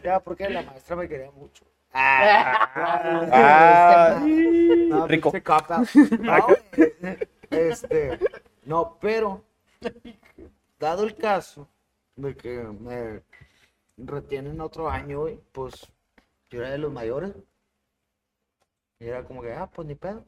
va, 0.08 0.20
porque 0.20 0.50
la 0.50 0.62
maestra 0.64 0.96
me 0.96 1.08
quería 1.08 1.30
mucho. 1.32 1.64
Ah. 1.94 4.20
No, 4.90 5.08
Rico. 5.08 5.32
No, 6.20 6.48
este, 7.52 8.18
no, 8.64 8.98
pero 9.02 9.44
dado 10.80 11.04
el 11.04 11.16
caso 11.16 11.68
de 12.16 12.36
que 12.36 12.60
me 12.64 13.22
retienen 13.98 14.62
otro 14.62 14.90
año, 14.90 15.22
güey, 15.22 15.40
pues 15.52 15.92
yo 16.50 16.60
era 16.62 16.72
de 16.72 16.78
los 16.78 16.92
mayores. 16.92 17.34
Y 19.00 19.08
era 19.08 19.24
como 19.24 19.42
que, 19.42 19.54
ah, 19.54 19.70
pues 19.74 19.88
ni 19.88 19.96
pedo. 19.96 20.24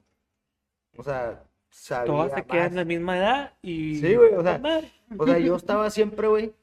O 0.98 1.04
sea, 1.04 1.44
sabía 1.70 2.06
Todas 2.12 2.34
se 2.34 2.46
quedan 2.46 2.68
en 2.72 2.76
la 2.76 2.86
misma 2.86 3.18
edad 3.18 3.54
y. 3.62 4.00
Sí, 4.00 4.16
güey, 4.16 4.34
o 4.34 4.42
sea. 4.44 4.62
O 5.18 5.26
sea, 5.28 5.38
yo 5.40 5.56
estaba 5.58 5.90
siempre, 5.90 6.28
güey, 6.28 6.54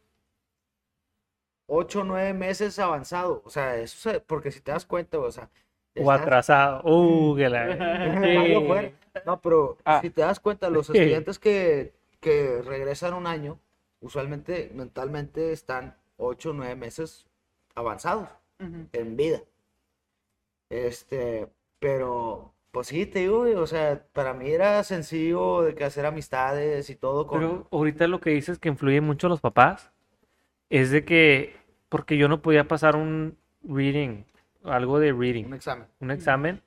ocho 1.67 2.01
o 2.01 2.05
nueve 2.05 2.33
meses 2.35 2.79
avanzado. 2.79 3.43
O 3.45 3.51
sea, 3.51 3.77
eso 3.77 4.11
se- 4.11 4.21
porque 4.21 4.51
si 4.51 4.61
te 4.61 4.73
das 4.73 4.85
cuenta, 4.87 5.19
güey, 5.19 5.29
o 5.29 5.33
sea, 5.33 5.49
O 5.97 6.11
atrasado. 6.11 6.83
Uh, 6.85 7.37
que 7.37 7.49
la. 7.49 8.93
No, 9.27 9.41
pero 9.41 9.77
Ah. 9.85 10.01
si 10.01 10.11
te 10.11 10.21
das 10.23 10.39
cuenta, 10.39 10.71
los 10.71 10.89
estudiantes 10.91 11.39
que, 11.41 11.93
que 12.21 12.63
regresan 12.63 13.13
un 13.15 13.27
año, 13.27 13.59
usualmente 14.01 14.71
mentalmente 14.75 15.53
están 15.53 15.97
ocho 16.17 16.51
o 16.51 16.53
nueve 16.53 16.77
meses 16.77 17.27
avanzados 17.75 18.29
en 18.59 19.17
vida. 19.17 19.41
Este, 20.69 21.49
pero, 21.79 22.53
pues 22.71 22.89
sí, 22.89 23.07
te 23.07 23.21
digo, 23.21 23.41
güey, 23.41 23.55
o 23.55 23.67
sea, 23.67 24.05
para 24.13 24.35
mí 24.35 24.51
era 24.51 24.85
sencillo 24.85 25.63
de 25.63 25.75
que 25.75 25.85
hacer 25.85 26.05
amistades 26.05 26.91
y 26.91 26.95
todo 26.95 27.27
con... 27.27 27.41
Pero 27.41 27.69
ahorita 27.71 28.07
lo 28.07 28.21
que 28.21 28.31
dices 28.31 28.59
que 28.59 28.69
influye 28.69 29.01
mucho 29.01 29.27
a 29.27 29.31
los 29.31 29.41
papás 29.41 29.91
es 30.69 30.91
de 30.91 31.05
que. 31.05 31.57
Porque 31.89 32.17
yo 32.17 32.29
no 32.29 32.41
podía 32.41 32.69
pasar 32.69 32.95
un 32.95 33.37
reading, 33.65 34.23
algo 34.63 35.01
de 35.01 35.13
un 35.13 35.21
reading, 35.21 35.53
examen. 35.53 35.87
un 35.99 36.11
examen, 36.13 36.63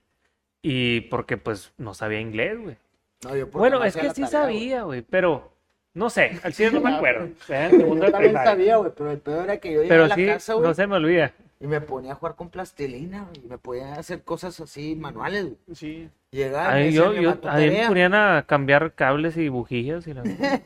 y 0.61 1.01
porque 1.01 1.37
pues 1.37 1.71
no 1.77 1.93
sabía 1.93 2.19
inglés, 2.19 2.59
güey. 2.59 2.77
No, 3.23 3.47
Bueno, 3.47 3.79
no 3.79 3.85
es 3.85 3.95
que 3.95 4.09
sí 4.09 4.23
tarea, 4.23 4.27
sabía, 4.27 4.83
güey, 4.83 5.01
pero 5.01 5.52
no 5.93 6.09
sé, 6.09 6.39
al 6.43 6.53
chile 6.53 6.71
no 6.71 6.81
me 6.81 6.95
acuerdo. 6.95 7.29
En 7.49 7.95
Yo 7.99 8.11
también 8.11 8.33
sabía, 8.33 8.77
güey, 8.77 8.91
pero 8.95 9.11
el 9.11 9.19
peor 9.19 9.43
era 9.45 9.57
que 9.57 9.73
yo 9.73 9.81
Pero 9.87 10.05
a 10.05 10.07
la 10.07 10.15
sí, 10.15 10.25
casa, 10.25 10.53
güey, 10.55 10.67
no 10.67 10.73
se 10.73 10.87
me 10.87 10.95
olvida. 10.95 11.33
y 11.59 11.67
me 11.67 11.81
ponía 11.81 12.13
a 12.13 12.15
jugar 12.15 12.35
con 12.35 12.49
plastilina, 12.49 13.23
güey, 13.23 13.45
y 13.45 13.47
me 13.47 13.57
podía 13.57 13.93
hacer 13.95 14.23
cosas 14.23 14.59
así 14.59 14.95
manuales, 14.95 15.43
güey. 15.45 15.57
Sí. 15.73 16.09
Me 16.31 16.45
Ahí 16.57 16.91
yo, 16.93 17.11
"Me 17.11 17.21
yo, 17.21 17.29
mató 17.29 17.49
a 17.49 17.57
mí 17.57 17.69
me 17.69 17.69
tarea". 17.69 17.87
ponían 17.87 18.13
a 18.15 18.45
cambiar 18.47 18.93
cables 18.95 19.37
y 19.37 19.49
bujillas 19.49 20.07
y 20.07 20.13
la... 20.13 20.23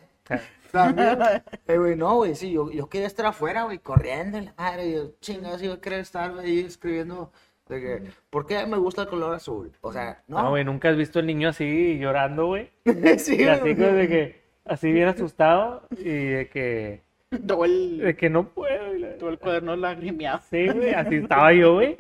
También, 0.72 1.18
eh, 1.68 1.78
güey, 1.78 1.96
no, 1.96 2.16
güey, 2.18 2.36
sí, 2.36 2.52
yo, 2.52 2.70
yo 2.72 2.88
quería 2.90 3.08
estar 3.08 3.26
afuera, 3.26 3.64
güey, 3.64 3.80
corriendo, 3.80 4.38
y 4.38 4.42
la 4.42 4.54
madre, 4.58 4.92
yo, 4.92 5.12
chingados, 5.22 5.62
yo 5.62 5.80
quería 5.80 6.00
estar 6.00 6.38
ahí 6.40 6.60
escribiendo, 6.60 7.32
de 7.70 7.82
que, 7.82 8.04
¿por 8.30 8.46
qué 8.46 8.66
me 8.66 8.78
gusta 8.78 9.04
el 9.04 9.08
color 9.08 9.34
azul? 9.36 9.72
O 9.82 9.94
sea, 9.94 10.24
No, 10.28 10.42
no, 10.44 10.50
güey, 10.52 10.66
nunca 10.66 10.90
has 10.90 10.98
visto 10.98 11.20
el 11.20 11.26
niño 11.28 11.50
así 11.50 11.98
llorando, 12.00 12.48
güey. 12.48 12.70
sí, 13.18 13.38
Y 13.38 13.44
así 13.48 13.62
güey. 13.62 13.76
como 13.76 13.88
de 13.88 14.08
que, 14.08 14.47
así 14.70 14.92
bien 14.92 15.08
asustado 15.08 15.88
y 15.98 16.04
de 16.28 16.50
que, 16.50 17.02
Todo 17.48 17.66
el, 17.66 17.98
de 18.00 18.16
que 18.16 18.30
no 18.30 18.50
puedo. 18.50 18.96
y 18.96 19.00
la- 19.00 19.18
todo 19.18 19.30
el 19.30 19.38
cuaderno 19.40 19.76
lagrimeado. 19.76 20.40
Sí, 20.50 20.68
güey, 20.70 20.94
así 20.94 21.16
estaba 21.16 21.52
yo, 21.54 21.74
güey. 21.76 21.98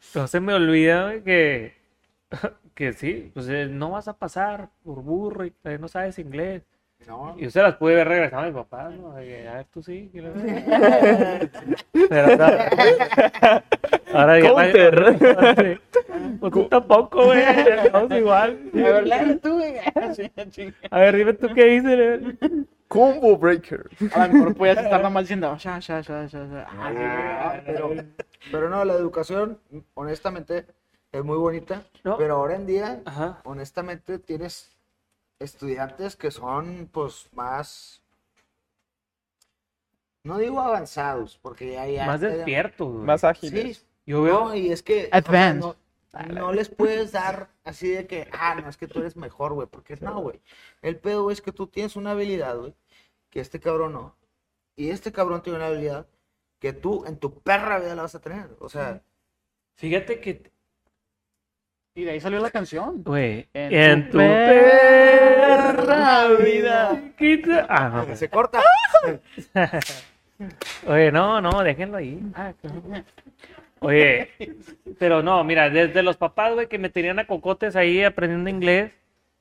Se 0.00 0.40
me 0.40 0.54
olvida, 0.54 1.04
güey, 1.04 1.22
que, 1.22 1.74
que 2.74 2.92
sí, 2.92 3.30
pues 3.34 3.48
eh, 3.48 3.66
no 3.70 3.90
vas 3.92 4.08
a 4.08 4.18
pasar 4.18 4.68
por 4.84 5.02
burro 5.02 5.44
y 5.44 5.50
todavía 5.50 5.78
no 5.80 5.88
sabes 5.88 6.18
inglés. 6.18 6.62
No, 7.06 7.36
Y 7.38 7.50
se 7.50 7.62
las 7.62 7.76
pude 7.76 7.94
ver 7.94 8.08
regresando 8.08 8.46
a 8.46 8.48
mi 8.50 8.54
papá, 8.54 8.88
¿no? 8.90 9.12
A 9.12 9.16
ver, 9.16 9.64
tú 9.72 9.80
sí. 9.82 10.10
Pero 12.08 12.26
ahora, 12.32 12.70
ahora 14.12 14.40
ya 14.40 14.48
Counter. 14.48 15.16
Sí. 15.56 15.78
Pues 16.40 16.52
tú 16.52 16.64
tampoco, 16.68 17.26
güey. 17.26 17.38
Estamos 17.84 18.10
igual. 18.12 18.58
A 18.74 18.76
ver, 18.78 19.38
tú, 19.40 19.52
güey. 19.54 19.74
A 20.90 20.98
ver, 21.00 21.16
dime 21.16 21.32
tú 21.34 21.48
qué 21.54 21.64
dices. 21.66 22.20
Combo 22.88 23.36
Breaker. 23.36 23.88
A 24.14 24.26
lo 24.26 24.32
mejor 24.34 24.54
podías 24.54 24.78
estar 24.78 24.98
nada 24.98 25.10
más 25.10 25.24
diciendo, 25.24 25.56
ya, 25.58 25.78
ya, 25.78 26.00
ya, 26.00 26.26
ya, 26.26 26.44
ya. 26.46 26.66
Ah, 26.70 26.92
Ah, 27.52 27.60
pero, 27.66 27.90
pero 28.50 28.70
no, 28.70 28.84
la 28.84 28.94
educación, 28.94 29.58
honestamente, 29.94 30.66
es 31.12 31.24
muy 31.24 31.36
bonita, 31.36 31.82
No. 32.04 32.16
pero 32.16 32.36
ahora 32.36 32.54
en 32.56 32.66
día, 32.66 33.00
Ajá. 33.04 33.40
honestamente, 33.44 34.18
tienes 34.20 34.75
estudiantes 35.38 36.16
que 36.16 36.30
son, 36.30 36.88
pues, 36.92 37.28
más, 37.32 38.02
no 40.24 40.38
digo 40.38 40.60
avanzados, 40.60 41.38
porque 41.40 41.72
ya, 41.72 41.86
ya 41.86 42.06
Más 42.06 42.20
despiertos. 42.20 42.88
Más 43.04 43.20
Sí, 43.20 43.26
ágiles. 43.26 43.86
Yo 44.06 44.22
veo. 44.22 44.48
no, 44.48 44.54
y 44.54 44.70
es 44.72 44.82
que 44.82 45.06
o 45.06 45.08
sea, 45.08 45.18
Advanced. 45.18 45.60
no, 45.60 45.76
no 46.28 46.52
les 46.52 46.68
puedes 46.68 47.12
dar 47.12 47.50
así 47.64 47.88
de 47.90 48.06
que, 48.06 48.28
ah, 48.32 48.54
no, 48.60 48.68
es 48.68 48.76
que 48.76 48.88
tú 48.88 49.00
eres 49.00 49.16
mejor, 49.16 49.52
güey, 49.54 49.68
porque 49.68 49.96
no, 49.96 50.20
güey. 50.20 50.40
El 50.82 50.98
pedo, 50.98 51.24
güey, 51.24 51.34
es 51.34 51.42
que 51.42 51.52
tú 51.52 51.66
tienes 51.68 51.96
una 51.96 52.12
habilidad, 52.12 52.56
güey, 52.58 52.74
que 53.30 53.40
este 53.40 53.60
cabrón 53.60 53.92
no. 53.94 54.16
Y 54.76 54.90
este 54.90 55.12
cabrón 55.12 55.42
tiene 55.42 55.58
una 55.58 55.68
habilidad 55.68 56.06
que 56.60 56.72
tú 56.72 57.04
en 57.06 57.18
tu 57.18 57.40
perra 57.40 57.78
vida 57.78 57.94
la 57.94 58.02
vas 58.02 58.14
a 58.14 58.20
tener. 58.20 58.56
O 58.60 58.68
sea, 58.68 59.02
Fíjate 59.76 60.20
que 60.20 60.50
Y 61.96 62.04
de 62.04 62.12
ahí 62.12 62.20
salió 62.20 62.38
la 62.40 62.50
canción. 62.50 63.02
Güey, 63.02 63.48
En 63.54 63.74
en, 63.74 64.04
tu 64.10 64.12
tu 64.12 64.18
perra 64.18 66.28
vida. 66.44 67.00
chiquita. 67.18 67.66
Ah, 67.68 67.88
no, 67.88 68.04
pues. 68.04 68.18
Se 68.18 68.28
corta. 68.28 68.60
Oye, 70.86 71.10
no, 71.10 71.40
no, 71.40 71.62
déjenlo 71.62 71.96
ahí. 71.96 72.20
Ah. 72.34 72.52
Oye, 73.80 74.28
pero 74.98 75.22
no, 75.22 75.42
mira, 75.44 75.70
desde 75.70 76.02
los 76.02 76.16
papás, 76.18 76.52
güey, 76.54 76.68
que 76.68 76.78
me 76.78 76.90
tenían 76.90 77.18
a 77.18 77.26
cocotes 77.26 77.76
ahí 77.76 78.04
aprendiendo 78.04 78.50
inglés 78.50 78.92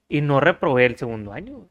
y 0.08 0.22
no 0.22 0.40
reprobé 0.40 0.86
el 0.86 0.96
segundo 0.98 1.34
año. 1.34 1.68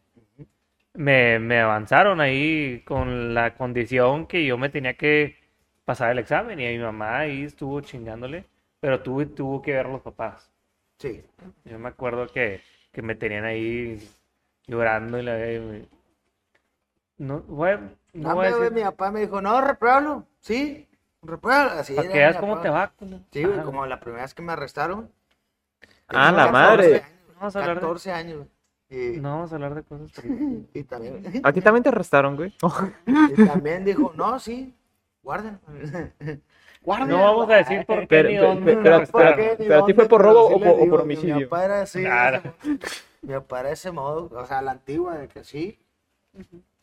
Me, 0.94 1.38
me 1.40 1.60
avanzaron 1.60 2.20
ahí 2.20 2.82
con 2.86 3.34
la 3.34 3.54
condición 3.54 4.26
que 4.26 4.44
yo 4.44 4.56
me 4.58 4.68
tenía 4.68 4.94
que 4.94 5.36
pasar 5.84 6.12
el 6.12 6.18
examen 6.20 6.60
y 6.60 6.66
mi 6.68 6.78
mamá 6.78 7.18
ahí 7.20 7.42
estuvo 7.44 7.80
chingándole, 7.80 8.44
pero 8.80 9.00
tuvo, 9.02 9.26
tuvo 9.26 9.60
que 9.62 9.72
ver 9.72 9.86
los 9.86 10.00
papás. 10.02 10.53
Sí. 11.04 11.22
Yo 11.66 11.78
me 11.78 11.90
acuerdo 11.90 12.26
que, 12.28 12.62
que 12.90 13.02
me 13.02 13.14
tenían 13.14 13.44
ahí 13.44 14.00
llorando 14.66 15.18
y 15.18 15.22
la... 15.22 15.52
y- 15.52 15.86
No, 17.18 17.44
no 17.46 17.46
No, 17.46 18.34
voy 18.34 18.46
a 18.46 18.56
decir- 18.56 18.72
mi 18.72 18.82
papá 18.82 19.10
me 19.10 19.20
dijo, 19.20 19.42
no, 19.42 19.60
repruébalo. 19.60 20.26
Sí, 20.40 20.88
repruébalo. 21.20 21.72
Así 21.72 21.94
Para 21.94 22.08
que 22.08 22.16
veas 22.18 22.36
cómo 22.38 22.58
te 22.60 22.70
va. 22.70 22.90
Sí, 23.30 23.44
güey, 23.44 23.60
como 23.62 23.84
la 23.84 24.00
primera 24.00 24.22
vez 24.22 24.32
que 24.32 24.40
me 24.40 24.52
arrestaron. 24.52 25.10
Ah, 26.08 26.32
la 26.32 26.46
14 26.46 26.52
madre. 26.52 26.94
años, 26.96 27.08
Vamos 27.36 27.56
a 27.56 27.58
hablar 27.58 27.74
de, 27.76 27.80
14 27.80 28.12
años. 28.12 28.46
Y, 28.88 29.20
no 29.20 29.30
vamos 29.30 29.52
a 29.52 29.54
hablar 29.56 29.74
de 29.74 29.82
cosas 29.82 30.10
y 30.74 30.84
también, 30.84 31.40
¿A 31.42 31.52
ti 31.52 31.60
también 31.60 31.82
te 31.82 31.88
arrestaron, 31.90 32.36
güey? 32.36 32.54
y 33.36 33.44
también 33.44 33.84
dijo, 33.84 34.12
no, 34.14 34.38
sí, 34.38 34.74
guarden. 35.22 35.58
Guarda. 36.84 37.06
No 37.06 37.18
vamos 37.22 37.50
a 37.50 37.54
decir 37.56 37.84
por 37.86 38.00
qué 38.00 38.06
Pero- 38.08 38.28
ni 38.28 38.34
pero- 38.36 38.46
dónde 38.48 38.64
pero- 38.64 38.76
me 38.76 38.82
pero- 38.82 38.96
arrestaron. 38.96 39.34
pero- 39.36 39.56
pero 39.58 39.82
a 39.82 39.86
ti 39.86 39.94
fue 39.94 40.08
por 40.08 40.20
robo 40.22 40.46
o 40.48 40.58
por- 40.60 40.68
o 40.68 40.78
por 40.90 41.06
Mi 41.06 41.14
homicidio? 41.14 41.48
papá 41.48 41.64
era 41.64 41.80
así. 41.82 42.00
Claro. 42.02 42.42
Mi 43.22 43.32
papá 43.32 43.60
era 43.60 43.70
ese 43.70 43.90
modo, 43.90 44.28
o 44.36 44.44
sea, 44.46 44.60
la 44.62 44.72
antigua, 44.72 45.16
de 45.16 45.28
que 45.28 45.44
sí. 45.44 45.78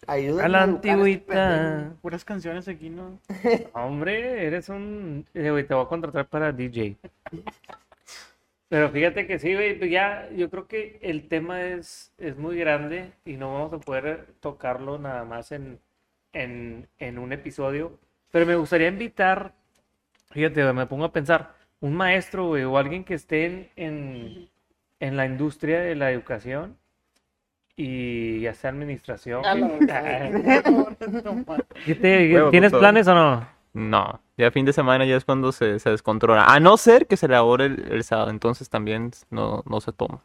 Ayúdame 0.07 0.43
A 0.43 0.47
la 0.49 0.63
este 0.65 0.89
antigüita. 0.89 1.93
Puras 2.01 2.25
canciones 2.25 2.67
aquí, 2.67 2.89
¿no? 2.89 3.19
Hombre, 3.73 4.47
eres 4.47 4.69
un... 4.69 5.25
eh, 5.35 5.63
te 5.67 5.73
voy 5.75 5.83
a 5.85 5.87
contratar 5.87 6.25
para 6.25 6.51
DJ. 6.51 6.97
Pero 8.69 8.89
fíjate 8.89 9.27
que 9.27 9.37
sí, 9.37 9.53
güey, 9.53 9.77
pues 9.77 9.91
ya 9.91 10.29
yo 10.35 10.49
creo 10.49 10.65
que 10.67 10.97
el 11.03 11.27
tema 11.27 11.61
es, 11.61 12.13
es 12.17 12.37
muy 12.37 12.57
grande 12.57 13.11
y 13.25 13.33
no 13.35 13.53
vamos 13.53 13.73
a 13.73 13.79
poder 13.79 14.27
tocarlo 14.39 14.97
nada 14.97 15.25
más 15.25 15.51
en, 15.51 15.77
en, 16.31 16.87
en 16.97 17.19
un 17.19 17.33
episodio. 17.33 17.99
Pero 18.31 18.45
me 18.45 18.55
gustaría 18.55 18.87
invitar, 18.87 19.53
fíjate, 20.31 20.73
me 20.73 20.85
pongo 20.85 21.05
a 21.05 21.11
pensar, 21.13 21.53
un 21.79 21.95
maestro, 21.95 22.47
güey, 22.47 22.63
o 22.63 22.77
alguien 22.77 23.03
que 23.03 23.13
esté 23.13 23.45
en, 23.45 23.69
en, 23.75 24.49
en 24.99 25.17
la 25.17 25.25
industria 25.25 25.79
de 25.79 25.95
la 25.95 26.11
educación 26.11 26.77
y 27.75 28.41
ya 28.41 28.53
sea 28.53 28.69
administración. 28.71 29.45
A 29.45 29.55
la 29.55 29.67
No, 31.23 31.35
ma- 31.47 31.57
¿Qué 31.85 31.95
te- 31.95 32.33
Huevo, 32.33 32.51
¿Tienes 32.51 32.71
planes 32.71 33.07
o 33.07 33.15
no? 33.15 33.47
No, 33.73 34.19
ya 34.37 34.51
fin 34.51 34.65
de 34.65 34.73
semana 34.73 35.05
ya 35.05 35.15
es 35.15 35.23
cuando 35.23 35.51
se, 35.51 35.79
se 35.79 35.89
descontrola. 35.89 36.43
A 36.45 36.59
no 36.59 36.75
ser 36.77 37.07
que 37.07 37.15
se 37.15 37.27
elabore 37.27 37.65
el, 37.65 37.91
el 37.91 38.03
sábado, 38.03 38.29
entonces 38.29 38.69
también 38.69 39.11
no, 39.29 39.63
no 39.65 39.79
se 39.79 39.93
toma. 39.93 40.21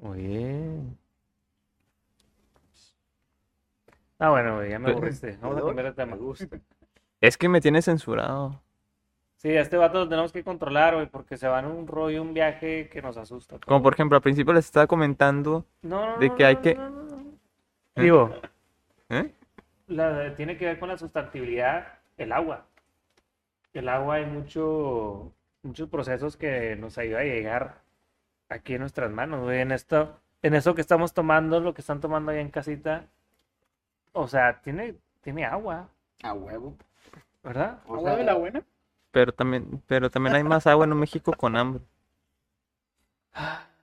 Oye. 0.00 0.80
Ah, 4.18 4.30
bueno, 4.30 4.56
güey, 4.56 4.70
ya 4.70 4.78
me 4.78 4.90
aburriste. 4.90 5.38
Vamos 5.40 5.58
a 5.58 5.60
cambiar 5.66 5.86
de 5.86 5.92
tema. 5.92 6.16
Es 7.22 7.38
que 7.38 7.48
me 7.48 7.60
tiene 7.60 7.80
censurado. 7.80 8.60
Sí, 9.36 9.56
a 9.56 9.60
este 9.62 9.76
vato 9.76 10.00
lo 10.00 10.08
tenemos 10.08 10.32
que 10.32 10.44
controlar, 10.44 10.94
güey, 10.94 11.06
porque 11.06 11.36
se 11.36 11.48
va 11.48 11.60
en 11.60 11.66
un 11.66 11.86
rollo, 11.86 12.20
un 12.20 12.34
viaje 12.34 12.88
que 12.88 13.00
nos 13.00 13.16
asusta. 13.16 13.58
Como 13.64 13.82
por 13.82 13.94
ejemplo, 13.94 14.16
al 14.16 14.22
principio 14.22 14.52
les 14.52 14.64
estaba 14.66 14.86
comentando, 14.86 15.64
No, 15.82 16.14
no, 16.14 16.18
de 16.18 16.28
no, 16.28 16.34
que 16.36 16.44
hay 16.44 16.54
no, 16.56 16.62
que- 16.62 16.74
no, 16.74 16.90
no, 16.90 17.02
no. 17.04 17.22
Digo, 17.96 18.34
¿eh? 19.08 19.32
la- 19.86 20.34
tiene 20.36 20.56
que 20.56 20.64
ver 20.66 20.78
con 20.78 20.88
la 20.88 20.98
sustentabilidad, 20.98 21.86
el 22.18 22.32
agua. 22.32 22.66
El 23.72 23.88
agua 23.88 24.16
hay 24.16 24.26
mucho, 24.26 25.32
muchos 25.62 25.88
procesos 25.88 26.36
que 26.36 26.76
nos 26.76 26.98
ayuda 26.98 27.20
a 27.20 27.24
llegar 27.24 27.78
aquí 28.48 28.74
en 28.74 28.80
nuestras 28.80 29.10
manos, 29.10 29.42
güey. 29.44 29.60
En 29.60 29.72
esto, 29.72 30.18
en 30.42 30.54
eso 30.54 30.74
que 30.74 30.80
estamos 30.80 31.14
tomando, 31.14 31.60
lo 31.60 31.72
que 31.72 31.80
están 31.82 32.00
tomando 32.00 32.32
allá 32.32 32.40
en 32.40 32.50
casita, 32.50 33.06
o 34.12 34.26
sea, 34.28 34.60
tiene, 34.60 34.94
tiene 35.20 35.44
agua, 35.44 35.88
A 36.24 36.32
huevo. 36.34 36.76
¿Verdad? 37.42 37.82
O 37.86 37.94
¿Agua 37.94 38.10
sea, 38.10 38.18
de 38.18 38.24
la 38.24 38.34
buena? 38.34 38.64
Pero 39.10 39.32
también, 39.32 39.82
pero 39.86 40.10
también 40.10 40.34
hay 40.36 40.44
más 40.44 40.66
agua 40.66 40.86
en 40.86 40.96
México 40.96 41.32
con 41.32 41.56
hambre. 41.56 41.82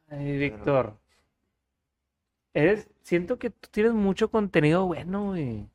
Ay, 0.10 0.38
Víctor. 0.38 0.98
Eres, 2.54 2.90
siento 3.04 3.38
que 3.38 3.50
tú 3.52 3.70
tienes 3.72 3.94
mucho 3.94 4.30
contenido 4.32 4.86
bueno, 4.86 5.28
güey. 5.28 5.70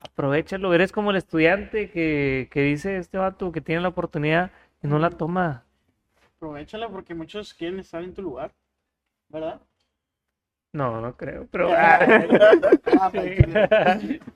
Aprovechalo. 0.00 0.74
Eres 0.74 0.92
como 0.92 1.10
el 1.10 1.16
estudiante 1.16 1.90
que, 1.90 2.48
que 2.50 2.62
dice 2.62 2.98
este 2.98 3.18
vato 3.18 3.52
que 3.52 3.60
tiene 3.60 3.80
la 3.80 3.88
oportunidad 3.88 4.50
y 4.82 4.88
no 4.88 4.98
la 4.98 5.10
toma. 5.10 5.64
Aprovechala 6.36 6.88
porque 6.88 7.14
muchos 7.14 7.54
quieren 7.54 7.78
estar 7.78 8.02
en 8.02 8.14
tu 8.14 8.22
lugar. 8.22 8.52
¿Verdad? 9.28 9.62
No, 10.72 11.00
no 11.00 11.16
creo, 11.16 11.46
pero. 11.50 11.70
Ah, 13.00 13.10
pues, 13.10 13.46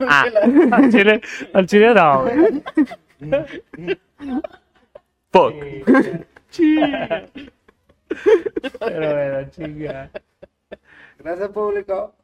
Ah, 0.01 0.24
al 0.72 0.91
chile, 0.93 1.20
al 1.53 1.66
chile 1.66 1.95
no, 1.95 2.22
güey. 2.22 2.62
fuck. 5.32 5.55
Pero 8.78 9.14
bueno, 9.14 9.49
chinga. 9.51 10.11
Gracias, 11.18 11.49
público. 11.51 12.14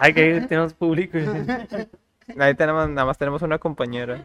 Ay, 0.00 0.12
que 0.14 0.40
tenemos 0.48 0.74
público. 0.74 1.18
Ahí 2.38 2.54
tenemos, 2.54 2.88
nada 2.88 3.06
más 3.06 3.18
tenemos 3.18 3.42
una 3.42 3.58
compañera. 3.58 4.20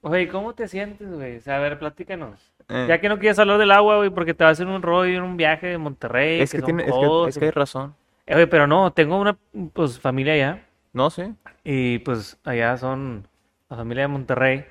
Oye, 0.00 0.28
¿cómo 0.28 0.54
te 0.54 0.68
sientes, 0.68 1.08
güey? 1.10 1.38
O 1.38 1.40
sea, 1.40 1.56
a 1.56 1.60
ver, 1.60 1.78
platícanos. 1.78 2.52
Eh, 2.68 2.86
Ya 2.88 3.00
que 3.00 3.08
no 3.08 3.18
quieres 3.18 3.38
hablar 3.38 3.58
del 3.58 3.70
agua, 3.72 3.96
güey, 3.96 4.10
porque 4.10 4.34
te 4.34 4.44
vas 4.44 4.50
a 4.50 4.52
hacer 4.62 4.66
un 4.66 4.82
rollo 4.82 5.16
en 5.16 5.22
un 5.22 5.36
viaje 5.36 5.66
de 5.68 5.78
Monterrey. 5.78 6.40
es 6.40 6.50
que 6.52 6.58
son 6.58 6.66
tiene, 6.66 6.84
es 6.84 6.92
que, 6.92 7.28
es 7.28 7.38
que 7.38 7.44
hay 7.46 7.50
razón. 7.50 7.94
Eh, 8.28 8.34
güey, 8.34 8.46
pero 8.46 8.66
no, 8.66 8.92
tengo 8.92 9.18
una 9.18 9.38
pues 9.72 9.98
familia 9.98 10.34
allá 10.34 10.66
No 10.92 11.08
sé. 11.10 11.34
y 11.64 11.98
pues 12.00 12.38
allá 12.44 12.76
son 12.76 13.26
la 13.70 13.76
familia 13.78 14.02
de 14.04 14.08
Monterrey 14.08 14.64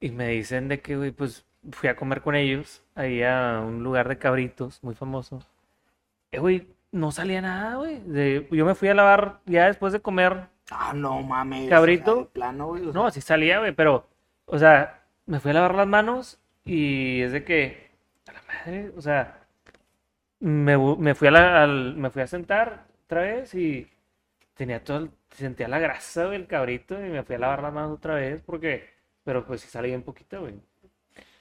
y 0.00 0.10
me 0.10 0.28
dicen 0.28 0.68
de 0.68 0.80
que, 0.80 0.96
güey, 0.96 1.10
pues 1.10 1.46
fui 1.72 1.88
a 1.88 1.96
comer 1.96 2.20
con 2.20 2.34
ellos 2.34 2.82
ahí 2.94 3.22
a 3.22 3.62
un 3.66 3.82
lugar 3.82 4.06
de 4.08 4.18
cabritos 4.18 4.82
muy 4.82 4.94
famoso. 4.94 5.40
Eh, 6.30 6.38
güey, 6.38 6.68
no 6.92 7.10
salía 7.10 7.40
nada, 7.40 7.76
güey. 7.76 8.00
De- 8.04 8.46
Yo 8.50 8.66
me 8.66 8.74
fui 8.74 8.88
a 8.88 8.94
lavar 8.94 9.40
ya 9.46 9.66
después 9.66 9.92
de 9.94 10.00
comer. 10.00 10.48
Ah, 10.70 10.92
no 10.94 11.22
mames. 11.22 11.70
Cabrito. 11.70 12.10
o 12.10 12.14
sea, 12.16 12.22
de 12.24 12.28
plano, 12.30 12.66
güey. 12.68 12.82
o 12.82 12.92
sea, 12.92 13.02
No, 13.02 13.10
sí 13.10 13.20
salía, 13.22 13.60
güey, 13.60 13.72
pero, 13.72 14.06
o 14.44 14.58
sea, 14.58 15.02
me 15.24 15.40
fui 15.40 15.52
a 15.52 15.54
lavar 15.54 15.74
las 15.74 15.86
manos 15.86 16.38
y 16.66 17.22
es 17.22 17.32
de 17.32 17.44
que, 17.44 17.90
a 18.28 18.32
la 18.32 18.42
madre, 18.46 18.92
o 18.94 19.00
sea, 19.00 19.43
me, 20.40 21.14
fui 21.14 21.28
a 21.28 21.30
la- 21.30 21.62
al- 21.62 21.96
me 21.96 22.10
fui 22.10 22.22
a 22.22 22.26
sentar 22.26 22.86
otra 23.06 23.22
vez 23.22 23.54
y 23.54 23.88
tenía 24.54 24.82
todo, 24.84 24.98
el- 24.98 25.10
sentía 25.30 25.68
la 25.68 25.78
grasa, 25.78 26.26
güey, 26.26 26.36
el 26.36 26.46
cabrito 26.46 26.94
y 27.04 27.10
me 27.10 27.22
fui 27.22 27.36
a 27.36 27.38
lavar 27.38 27.62
las 27.62 27.72
manos 27.72 27.92
otra 27.98 28.16
vez 28.16 28.42
porque, 28.42 28.84
pero 29.24 29.44
pues 29.46 29.62
sí 29.62 29.68
salía 29.68 29.96
un 29.96 30.02
poquito, 30.02 30.40
güey. 30.42 30.54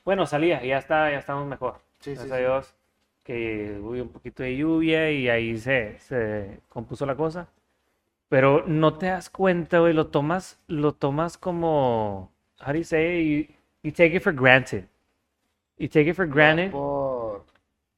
Bueno, 0.05 0.25
salía, 0.25 0.63
ya 0.63 0.77
está, 0.79 1.11
ya 1.11 1.19
estamos 1.19 1.47
mejor. 1.47 1.79
Sí, 1.99 2.11
Gracias 2.11 2.27
sí. 2.29 2.33
a 2.35 2.37
Dios 2.39 2.75
que 3.23 3.77
hubo 3.81 3.91
un 3.91 4.09
poquito 4.09 4.43
de 4.43 4.57
lluvia 4.57 5.09
y 5.11 5.29
ahí 5.29 5.57
se, 5.57 5.97
se 5.99 6.59
compuso 6.69 7.05
la 7.05 7.15
cosa. 7.15 7.47
Pero 8.29 8.63
no 8.67 8.97
te 8.97 9.07
das 9.07 9.29
cuenta, 9.29 9.79
güey, 9.79 9.93
lo 9.93 10.07
tomas, 10.07 10.59
lo 10.67 10.93
tomas 10.93 11.37
como, 11.37 12.31
how 12.59 12.73
do 12.73 12.79
you 12.79 12.83
say, 12.83 13.47
you, 13.47 13.55
you 13.83 13.91
take 13.93 14.15
it 14.15 14.23
for 14.23 14.33
granted. 14.33 14.85
You 15.77 15.87
take 15.89 16.09
it 16.09 16.15
for 16.15 16.27
granted. 16.27 16.71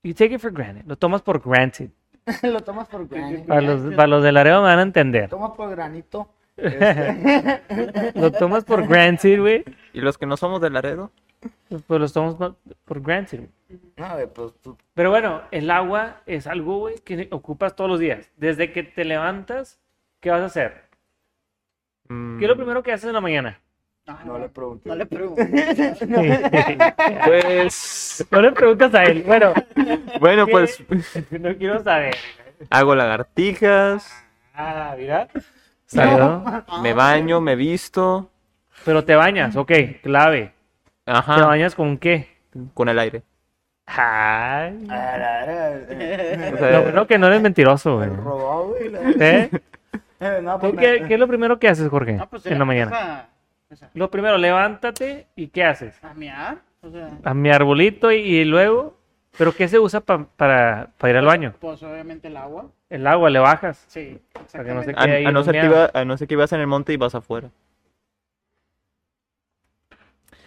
You 0.05 0.13
take 0.13 0.35
it 0.35 0.39
for 0.39 0.51
granted. 0.51 0.85
Lo 0.85 0.95
tomas 0.95 1.23
por 1.23 1.41
granted. 1.41 1.89
Lo 2.43 2.61
tomas 2.61 2.87
por 2.87 3.07
granito. 3.07 3.47
Para 3.47 3.61
los, 3.61 3.95
para 3.95 4.07
los 4.07 4.23
del 4.23 4.37
área 4.37 4.57
me 4.57 4.61
van 4.61 4.77
a 4.77 4.81
entender. 4.83 5.29
Tomas 5.29 5.51
por 5.51 5.71
granito. 5.71 6.29
Este, 6.57 8.13
Lo 8.13 8.31
tomas 8.31 8.63
por 8.63 8.87
granted, 8.87 9.39
güey. 9.41 9.65
¿Y 9.93 10.01
los 10.01 10.17
que 10.17 10.25
no 10.27 10.37
somos 10.37 10.61
de 10.61 10.69
Laredo? 10.69 11.11
Pues 11.87 11.99
los 11.99 12.13
tomas 12.13 12.35
por, 12.85 13.01
granted. 13.01 13.39
güey. 13.67 13.81
no, 13.97 14.29
pues 14.33 14.53
tú. 14.61 14.77
Pero 14.93 15.09
bueno, 15.09 15.41
el 15.51 15.69
agua 15.71 16.21
es 16.27 16.45
algo, 16.45 16.77
güey, 16.77 16.99
que 16.99 17.27
ocupas 17.31 17.75
todos 17.75 17.89
los 17.89 17.99
días. 17.99 18.31
Desde 18.37 18.71
que 18.71 18.83
te 18.83 19.05
levantas, 19.05 19.79
¿qué 20.21 20.29
vas 20.29 20.41
a 20.41 20.45
hacer? 20.45 20.83
Mm, 22.07 22.37
¿Qué 22.37 22.45
es 22.45 22.49
lo 22.49 22.55
primero 22.55 22.83
que 22.83 22.93
haces 22.93 23.07
en 23.07 23.13
la 23.13 23.21
mañana? 23.21 23.59
No 24.25 24.37
le 24.37 24.49
pregunté. 24.49 24.87
No 24.89 24.95
le 24.95 25.05
preguntes. 25.07 25.97
Pues, 27.25 28.25
No 28.31 28.41
le 28.41 28.51
preguntas 28.51 28.93
a 28.93 29.03
él. 29.03 29.23
Bueno, 29.25 29.53
bueno, 30.19 30.45
pues 30.47 30.83
no 31.31 31.55
quiero 31.55 31.83
saber. 31.83 32.15
hago 32.69 32.95
lagartijas, 32.95 34.11
Ah, 34.53 34.95
mira. 34.97 35.27
Salió. 35.87 36.43
me 36.81 36.93
baño, 36.93 37.41
me 37.41 37.55
visto, 37.55 38.29
Pero 38.85 39.03
te 39.03 39.15
bañas, 39.15 39.55
ok, 39.55 39.71
clave. 40.01 40.53
¿Te 41.03 41.11
ajá, 41.11 41.45
bañas 41.45 41.75
con 41.75 41.97
qué? 41.97 42.29
con 42.73 42.87
el 42.89 42.97
aire. 42.99 43.21
Ay. 43.85 44.87
Ah, 44.89 45.73
O 46.53 46.57
sea, 46.57 46.71
Lo 46.71 46.83
bueno 46.83 47.05
que 47.05 47.17
no 47.17 47.27
eres 47.27 47.41
mentiroso, 47.41 47.97
güey. 47.97 48.09
me 48.09 48.15
robó, 48.17 48.67
güey, 48.69 48.89
la- 48.89 48.99
¿Eh? 49.19 49.49
No, 50.41 50.53
¿Tú 50.59 50.71
pues, 50.71 50.75
qué, 50.79 51.01
me- 51.01 51.07
qué 51.07 51.13
es 51.15 51.19
lo 51.19 51.27
primero 51.27 51.59
que 51.59 51.67
haces, 51.67 51.89
Jorge? 51.89 52.13
No, 52.13 52.27
pues 52.29 52.45
en 52.45 52.57
la 52.57 52.65
mañana. 52.65 53.27
Pues, 53.67 53.81
Lo 53.93 54.11
primero, 54.11 54.37
levántate 54.37 55.27
y 55.35 55.47
¿qué 55.47 55.63
haces? 55.63 55.95
a 56.03 56.13
mear, 56.13 56.61
o 56.81 56.89
sea, 56.89 57.17
A 57.23 57.33
mi 57.33 57.49
arbolito 57.49 58.11
y, 58.11 58.17
y 58.17 58.45
luego, 58.45 58.95
¿pero 59.37 59.53
qué 59.55 59.67
se 59.67 59.79
usa 59.79 60.01
pa- 60.01 60.27
para, 60.37 60.91
para 60.97 61.11
ir 61.11 61.17
al 61.17 61.25
baño? 61.25 61.53
pues 61.59 61.81
obviamente 61.83 62.27
el 62.27 62.37
agua. 62.37 62.69
El 62.89 63.07
agua, 63.07 63.29
le 63.29 63.39
bajas. 63.39 63.83
Sí, 63.87 64.19
Para 64.51 64.63
que 64.63 64.73
no 64.73 64.83
se 64.83 64.91
exactamente. 64.91 64.91
a, 64.91 65.05
quede 65.05 65.15
ahí 65.17 65.25
a 65.25 65.31
no 65.31 65.43
ser 65.43 65.59
que 65.59 65.65
iba- 65.65 65.91
a 65.93 66.05
no 66.05 66.17
ser 66.17 66.27
que 66.27 66.33
ibas 66.35 66.51
en 66.53 66.61
el 66.61 66.67
monte 66.67 66.93
y 66.93 66.97
vas 66.97 67.15
afuera. 67.15 67.49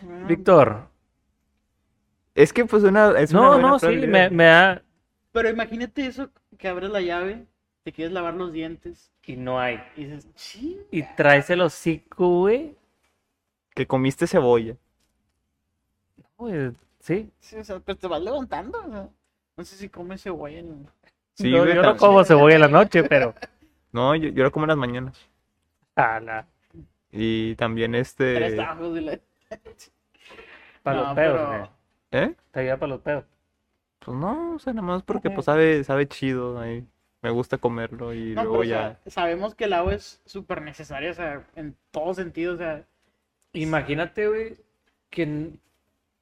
Bueno, 0.01 0.29
Víctor, 0.29 0.89
Es 2.35 2.53
que 2.53 2.65
pues 2.65 2.85
una... 2.85 3.19
Es 3.19 3.33
no, 3.33 3.59
no, 3.59 3.79
sí, 3.79 3.87
me, 4.07 4.31
me 4.31 4.45
da... 4.45 4.83
Pero 5.33 5.51
imagínate 5.51 6.07
eso, 6.07 6.31
que 6.57 6.69
abres 6.69 6.91
la 6.91 7.01
llave, 7.01 7.47
te 7.85 7.93
quieres 7.93 8.13
lavar 8.13 8.35
los 8.35 8.53
dientes 8.53 9.13
Y 9.27 9.37
no 9.37 9.61
hay. 9.61 9.81
y 9.97 10.05
dices. 10.05 10.29
Y 10.91 11.03
traes 11.17 11.51
el 11.51 11.61
hocico, 11.61 12.41
güey. 12.41 12.78
Que 13.79 13.87
comiste 13.87 14.27
cebolla. 14.27 14.75
Güey, 16.37 16.73
Sí. 16.99 17.31
Sí, 17.39 17.55
o 17.57 17.63
sea, 17.63 17.79
pues 17.79 17.97
te 17.97 18.09
vas 18.09 18.21
levantando. 18.21 18.77
o 18.81 18.91
sea, 18.91 19.09
no 19.57 19.65
sé 19.65 19.77
si 19.77 19.89
comes 19.89 20.21
cebolla 20.21 20.59
en... 20.59 20.85
Sí, 21.35 21.53
No, 21.53 21.65
yo 21.65 21.81
no 21.81 21.97
como 21.97 22.25
cebolla 22.25 22.57
en 22.57 22.61
la 22.63 22.67
noche, 22.69 23.05
pero... 23.05 23.35
No, 23.93 24.17
yo, 24.17 24.31
yo 24.31 24.43
lo 24.43 24.51
como 24.51 24.65
en 24.65 24.69
las 24.71 24.77
mañanas. 24.79 25.17
Ala, 25.95 26.45
Y 27.13 27.55
también 27.55 27.93
Tres 27.93 28.09
este... 28.19 28.61
ajos 28.61 28.95
de 28.95 29.01
la... 29.01 29.19
para 30.83 30.97
No, 30.99 31.05
los 31.05 31.15
pedos, 31.15 31.49
pero- 31.49 31.65
¿eh? 31.65 32.25
¿Eh? 32.25 32.35
Te 32.51 32.61
ayuda 32.61 32.77
para 32.79 32.91
los 32.91 33.01
pedos. 33.01 33.25
Pues 34.01 34.17
no, 34.17 34.55
o 34.57 34.59
sea, 34.59 34.73
nada 34.73 34.87
más 34.89 35.05
porque 35.05 35.31
pues 35.31 35.45
sabe, 35.45 35.85
sabe 35.85 36.09
chido. 36.09 36.59
ahí. 36.59 36.85
Me 37.23 37.31
gusta 37.31 37.59
comerlo 37.59 38.13
y 38.13 38.35
No, 38.35 38.43
luego 38.43 38.59
pero, 38.59 38.61
o 38.61 38.65
ya... 38.65 38.99
sea, 39.05 39.13
sabemos 39.13 39.55
que 39.55 39.65
el 39.67 39.73
agua 39.73 39.95
es 39.95 40.21
súper 40.27 40.63
necesaria, 40.63 41.13
o 41.13 41.15
sea, 41.15 41.47
en 41.55 41.77
todo 41.93 42.13
sentido, 42.15 42.55
o 42.55 42.57
sea, 42.57 42.85
Imagínate, 43.63 44.29
güey, 44.29 44.57
que 45.11 45.51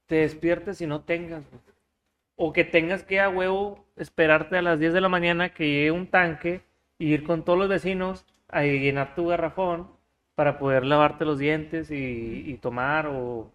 te 0.07 0.17
despiertes 0.17 0.81
y 0.81 0.87
no 0.87 1.03
tengas, 1.03 1.45
güey. 1.51 1.63
O 2.37 2.53
que 2.53 2.65
tengas 2.65 3.03
que 3.03 3.21
a 3.21 3.29
huevo 3.31 3.85
esperarte 3.97 4.57
a 4.59 4.63
las 4.63 4.79
10 4.79 4.93
de 4.93 5.01
la 5.01 5.09
mañana 5.09 5.51
que 5.55 5.65
llegue 5.69 5.91
un 5.91 6.07
tanque 6.09 6.63
y 6.99 7.13
ir 7.13 7.25
con 7.25 7.45
todos 7.45 7.59
los 7.59 7.69
vecinos 7.69 8.27
a 8.49 8.63
llenar 8.63 9.15
tu 9.15 9.27
garrafón 9.29 9.89
para 10.35 10.59
poder 10.59 10.85
lavarte 10.85 11.25
los 11.25 11.39
dientes 11.39 11.91
y, 11.91 12.45
y 12.47 12.59
tomar 12.59 13.07
o, 13.07 13.51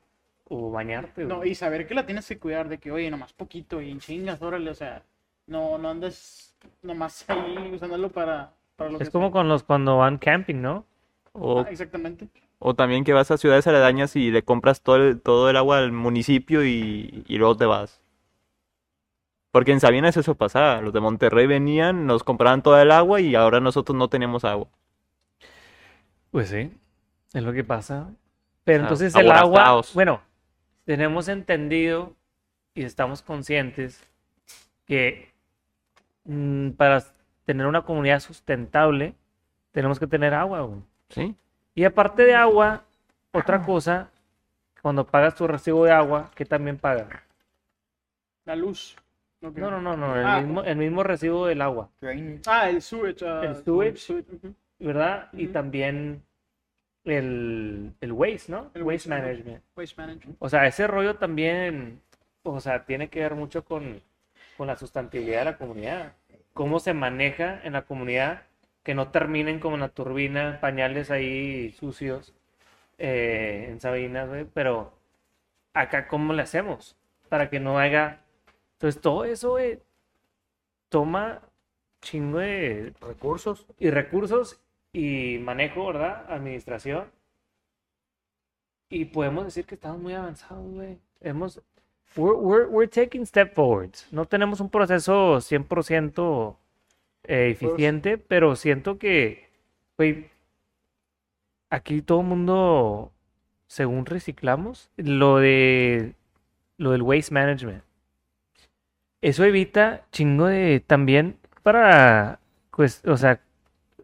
o 0.45 0.71
bañarte, 0.71 1.25
no, 1.25 1.37
güey. 1.37 1.51
y 1.51 1.55
saber 1.55 1.87
que 1.87 1.93
la 1.93 2.05
tienes 2.05 2.27
que 2.27 2.39
cuidar, 2.39 2.67
de 2.69 2.79
que, 2.79 2.91
oye, 2.91 3.09
nomás 3.11 3.33
poquito 3.33 3.81
y 3.81 3.91
en 3.91 3.99
chingas, 3.99 4.41
órale, 4.41 4.69
o 4.71 4.75
sea, 4.75 5.03
no, 5.47 5.77
no 5.77 5.89
andes 5.89 6.55
nomás 6.81 7.23
ahí 7.29 7.71
usándolo 7.73 8.09
para, 8.11 8.53
para 8.75 8.89
lo 8.91 8.99
Es 8.99 9.09
que 9.09 9.11
como 9.11 9.27
sea. 9.27 9.31
con 9.31 9.47
los 9.47 9.63
cuando 9.63 9.97
van 9.97 10.17
camping, 10.17 10.61
¿no? 10.61 10.85
O, 11.33 11.61
Ah, 11.61 11.67
exactamente. 11.69 12.27
O 12.61 12.75
también 12.75 13.03
que 13.03 13.13
vas 13.13 13.31
a 13.31 13.37
ciudades 13.37 13.67
aledañas 13.67 14.15
y 14.15 14.31
le 14.31 14.43
compras 14.43 14.81
todo 14.83 14.97
el, 14.97 15.21
todo 15.21 15.49
el 15.49 15.57
agua 15.57 15.79
al 15.79 15.91
municipio 15.91 16.65
y, 16.65 17.25
y 17.27 17.37
luego 17.37 17.57
te 17.57 17.65
vas. 17.65 18.01
Porque 19.51 19.71
en 19.71 19.79
Sabinas 19.79 20.17
eso 20.17 20.35
pasaba. 20.35 20.81
Los 20.81 20.93
de 20.93 20.99
Monterrey 21.01 21.47
venían, 21.47 22.05
nos 22.05 22.23
compraban 22.23 22.63
toda 22.63 22.81
el 22.81 22.91
agua 22.91 23.21
y 23.21 23.35
ahora 23.35 23.59
nosotros 23.59 23.97
no 23.97 24.09
tenemos 24.09 24.45
agua. 24.45 24.67
Pues 26.31 26.49
sí, 26.49 26.71
es 27.33 27.43
lo 27.43 27.53
que 27.53 27.63
pasa. 27.63 28.09
Pero 28.63 28.79
Ah, 28.79 28.83
entonces 28.83 29.15
el 29.15 29.31
agua, 29.31 29.81
bueno, 29.93 30.21
tenemos 30.85 31.27
entendido 31.27 32.15
y 32.73 32.83
estamos 32.83 33.21
conscientes 33.21 34.01
que 34.85 35.33
mm, 36.25 36.71
para 36.71 37.03
tener 37.45 37.67
una 37.67 37.83
comunidad 37.83 38.19
sustentable 38.19 39.15
tenemos 39.71 39.99
que 39.99 40.07
tener 40.07 40.33
agua. 40.33 40.61
güey. 40.61 40.81
¿Sí? 41.09 41.35
Y 41.75 41.83
aparte 41.83 42.23
de 42.23 42.35
agua, 42.35 42.83
otra 43.31 43.63
cosa, 43.63 44.09
cuando 44.81 45.05
pagas 45.05 45.35
tu 45.35 45.47
recibo 45.47 45.85
de 45.85 45.91
agua, 45.91 46.31
¿qué 46.35 46.45
también 46.45 46.77
pagas? 46.77 47.07
La 48.45 48.55
luz. 48.55 48.95
No, 49.41 49.49
no, 49.51 49.81
no, 49.81 49.97
no, 49.97 50.15
el, 50.15 50.25
Ah, 50.25 50.39
mismo, 50.41 50.63
el 50.63 50.75
mismo 50.77 51.01
recibo 51.03 51.47
del 51.47 51.61
agua, 51.61 51.89
Ah, 52.45 52.69
el 52.69 52.81
sewage. 52.81 53.23
ah, 53.23 53.41
El 53.43 53.55
sewage. 53.55 54.23
¿verdad? 54.77 55.29
Y 55.33 55.47
también 55.47 56.23
el, 57.05 57.91
el 58.01 58.11
waste, 58.11 58.51
¿no? 58.51 58.69
El 58.75 58.83
waste 58.83 59.09
waste 59.09 59.09
management. 59.09 59.63
Waste 59.75 59.95
management. 59.99 60.37
O 60.39 60.47
sea, 60.49 60.67
ese 60.67 60.85
rollo 60.85 61.15
también, 61.15 62.01
o 62.43 62.59
sea, 62.59 62.85
tiene 62.85 63.09
que 63.09 63.21
ver 63.21 63.33
mucho 63.33 63.65
con, 63.65 63.99
con 64.57 64.67
la 64.67 64.75
sustentabilidad 64.75 65.39
de 65.39 65.45
la 65.45 65.57
comunidad. 65.57 66.13
Cómo 66.53 66.79
se 66.79 66.93
maneja 66.93 67.61
en 67.63 67.73
la 67.73 67.83
comunidad, 67.83 68.43
que 68.83 68.95
no 68.95 69.09
terminen 69.11 69.59
como 69.59 69.75
en 69.75 69.81
la 69.81 69.89
turbina, 69.89 70.59
pañales 70.61 71.11
ahí 71.11 71.71
sucios 71.73 72.33
eh, 72.97 73.67
en 73.69 73.79
Sabinas, 73.79 74.29
güey. 74.29 74.45
Pero 74.45 74.93
acá, 75.73 76.07
¿cómo 76.07 76.33
le 76.33 76.43
hacemos? 76.43 76.97
Para 77.29 77.49
que 77.49 77.59
no 77.59 77.79
haya... 77.79 78.21
Entonces, 78.73 79.01
todo 79.01 79.25
eso, 79.25 79.57
toma 80.89 81.41
chingo 82.01 82.39
de 82.39 82.93
Recursos. 82.99 83.65
y 83.77 83.91
recursos 83.91 84.59
y 84.91 85.37
manejo, 85.39 85.87
¿verdad? 85.87 86.25
Administración. 86.29 87.11
Y 88.89 89.05
podemos 89.05 89.45
decir 89.45 89.65
que 89.65 89.75
estamos 89.75 90.01
muy 90.01 90.13
avanzados, 90.13 90.67
güey. 90.69 90.99
Hemos, 91.21 91.61
we're, 92.15 92.35
we're, 92.35 92.67
we're 92.67 92.89
taking 92.89 93.25
step 93.25 93.53
forwards. 93.53 94.07
No 94.11 94.25
tenemos 94.25 94.59
un 94.59 94.69
proceso 94.69 95.37
100% 95.37 96.57
eh, 97.23 97.49
eficiente, 97.49 98.17
pero 98.17 98.55
siento 98.55 98.97
que, 98.97 99.49
güey, 99.97 100.29
aquí 101.69 102.01
todo 102.01 102.21
el 102.21 102.27
mundo, 102.27 103.11
según 103.67 104.05
reciclamos, 104.05 104.91
lo 104.97 105.37
de, 105.37 106.15
lo 106.77 106.91
del 106.91 107.01
waste 107.01 107.33
management. 107.33 107.83
Eso 109.21 109.43
evita 109.43 110.05
chingo 110.11 110.47
de, 110.47 110.79
también 110.79 111.37
para, 111.63 112.39
pues, 112.71 113.03
o 113.05 113.17
sea, 113.17 113.39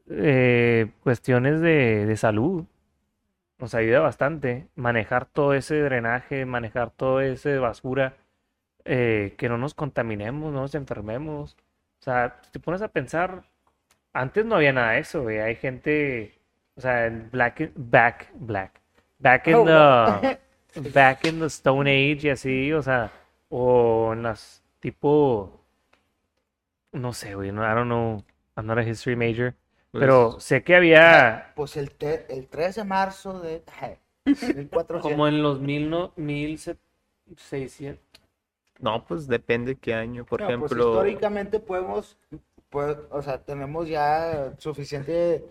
eh, 0.09 0.91
cuestiones 1.03 1.59
de, 1.61 2.05
de 2.05 2.17
salud. 2.17 2.65
Nos 3.59 3.73
ayuda 3.73 3.99
bastante 3.99 4.67
manejar 4.75 5.25
todo 5.25 5.53
ese 5.53 5.81
drenaje, 5.81 6.45
manejar 6.45 6.91
todo 6.91 7.21
ese 7.21 7.57
basura, 7.57 8.15
eh, 8.85 9.33
que 9.37 9.49
no 9.49 9.57
nos 9.57 9.73
contaminemos, 9.73 10.53
no 10.53 10.61
nos 10.61 10.75
enfermemos. 10.75 11.57
O 11.99 12.03
sea, 12.03 12.39
si 12.43 12.51
te 12.51 12.59
pones 12.59 12.81
a 12.81 12.87
pensar, 12.89 13.43
antes 14.13 14.45
no 14.45 14.55
había 14.55 14.73
nada 14.73 14.93
de 14.93 14.99
eso, 14.99 15.23
güey. 15.23 15.39
Hay 15.39 15.55
gente, 15.55 16.39
o 16.75 16.81
sea, 16.81 17.07
en 17.07 17.29
black, 17.31 17.71
back, 17.75 18.29
black, 18.35 18.81
back 19.19 19.47
in 19.47 19.55
Oh, 19.55 19.65
the, 19.65 20.39
back 20.93 21.25
in 21.25 21.39
the 21.39 21.47
Stone 21.47 21.89
Age 21.89 22.27
y 22.27 22.29
así, 22.29 22.73
o 22.73 22.81
sea, 22.81 23.11
o 23.49 24.11
en 24.13 24.23
las 24.23 24.63
tipo, 24.79 25.61
no 26.91 27.13
sé, 27.13 27.35
güey, 27.35 27.51
no, 27.51 27.63
I 27.63 27.73
don't 27.75 27.87
know, 27.87 28.23
I'm 28.55 28.65
not 28.65 28.77
a 28.77 28.83
history 28.83 29.15
major. 29.15 29.55
Pues, 29.91 30.01
Pero 30.01 30.39
sé 30.39 30.63
que 30.63 30.75
había 30.75 31.51
Pues 31.55 31.77
el, 31.77 31.91
te- 31.91 32.25
el 32.33 32.47
3 32.47 32.75
de 32.75 32.83
marzo 32.83 33.39
de 33.39 33.63
1400. 34.25 35.01
como 35.01 35.27
en 35.27 35.41
los 35.41 35.59
mil 35.59 35.89
no, 35.89 36.13
1600. 36.15 37.99
No, 38.79 39.05
pues 39.05 39.27
depende 39.27 39.75
qué 39.75 39.93
año. 39.93 40.25
Por 40.25 40.41
No, 40.41 40.47
pues 40.47 40.57
ejemplo, 40.71 40.89
históricamente 40.91 41.59
podemos, 41.59 42.17
pues, 42.69 42.97
o 43.09 43.21
sea, 43.21 43.39
tenemos 43.43 43.87
ya 43.89 44.53
suficiente, 44.57 45.43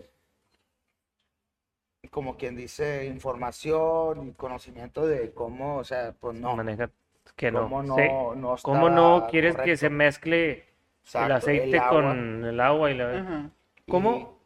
como 2.11 2.37
quien 2.37 2.55
dice, 2.55 3.05
información 3.07 4.29
y 4.29 4.31
conocimiento 4.33 5.05
de 5.05 5.31
cómo, 5.33 5.77
o 5.77 5.83
sea, 5.83 6.13
pues 6.19 6.39
no, 6.39 6.55
maneja 6.55 6.89
que 7.35 7.51
no. 7.51 7.63
cómo 7.63 7.83
no, 7.83 7.95
Sí. 7.95 8.03
no 8.37 8.55
¿Cómo 8.61 8.89
no 8.89 9.27
quieres 9.29 9.55
que 9.57 9.75
se 9.75 9.89
mezcle 9.89 10.63
el 11.13 11.31
aceite 11.31 11.81
con 11.89 12.45
el 12.45 12.59
agua 12.61 12.91
y 12.91 12.97
la... 12.97 13.49
¿Cómo? 13.89 14.37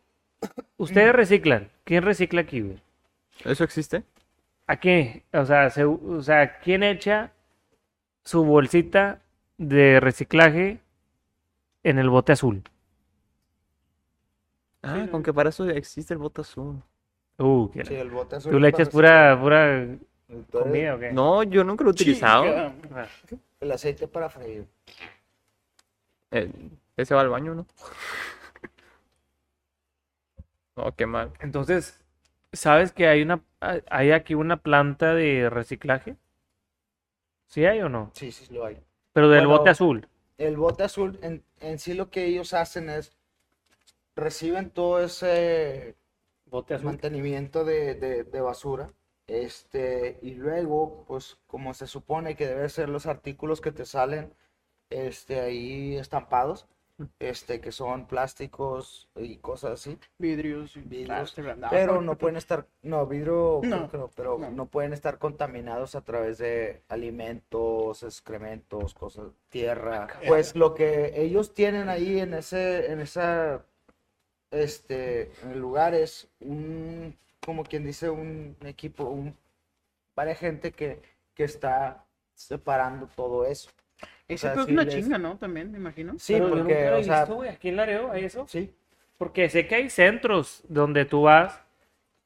Ustedes 0.78 1.14
reciclan. 1.14 1.70
¿Quién 1.84 2.04
recicla 2.04 2.42
aquí, 2.42 2.62
güey? 2.62 2.82
¿eso 3.46 3.64
existe? 3.64 4.04
¿A 4.68 4.78
qué? 4.78 5.24
O 5.34 5.46
sea, 5.46 5.70
se- 5.70 5.86
o 5.86 6.22
sea, 6.22 6.60
¿quién 6.60 6.82
echa 6.84 7.32
su 8.24 8.44
bolsita 8.44 9.22
de 9.58 10.00
reciclaje 10.00 10.80
en 11.84 12.00
el 12.00 12.10
bote 12.10 12.34
azul? 12.34 12.64
Ah, 14.84 15.02
Sí, 15.04 15.10
con 15.10 15.24
que 15.24 15.34
para 15.34 15.50
eso 15.50 15.70
existe 15.70 16.14
el 16.14 16.20
bote 16.20 16.42
azul. 16.42 16.82
Uh, 17.38 17.70
qué 17.72 17.86
Sí, 17.86 17.96
el 17.96 18.10
bote 18.10 18.36
azul 18.36 18.52
¿Tú 18.52 18.60
le 18.60 18.70
echas 18.70 18.90
pura, 18.90 19.40
pura 19.40 19.84
Entonces, 20.30 20.50
comida 20.52 20.96
o 20.96 21.00
qué? 21.00 21.12
No, 21.12 21.44
yo 21.44 21.64
nunca 21.64 21.84
lo 21.84 21.92
he 21.92 21.94
utilizado. 21.94 22.46
Chica. 22.46 22.74
Ah, 22.96 23.08
El 23.60 23.72
aceite 23.72 24.08
para 24.08 24.30
freír. 24.30 24.68
Eh, 26.32 26.52
ese 26.98 27.16
va 27.16 27.22
al 27.22 27.30
baño, 27.30 27.56
¿no? 27.56 27.66
Oh, 30.76 30.94
qué 30.94 31.06
mal. 31.06 31.32
Entonces, 31.42 32.02
¿sabes 32.54 32.94
que 32.94 33.08
hay 33.08 33.22
una, 33.22 33.42
hay 33.60 34.12
aquí 34.12 34.36
una 34.36 34.58
planta 34.58 35.14
de 35.14 35.50
reciclaje? 35.50 36.16
¿Sí 37.52 37.66
hay 37.66 37.82
o 37.82 37.90
no? 37.90 38.14
Sí, 38.14 38.32
sí, 38.32 38.54
lo 38.54 38.66
hay. 38.66 38.78
Pero 39.14 39.30
del 39.30 39.48
Bueno, 39.48 39.48
bote 39.48 39.70
azul. 39.70 40.08
El 40.38 40.58
bote 40.58 40.84
azul, 40.84 41.20
en, 41.24 41.44
en 41.62 41.80
sí 41.80 41.94
lo 41.96 42.10
que 42.12 42.26
ellos 42.26 42.54
hacen 42.54 42.90
es, 42.90 43.18
reciben 44.16 44.70
todo 44.72 45.04
ese 45.04 45.96
Bote 46.52 46.78
mantenimiento 46.82 47.66
de, 47.66 47.96
de- 47.96 48.24
de 48.26 48.42
basura, 48.42 48.94
este, 49.28 50.20
y 50.22 50.36
luego, 50.36 51.06
pues, 51.08 51.40
como 51.48 51.74
se 51.74 51.88
supone 51.88 52.36
que 52.36 52.48
deben 52.48 52.70
ser 52.70 52.90
los 52.90 53.06
artículos 53.08 53.62
que 53.62 53.72
te 53.72 53.86
salen, 53.86 54.34
este, 54.90 55.40
ahí 55.42 55.98
estampados, 55.98 56.68
este, 57.20 57.60
que 57.62 57.72
son 57.72 58.06
plásticos 58.08 59.10
y 59.16 59.38
cosas 59.38 59.72
así, 59.72 59.98
Vidrios. 60.18 60.76
Vidrios, 60.86 61.36
Ah, 61.62 61.68
pero 61.70 62.02
no 62.02 62.18
pueden 62.18 62.38
estar, 62.38 62.68
no, 62.82 63.06
vidrio, 63.06 63.62
No, 63.64 63.90
pero 64.16 64.38
no. 64.38 64.52
no 64.52 64.66
pueden 64.68 64.94
estar 64.94 65.18
contaminados 65.18 65.96
a 65.96 66.02
través 66.02 66.38
de 66.38 66.82
alimentos, 66.90 68.04
excrementos, 68.04 68.94
cosas, 68.94 69.28
tierra. 69.50 70.08
Pues 70.28 70.56
lo 70.56 70.74
que 70.74 71.14
ellos 71.22 71.54
tienen 71.54 71.90
ahí 71.90 72.20
en 72.20 72.34
ese, 72.34 72.92
en 72.92 73.00
esa, 73.00 73.66
este, 74.52 75.32
en 75.44 75.52
el 75.52 75.60
lugar 75.60 75.94
es 75.94 76.28
un, 76.40 77.18
como 77.46 77.64
quien 77.64 77.86
dice, 77.86 78.10
un 78.10 78.56
equipo, 78.64 79.06
un, 79.06 79.36
para 80.14 80.36
gente 80.36 80.72
que, 80.72 81.02
que 81.34 81.44
está 81.44 82.06
separando 82.34 83.08
todo 83.16 83.46
eso. 83.46 83.70
Ese 84.34 84.50
o 84.50 84.54
sea, 84.54 84.54
pedo 84.54 84.64
es 84.66 84.68
sí 84.68 84.72
una 84.72 84.86
les- 84.86 84.94
chinga, 84.96 85.18
¿no? 85.18 85.38
También, 85.38 85.72
me 85.72 85.78
imagino. 85.78 86.14
Sí, 86.18 86.34
Pero 86.34 86.50
yo 86.50 86.64
porque, 86.64 86.64
nunca 86.64 86.90
lo 86.90 86.98
he 86.98 87.00
o 87.00 87.04
sea, 87.04 87.20
visto, 87.20 87.36
güey. 87.36 87.50
Aquí 87.50 87.70
en 87.70 87.76
Laredo 87.78 88.12
hay 88.12 88.26
eso. 88.26 88.46
sí, 88.46 88.74
Porque 89.18 89.50
sé 89.50 89.68
que 89.68 89.76
hay 89.76 89.90
centros 89.90 90.64
donde 90.70 91.06
tú 91.06 91.24
vas 91.24 91.62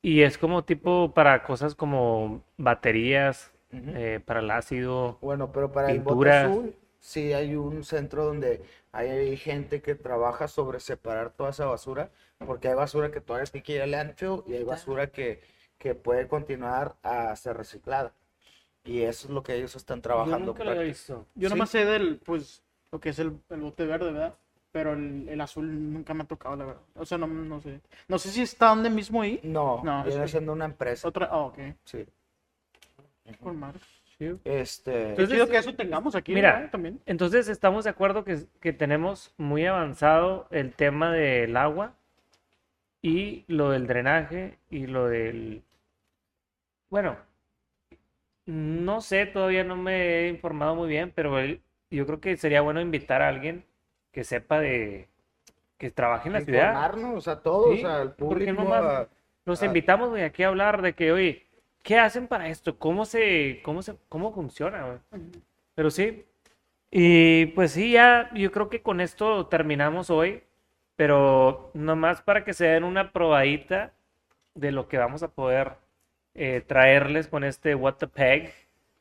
y 0.01 0.23
es 0.23 0.37
como 0.37 0.63
tipo 0.65 1.13
para 1.13 1.43
cosas 1.43 1.75
como 1.75 2.43
baterías, 2.57 3.53
eh, 3.71 4.21
para 4.25 4.41
el 4.41 4.51
ácido. 4.51 5.19
Bueno, 5.21 5.51
pero 5.51 5.71
para 5.71 5.91
el 5.91 6.01
bote 6.01 6.29
pinturas. 6.29 6.35
azul, 6.47 6.75
sí 6.99 7.33
hay 7.33 7.55
un 7.55 7.83
centro 7.83 8.25
donde 8.25 8.63
hay 8.91 9.35
gente 9.37 9.81
que 9.81 9.95
trabaja 9.95 10.47
sobre 10.47 10.79
separar 10.79 11.31
toda 11.31 11.49
esa 11.49 11.65
basura, 11.65 12.11
porque 12.45 12.67
hay 12.69 12.75
basura 12.75 13.11
que 13.11 13.21
todavía 13.21 13.45
tiene 13.51 13.63
que 13.63 13.73
ir 13.75 13.81
al 13.81 13.91
landfill 13.91 14.43
y 14.47 14.53
hay 14.53 14.63
basura 14.63 15.07
que, 15.07 15.41
que 15.77 15.95
puede 15.95 16.27
continuar 16.27 16.95
a 17.03 17.35
ser 17.35 17.57
reciclada. 17.57 18.13
Y 18.85 19.01
eso 19.01 19.27
es 19.27 19.33
lo 19.33 19.41
que 19.43 19.55
ellos 19.55 19.75
están 19.75 19.97
Yo 19.97 20.03
trabajando. 20.03 20.45
nunca 20.47 20.63
lo 20.63 20.71
había 20.71 20.83
visto. 20.83 21.25
Yo 21.35 21.49
Sí. 21.49 21.53
nomás 21.55 21.69
sé 21.71 21.85
del, 21.85 22.17
pues, 22.23 22.63
lo 22.91 22.99
que 22.99 23.09
es 23.09 23.19
el, 23.19 23.37
el 23.49 23.59
bote 23.61 23.85
verde, 23.85 24.11
¿verdad? 24.11 24.35
Pero 24.71 24.93
el, 24.93 25.27
el 25.29 25.41
azul 25.41 25.93
nunca 25.93 26.13
me 26.13 26.23
ha 26.23 26.27
tocado, 26.27 26.55
la 26.55 26.65
verdad. 26.65 26.81
O 26.95 27.05
sea, 27.05 27.17
no, 27.17 27.27
no 27.27 27.61
sé. 27.61 27.81
No 28.07 28.19
sé 28.19 28.29
si 28.29 28.41
está 28.41 28.67
donde 28.69 28.89
mismo 28.89 29.21
ahí. 29.21 29.39
No, 29.43 29.81
No, 29.83 30.03
viene 30.03 30.27
siendo 30.27 30.53
una 30.53 30.65
empresa. 30.65 31.07
Otra, 31.07 31.27
ah, 31.31 31.39
ok. 31.39 31.57
Sí. 31.85 32.05
Con 33.41 33.57
madre. 33.59 33.79
Sí. 34.17 34.31
Este, 34.45 35.09
Entonces, 35.09 35.33
chido 35.33 35.49
que 35.49 35.57
eso 35.57 35.73
tengamos 35.75 36.15
aquí, 36.15 36.33
mira, 36.33 36.53
¿verdad? 36.53 36.71
También. 36.71 37.01
Entonces 37.05 37.47
estamos 37.49 37.83
de 37.85 37.89
acuerdo 37.89 38.23
que, 38.23 38.45
que 38.61 38.71
tenemos 38.71 39.33
muy 39.37 39.65
avanzado 39.65 40.47
el 40.51 40.73
tema 40.73 41.11
del 41.11 41.57
agua 41.57 41.95
y 43.01 43.43
lo 43.47 43.71
del 43.71 43.87
drenaje 43.87 44.57
y 44.69 44.87
lo 44.87 45.07
del... 45.07 45.63
Bueno, 46.89 47.17
no 48.45 49.01
sé, 49.01 49.25
todavía 49.25 49.63
no 49.63 49.75
me 49.75 50.25
he 50.25 50.27
informado 50.29 50.75
muy 50.75 50.87
bien, 50.89 51.11
pero 51.15 51.35
yo 51.91 52.05
creo 52.05 52.19
que 52.21 52.37
sería 52.37 52.61
bueno 52.61 52.81
invitar 52.81 53.21
a 53.21 53.27
alguien 53.29 53.65
que 54.11 54.23
sepa 54.23 54.59
de... 54.59 55.07
que 55.77 55.91
trabaje 55.91 56.29
en 56.29 56.33
la 56.33 56.41
ciudad. 56.41 56.69
informarnos 56.69 57.27
a 57.27 57.41
todos, 57.41 57.75
Sí, 57.77 57.83
al 57.83 58.13
público. 58.15 58.51
nomás- 58.53 58.83
a- 58.83 59.09
Los 59.45 59.61
Ah. 59.61 59.65
invitamos, 59.67 60.09
güey, 60.09 60.23
aquí 60.23 60.43
a 60.43 60.47
hablar 60.47 60.81
de 60.81 60.93
que, 60.93 61.11
oye, 61.11 61.45
¿qué 61.83 61.99
hacen 61.99 62.27
para 62.27 62.47
esto? 62.49 62.77
¿Cómo 62.79 63.05
se, 63.05 63.61
cómo 63.63 63.81
se, 63.81 63.95
cómo 64.09 64.33
funciona, 64.33 64.85
güey? 64.85 65.21
Pero 65.75 65.89
sí. 65.91 66.25
Y 66.91 67.47
pues 67.47 67.71
sí, 67.71 67.91
ya, 67.91 68.29
yo 68.33 68.51
creo 68.51 68.69
que 68.69 68.81
con 68.81 69.01
esto 69.01 69.47
terminamos 69.47 70.09
hoy, 70.09 70.43
pero 70.95 71.71
nomás 71.73 72.21
para 72.21 72.43
que 72.45 72.53
se 72.53 72.65
den 72.67 72.83
una 72.85 73.11
probadita 73.11 73.91
de 74.55 74.71
lo 74.71 74.87
que 74.87 74.97
vamos 74.97 75.21
a 75.23 75.27
poder 75.27 75.73
eh, 76.35 76.61
traerles 76.65 77.27
con 77.27 77.43
este 77.43 77.73
What 77.75 77.95
the 77.95 78.07
Peg. 78.07 78.43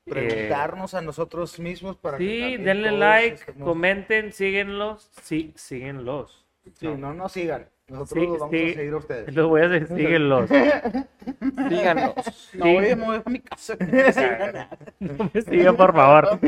Eh, 0.07 0.11
preguntarnos 0.11 0.95
a 0.95 1.01
nosotros 1.01 1.59
mismos 1.59 1.97
para 1.97 2.19
que 2.19 2.25
sí, 2.25 2.57
denle 2.59 2.93
like, 2.93 3.37
estemos- 3.37 3.65
comenten, 3.69 4.33
síguenlos, 4.33 5.11
sí, 5.23 5.53
síguenlos. 5.57 6.45
Sí, 6.75 6.89
no 6.89 7.13
nos 7.15 7.33
sigan. 7.33 7.67
Nosotros 7.87 8.11
Sí, 8.23 8.27
los 8.27 8.39
vamos 8.39 8.51
sí. 8.57 8.71
a 8.71 8.75
seguir 8.75 8.93
a 8.93 8.97
ustedes. 8.97 9.35
Los 9.35 9.49
voy 9.49 9.61
a 9.61 9.69
decir, 9.69 9.89
síguenlos. 9.97 10.49
Díganos. 11.69 12.15
No 12.55 12.65
Sí. 12.65 12.73
voy 12.75 12.89
a 12.91 12.97
mover 12.97 13.23
a 13.27 13.31
mi 13.31 13.41
casa. 13.41 13.77
que 13.77 13.85
me 13.85 14.13
sigan. 14.13 14.69
No 15.01 15.31
me 15.35 15.43
sigan, 15.43 15.77
por 15.77 15.93
favor. 15.95 16.39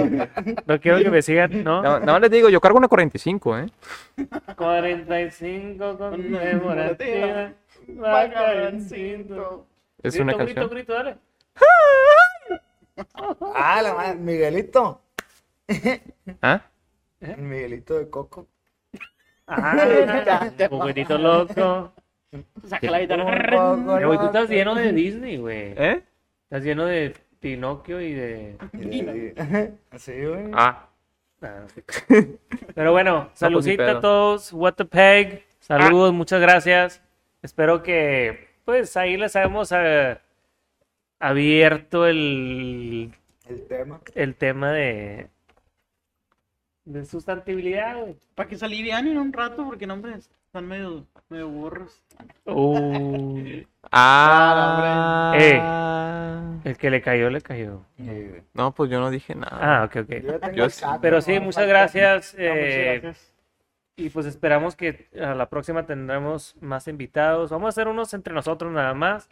No 0.67 0.81
quiero 0.81 0.99
que 1.03 1.11
me 1.11 1.21
sigan, 1.23 1.63
¿no? 1.65 1.83
No, 1.83 2.01
no 2.01 2.19
les 2.19 2.31
digo, 2.31 2.49
yo 2.49 2.61
cargo 2.61 2.79
una 2.79 2.89
45, 2.89 3.59
¿eh? 3.59 3.67
45 4.57 5.99
conmemorativa. 5.99 7.53
Baja 7.89 8.53
el 8.53 8.81
cinto. 8.83 9.67
Es 10.07 10.17
una 10.21 10.33
Grito, 10.35 10.45
grito, 10.45 10.61
canción. 10.61 10.71
grito, 10.71 10.93
dale. 10.95 11.17
Ah, 13.55 13.83
la 13.83 13.95
madre, 13.95 14.15
Miguelito. 14.15 15.03
¿Ah? 16.41 16.63
El 17.21 17.39
Miguelito 17.39 17.99
de 17.99 18.09
Coco. 18.09 18.47
Ah, 19.47 19.77
juguetito 20.71 21.19
loco. 21.19 21.93
Saca 22.67 22.91
la 22.91 23.01
guitarra. 23.01 24.01
Eh, 24.01 24.05
güey, 24.07 24.19
tú 24.19 24.27
estás 24.27 24.49
lleno 24.49 24.75
de 24.75 24.93
Disney, 24.93 25.37
güey. 25.37 25.75
¿Eh? 25.77 26.03
Estás 26.45 26.63
lleno 26.63 26.87
de 26.87 27.15
Pinocchio 27.41 28.01
y 28.01 28.15
de... 28.15 28.57
Así, 29.91 30.25
güey. 30.25 30.51
Ah. 30.55 30.89
Ah. 31.43 31.67
Pero 32.75 32.93
bueno, 32.93 33.29
ni 33.31 33.37
saludcita 33.37 33.91
a 33.91 34.01
todos. 34.01 34.53
What 34.53 34.75
the 34.75 34.85
peg. 34.87 35.45
Saludos, 35.61 36.15
muchas 36.15 36.41
gracias. 36.41 37.03
Espero 37.43 37.83
que, 37.83 38.49
pues, 38.67 38.97
ahí 38.99 39.17
les 39.17 39.35
hayamos 39.37 39.73
eh, 39.73 40.19
abierto 41.21 42.07
el, 42.07 43.15
El 43.49 43.67
tema. 43.67 44.01
el 44.15 44.35
tema 44.35 44.73
de, 44.73 45.31
de 46.85 47.05
sustantibilidad, 47.07 47.99
güey. 48.01 48.17
Para 48.35 48.49
que 48.49 48.57
se 48.57 48.65
alivianen 48.67 49.17
un 49.19 49.33
rato, 49.33 49.65
porque 49.65 49.87
no, 49.87 49.95
hombre, 49.95 50.17
están 50.17 50.67
medio, 50.67 51.07
medio 51.29 51.49
burros. 51.49 52.03
Uh, 52.45 53.63
Ah. 53.93 55.33
Eh. 55.39 55.61
el 56.65 56.77
que 56.77 56.91
le 56.91 57.01
cayó, 57.01 57.31
le 57.31 57.41
cayó. 57.41 57.83
Eh, 57.99 58.43
No, 58.53 58.75
pues 58.75 58.91
yo 58.91 58.99
no 58.99 59.11
dije 59.11 59.35
nada. 59.37 59.83
Ah, 59.83 59.85
ok, 59.85 59.97
ok. 60.03 60.11
yo 60.25 60.53
Yo 60.53 60.71
sí. 60.71 60.85
Pero 61.01 61.21
sí, 61.23 61.39
muchas 61.39 61.69
gracias. 61.69 62.35
No, 62.35 62.41
muchas 62.41 62.57
eh, 62.59 63.01
gracias. 63.01 63.36
Y 63.97 64.11
pues 64.11 64.27
esperamos 64.27 64.77
que 64.77 65.09
a 65.21 65.35
la 65.35 65.49
próxima 65.49 65.87
tendremos 65.87 66.55
más 66.61 66.87
invitados. 66.87 67.51
Vamos 67.51 67.67
a 67.67 67.69
hacer 67.71 67.89
unos 67.89 68.13
entre 68.15 68.35
nosotros 68.35 68.71
nada 68.73 68.93
más. 68.95 69.29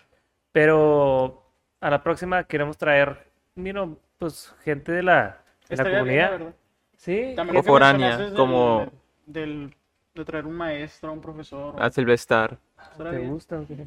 Pero 0.52 1.42
a 1.80 1.90
la 1.90 2.02
próxima 2.02 2.44
queremos 2.44 2.78
traer, 2.78 3.26
mira, 3.56 3.86
pues 4.18 4.54
gente 4.62 4.92
de 4.92 5.02
la, 5.02 5.38
de 5.68 5.76
la 5.76 5.84
bien, 5.84 5.98
comunidad. 5.98 6.40
la. 6.40 6.52
Sí, 6.96 7.32
También 7.36 7.60
que 7.62 7.68
foránea, 7.68 8.06
mencionaste 8.08 8.24
del- 8.30 8.36
como- 8.36 8.86
Del, 9.26 9.76
de 10.14 10.24
traer 10.24 10.46
un 10.46 10.54
maestro, 10.54 11.12
un 11.12 11.20
profesor. 11.20 11.74
A 11.82 11.90
Silvestar. 11.90 12.56
¿te 12.96 13.10
bien. 13.10 13.28
gusta? 13.30 13.58
o 13.60 13.66
qué? 13.66 13.86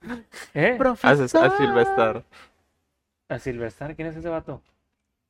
¿Eh? 0.54 0.78
A, 1.02 1.10
a 1.10 1.16
Silvestar. 1.56 2.24
A 3.28 3.38
Silvestar, 3.38 3.94
¿quién 3.94 4.08
es 4.08 4.16
ese 4.16 4.28
vato? 4.28 4.62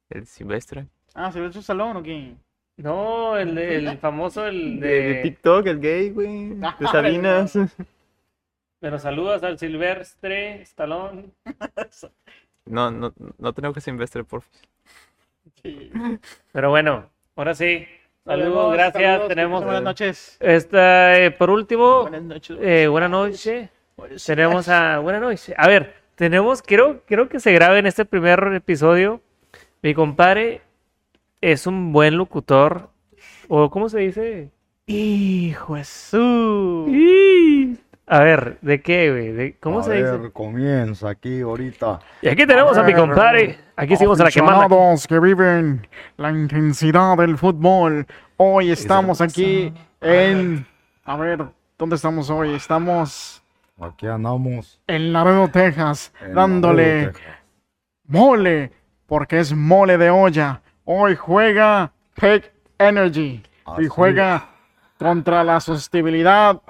El 0.08 0.26
Silvestre. 0.26 0.86
Ah, 1.14 1.32
¿se 1.32 1.40
ve 1.40 1.52
su 1.52 1.60
salón 1.62 1.96
o 1.96 2.02
qué? 2.02 2.34
No, 2.78 3.36
el, 3.36 3.58
el 3.58 3.98
famoso, 4.00 4.46
el 4.46 4.80
De, 4.80 4.88
de 4.88 5.02
de... 5.14 5.22
TikTok, 5.22 5.66
el 5.66 5.80
gay, 5.80 6.10
güey. 6.10 6.50
De 6.54 6.86
Sabinas. 6.92 7.58
Pero 8.80 8.98
saludos 8.98 9.42
al 9.42 9.58
Silvestre, 9.58 10.62
Stallone. 10.62 11.30
No, 12.70 12.90
no, 12.90 13.14
no 13.38 13.52
tenemos 13.54 13.74
que 13.74 13.80
Silvestre, 13.80 14.24
por 14.24 14.42
favor. 14.42 14.58
Sí. 15.62 15.90
Pero 16.52 16.68
bueno, 16.68 17.08
ahora 17.34 17.54
sí. 17.54 17.86
Saludos, 18.26 18.74
gracias. 18.74 19.02
saludos, 19.10 19.28
Tenemos... 19.28 19.64
Buenas 19.64 19.82
noches. 19.82 20.36
Esta, 20.38 21.18
eh, 21.18 21.30
por 21.30 21.48
último, 21.48 22.02
Buenas 22.02 22.22
noches. 22.24 22.58
eh, 22.60 22.86
buena 22.88 23.08
noche. 23.08 23.70
Buenas 23.96 24.22
Tenemos 24.22 24.68
a. 24.68 24.98
Buenas 24.98 25.22
noches. 25.22 25.54
A 25.56 25.66
ver, 25.66 25.94
tenemos. 26.14 26.60
Quiero, 26.60 27.02
quiero 27.06 27.30
que 27.30 27.40
se 27.40 27.52
grabe 27.54 27.78
en 27.78 27.86
este 27.86 28.04
primer 28.04 28.38
episodio. 28.52 29.22
Mi 29.80 29.94
compadre 29.94 30.60
es 31.40 31.66
un 31.66 31.92
buen 31.92 32.16
locutor. 32.16 32.90
¿O 33.48 33.70
cómo 33.70 33.88
se 33.88 33.98
dice? 34.00 34.50
Hijo 34.86 35.76
de 35.76 35.84
su. 35.84 36.86
Y- 36.88 37.78
A 38.10 38.20
ver, 38.20 38.56
¿de 38.62 38.80
qué, 38.80 39.10
güey? 39.10 39.32
¿De- 39.32 39.56
¿Cómo 39.60 39.80
a 39.80 39.82
se 39.82 39.92
dice? 39.94 40.16
ver, 40.16 40.32
comienza 40.32 41.10
aquí 41.10 41.42
ahorita. 41.42 42.00
Y 42.22 42.28
aquí 42.28 42.46
tenemos 42.46 42.76
a 42.78 42.82
mi 42.82 42.94
compadre. 42.94 43.58
Aquí 43.76 43.96
seguimos 43.96 44.18
a 44.20 44.24
la 44.24 44.30
quemada. 44.30 44.64
Aficionados 44.64 45.06
que 45.06 45.20
viven 45.20 45.86
la 46.16 46.30
intensidad 46.30 47.18
del 47.18 47.36
fútbol. 47.36 48.06
Hoy 48.38 48.70
estamos 48.70 49.20
aquí 49.20 49.72
en... 50.00 50.66
A 51.04 51.16
ver, 51.16 51.44
¿dónde 51.78 51.96
estamos 51.96 52.30
hoy? 52.30 52.54
Estamos 52.54 53.42
Aquí 53.80 54.06
andamos. 54.06 54.80
en 54.86 55.12
Laredo, 55.12 55.48
Texas, 55.48 56.12
en 56.22 56.34
dándole 56.34 56.82
Laredo, 56.94 57.12
Texas. 57.12 57.32
mole, 58.06 58.72
porque 59.06 59.38
es 59.40 59.52
mole 59.54 59.98
de 59.98 60.10
olla. 60.10 60.62
Hoy 60.90 61.16
juega 61.16 61.92
Peg 62.18 62.50
Energy. 62.78 63.42
Y 63.42 63.42
Así. 63.66 63.88
juega 63.88 64.46
contra 64.98 65.44
la 65.44 65.60
sostenibilidad. 65.60 66.62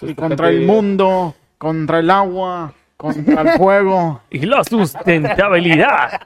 Y 0.00 0.16
contra 0.16 0.48
el 0.48 0.66
mundo. 0.66 1.36
Contra 1.56 2.00
el 2.00 2.10
agua. 2.10 2.72
Contra 2.96 3.42
el 3.42 3.50
fuego. 3.50 4.20
Y 4.30 4.40
la 4.46 4.64
sustentabilidad. 4.64 6.22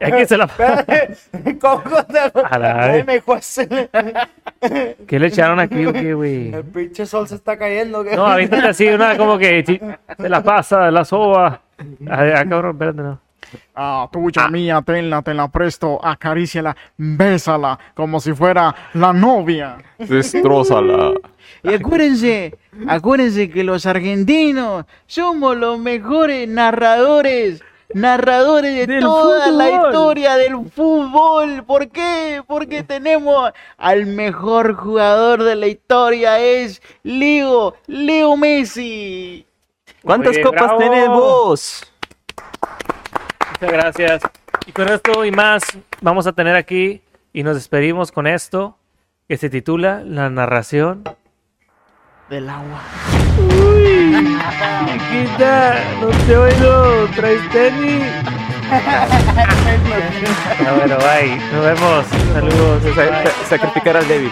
Aquí 0.00 0.24
se 0.26 0.36
la... 0.36 0.46
¿Cómo 1.60 2.04
te 2.04 2.18
A 2.44 2.58
la 2.60 2.84
Ay, 2.84 2.92
vez. 2.92 3.06
me 3.06 3.12
dejó 3.14 3.34
hacer- 3.34 3.90
¿Qué 5.08 5.18
le 5.18 5.26
echaron 5.26 5.58
aquí 5.58 5.84
o 5.84 5.92
qué, 5.92 6.14
güey? 6.14 6.54
El 6.54 6.62
pinche 6.62 7.06
sol 7.06 7.26
se 7.26 7.34
está 7.34 7.58
cayendo. 7.58 8.04
¿qué? 8.04 8.14
No, 8.14 8.24
aviéntate 8.24 8.68
así, 8.68 8.86
una 8.86 9.16
como 9.16 9.36
que 9.36 9.64
se 10.16 10.28
la 10.28 10.44
pasa, 10.44 10.92
la 10.92 11.04
soba. 11.04 11.60
Ah, 12.08 12.24
ah, 12.36 12.44
cabrón, 12.48 12.76
espérate, 12.76 13.02
no. 13.02 13.23
Ah, 13.74 14.08
tuya 14.10 14.48
mía, 14.48 14.82
tenla, 14.84 15.22
te 15.22 15.34
la 15.34 15.48
presto. 15.48 15.98
Acaríciala, 16.04 16.76
bésala. 16.96 17.78
Como 17.94 18.20
si 18.20 18.32
fuera 18.32 18.74
la 18.94 19.12
novia. 19.12 19.78
Destrózala. 19.98 21.12
Y 21.62 21.74
acuérdense, 21.74 22.58
acuérdense 22.88 23.50
que 23.50 23.64
los 23.64 23.86
argentinos 23.86 24.84
somos 25.06 25.56
los 25.56 25.78
mejores 25.78 26.48
narradores, 26.48 27.62
narradores 27.94 28.86
de 28.86 28.94
Del 28.94 29.00
toda 29.00 29.50
la 29.50 29.70
historia 29.70 30.36
del 30.36 30.70
fútbol. 30.70 31.64
¿Por 31.64 31.88
qué? 31.88 32.42
Porque 32.46 32.82
tenemos 32.82 33.52
al 33.78 34.06
mejor 34.06 34.74
jugador 34.74 35.42
de 35.42 35.56
la 35.56 35.66
historia, 35.66 36.38
es 36.38 36.82
Leo, 37.02 37.74
Leo 37.86 38.36
Messi. 38.36 39.46
¿Cuántas 40.02 40.34
Oye, 40.34 40.42
copas 40.42 40.66
bravo. 40.66 40.78
tenés 40.78 41.08
vos? 41.08 41.92
Muchas 43.64 43.72
gracias. 43.82 44.22
Y 44.66 44.72
con 44.72 44.88
esto 44.88 45.24
y 45.24 45.30
más 45.30 45.62
vamos 46.02 46.26
a 46.26 46.32
tener 46.32 46.54
aquí 46.54 47.00
y 47.32 47.42
nos 47.42 47.54
despedimos 47.56 48.12
con 48.12 48.26
esto 48.26 48.76
que 49.26 49.36
se 49.38 49.48
titula 49.48 50.02
La 50.04 50.28
narración. 50.28 51.02
Del 52.28 52.48
agua. 52.50 52.82
Chiquita, 54.86 55.82
no 56.00 56.08
te 56.26 56.36
oigo, 56.36 57.08
traes 57.16 57.48
tenis. 57.50 58.04
Ah, 60.66 60.72
bueno, 60.78 60.96
bye. 60.96 61.36
Nos 61.52 61.64
vemos. 61.64 62.06
Saludos. 62.32 62.82
Sa- 62.94 63.02
Bye. 63.02 63.26
sa- 63.26 63.44
Sacrificar 63.50 63.96
al 63.98 64.08
débil. 64.08 64.30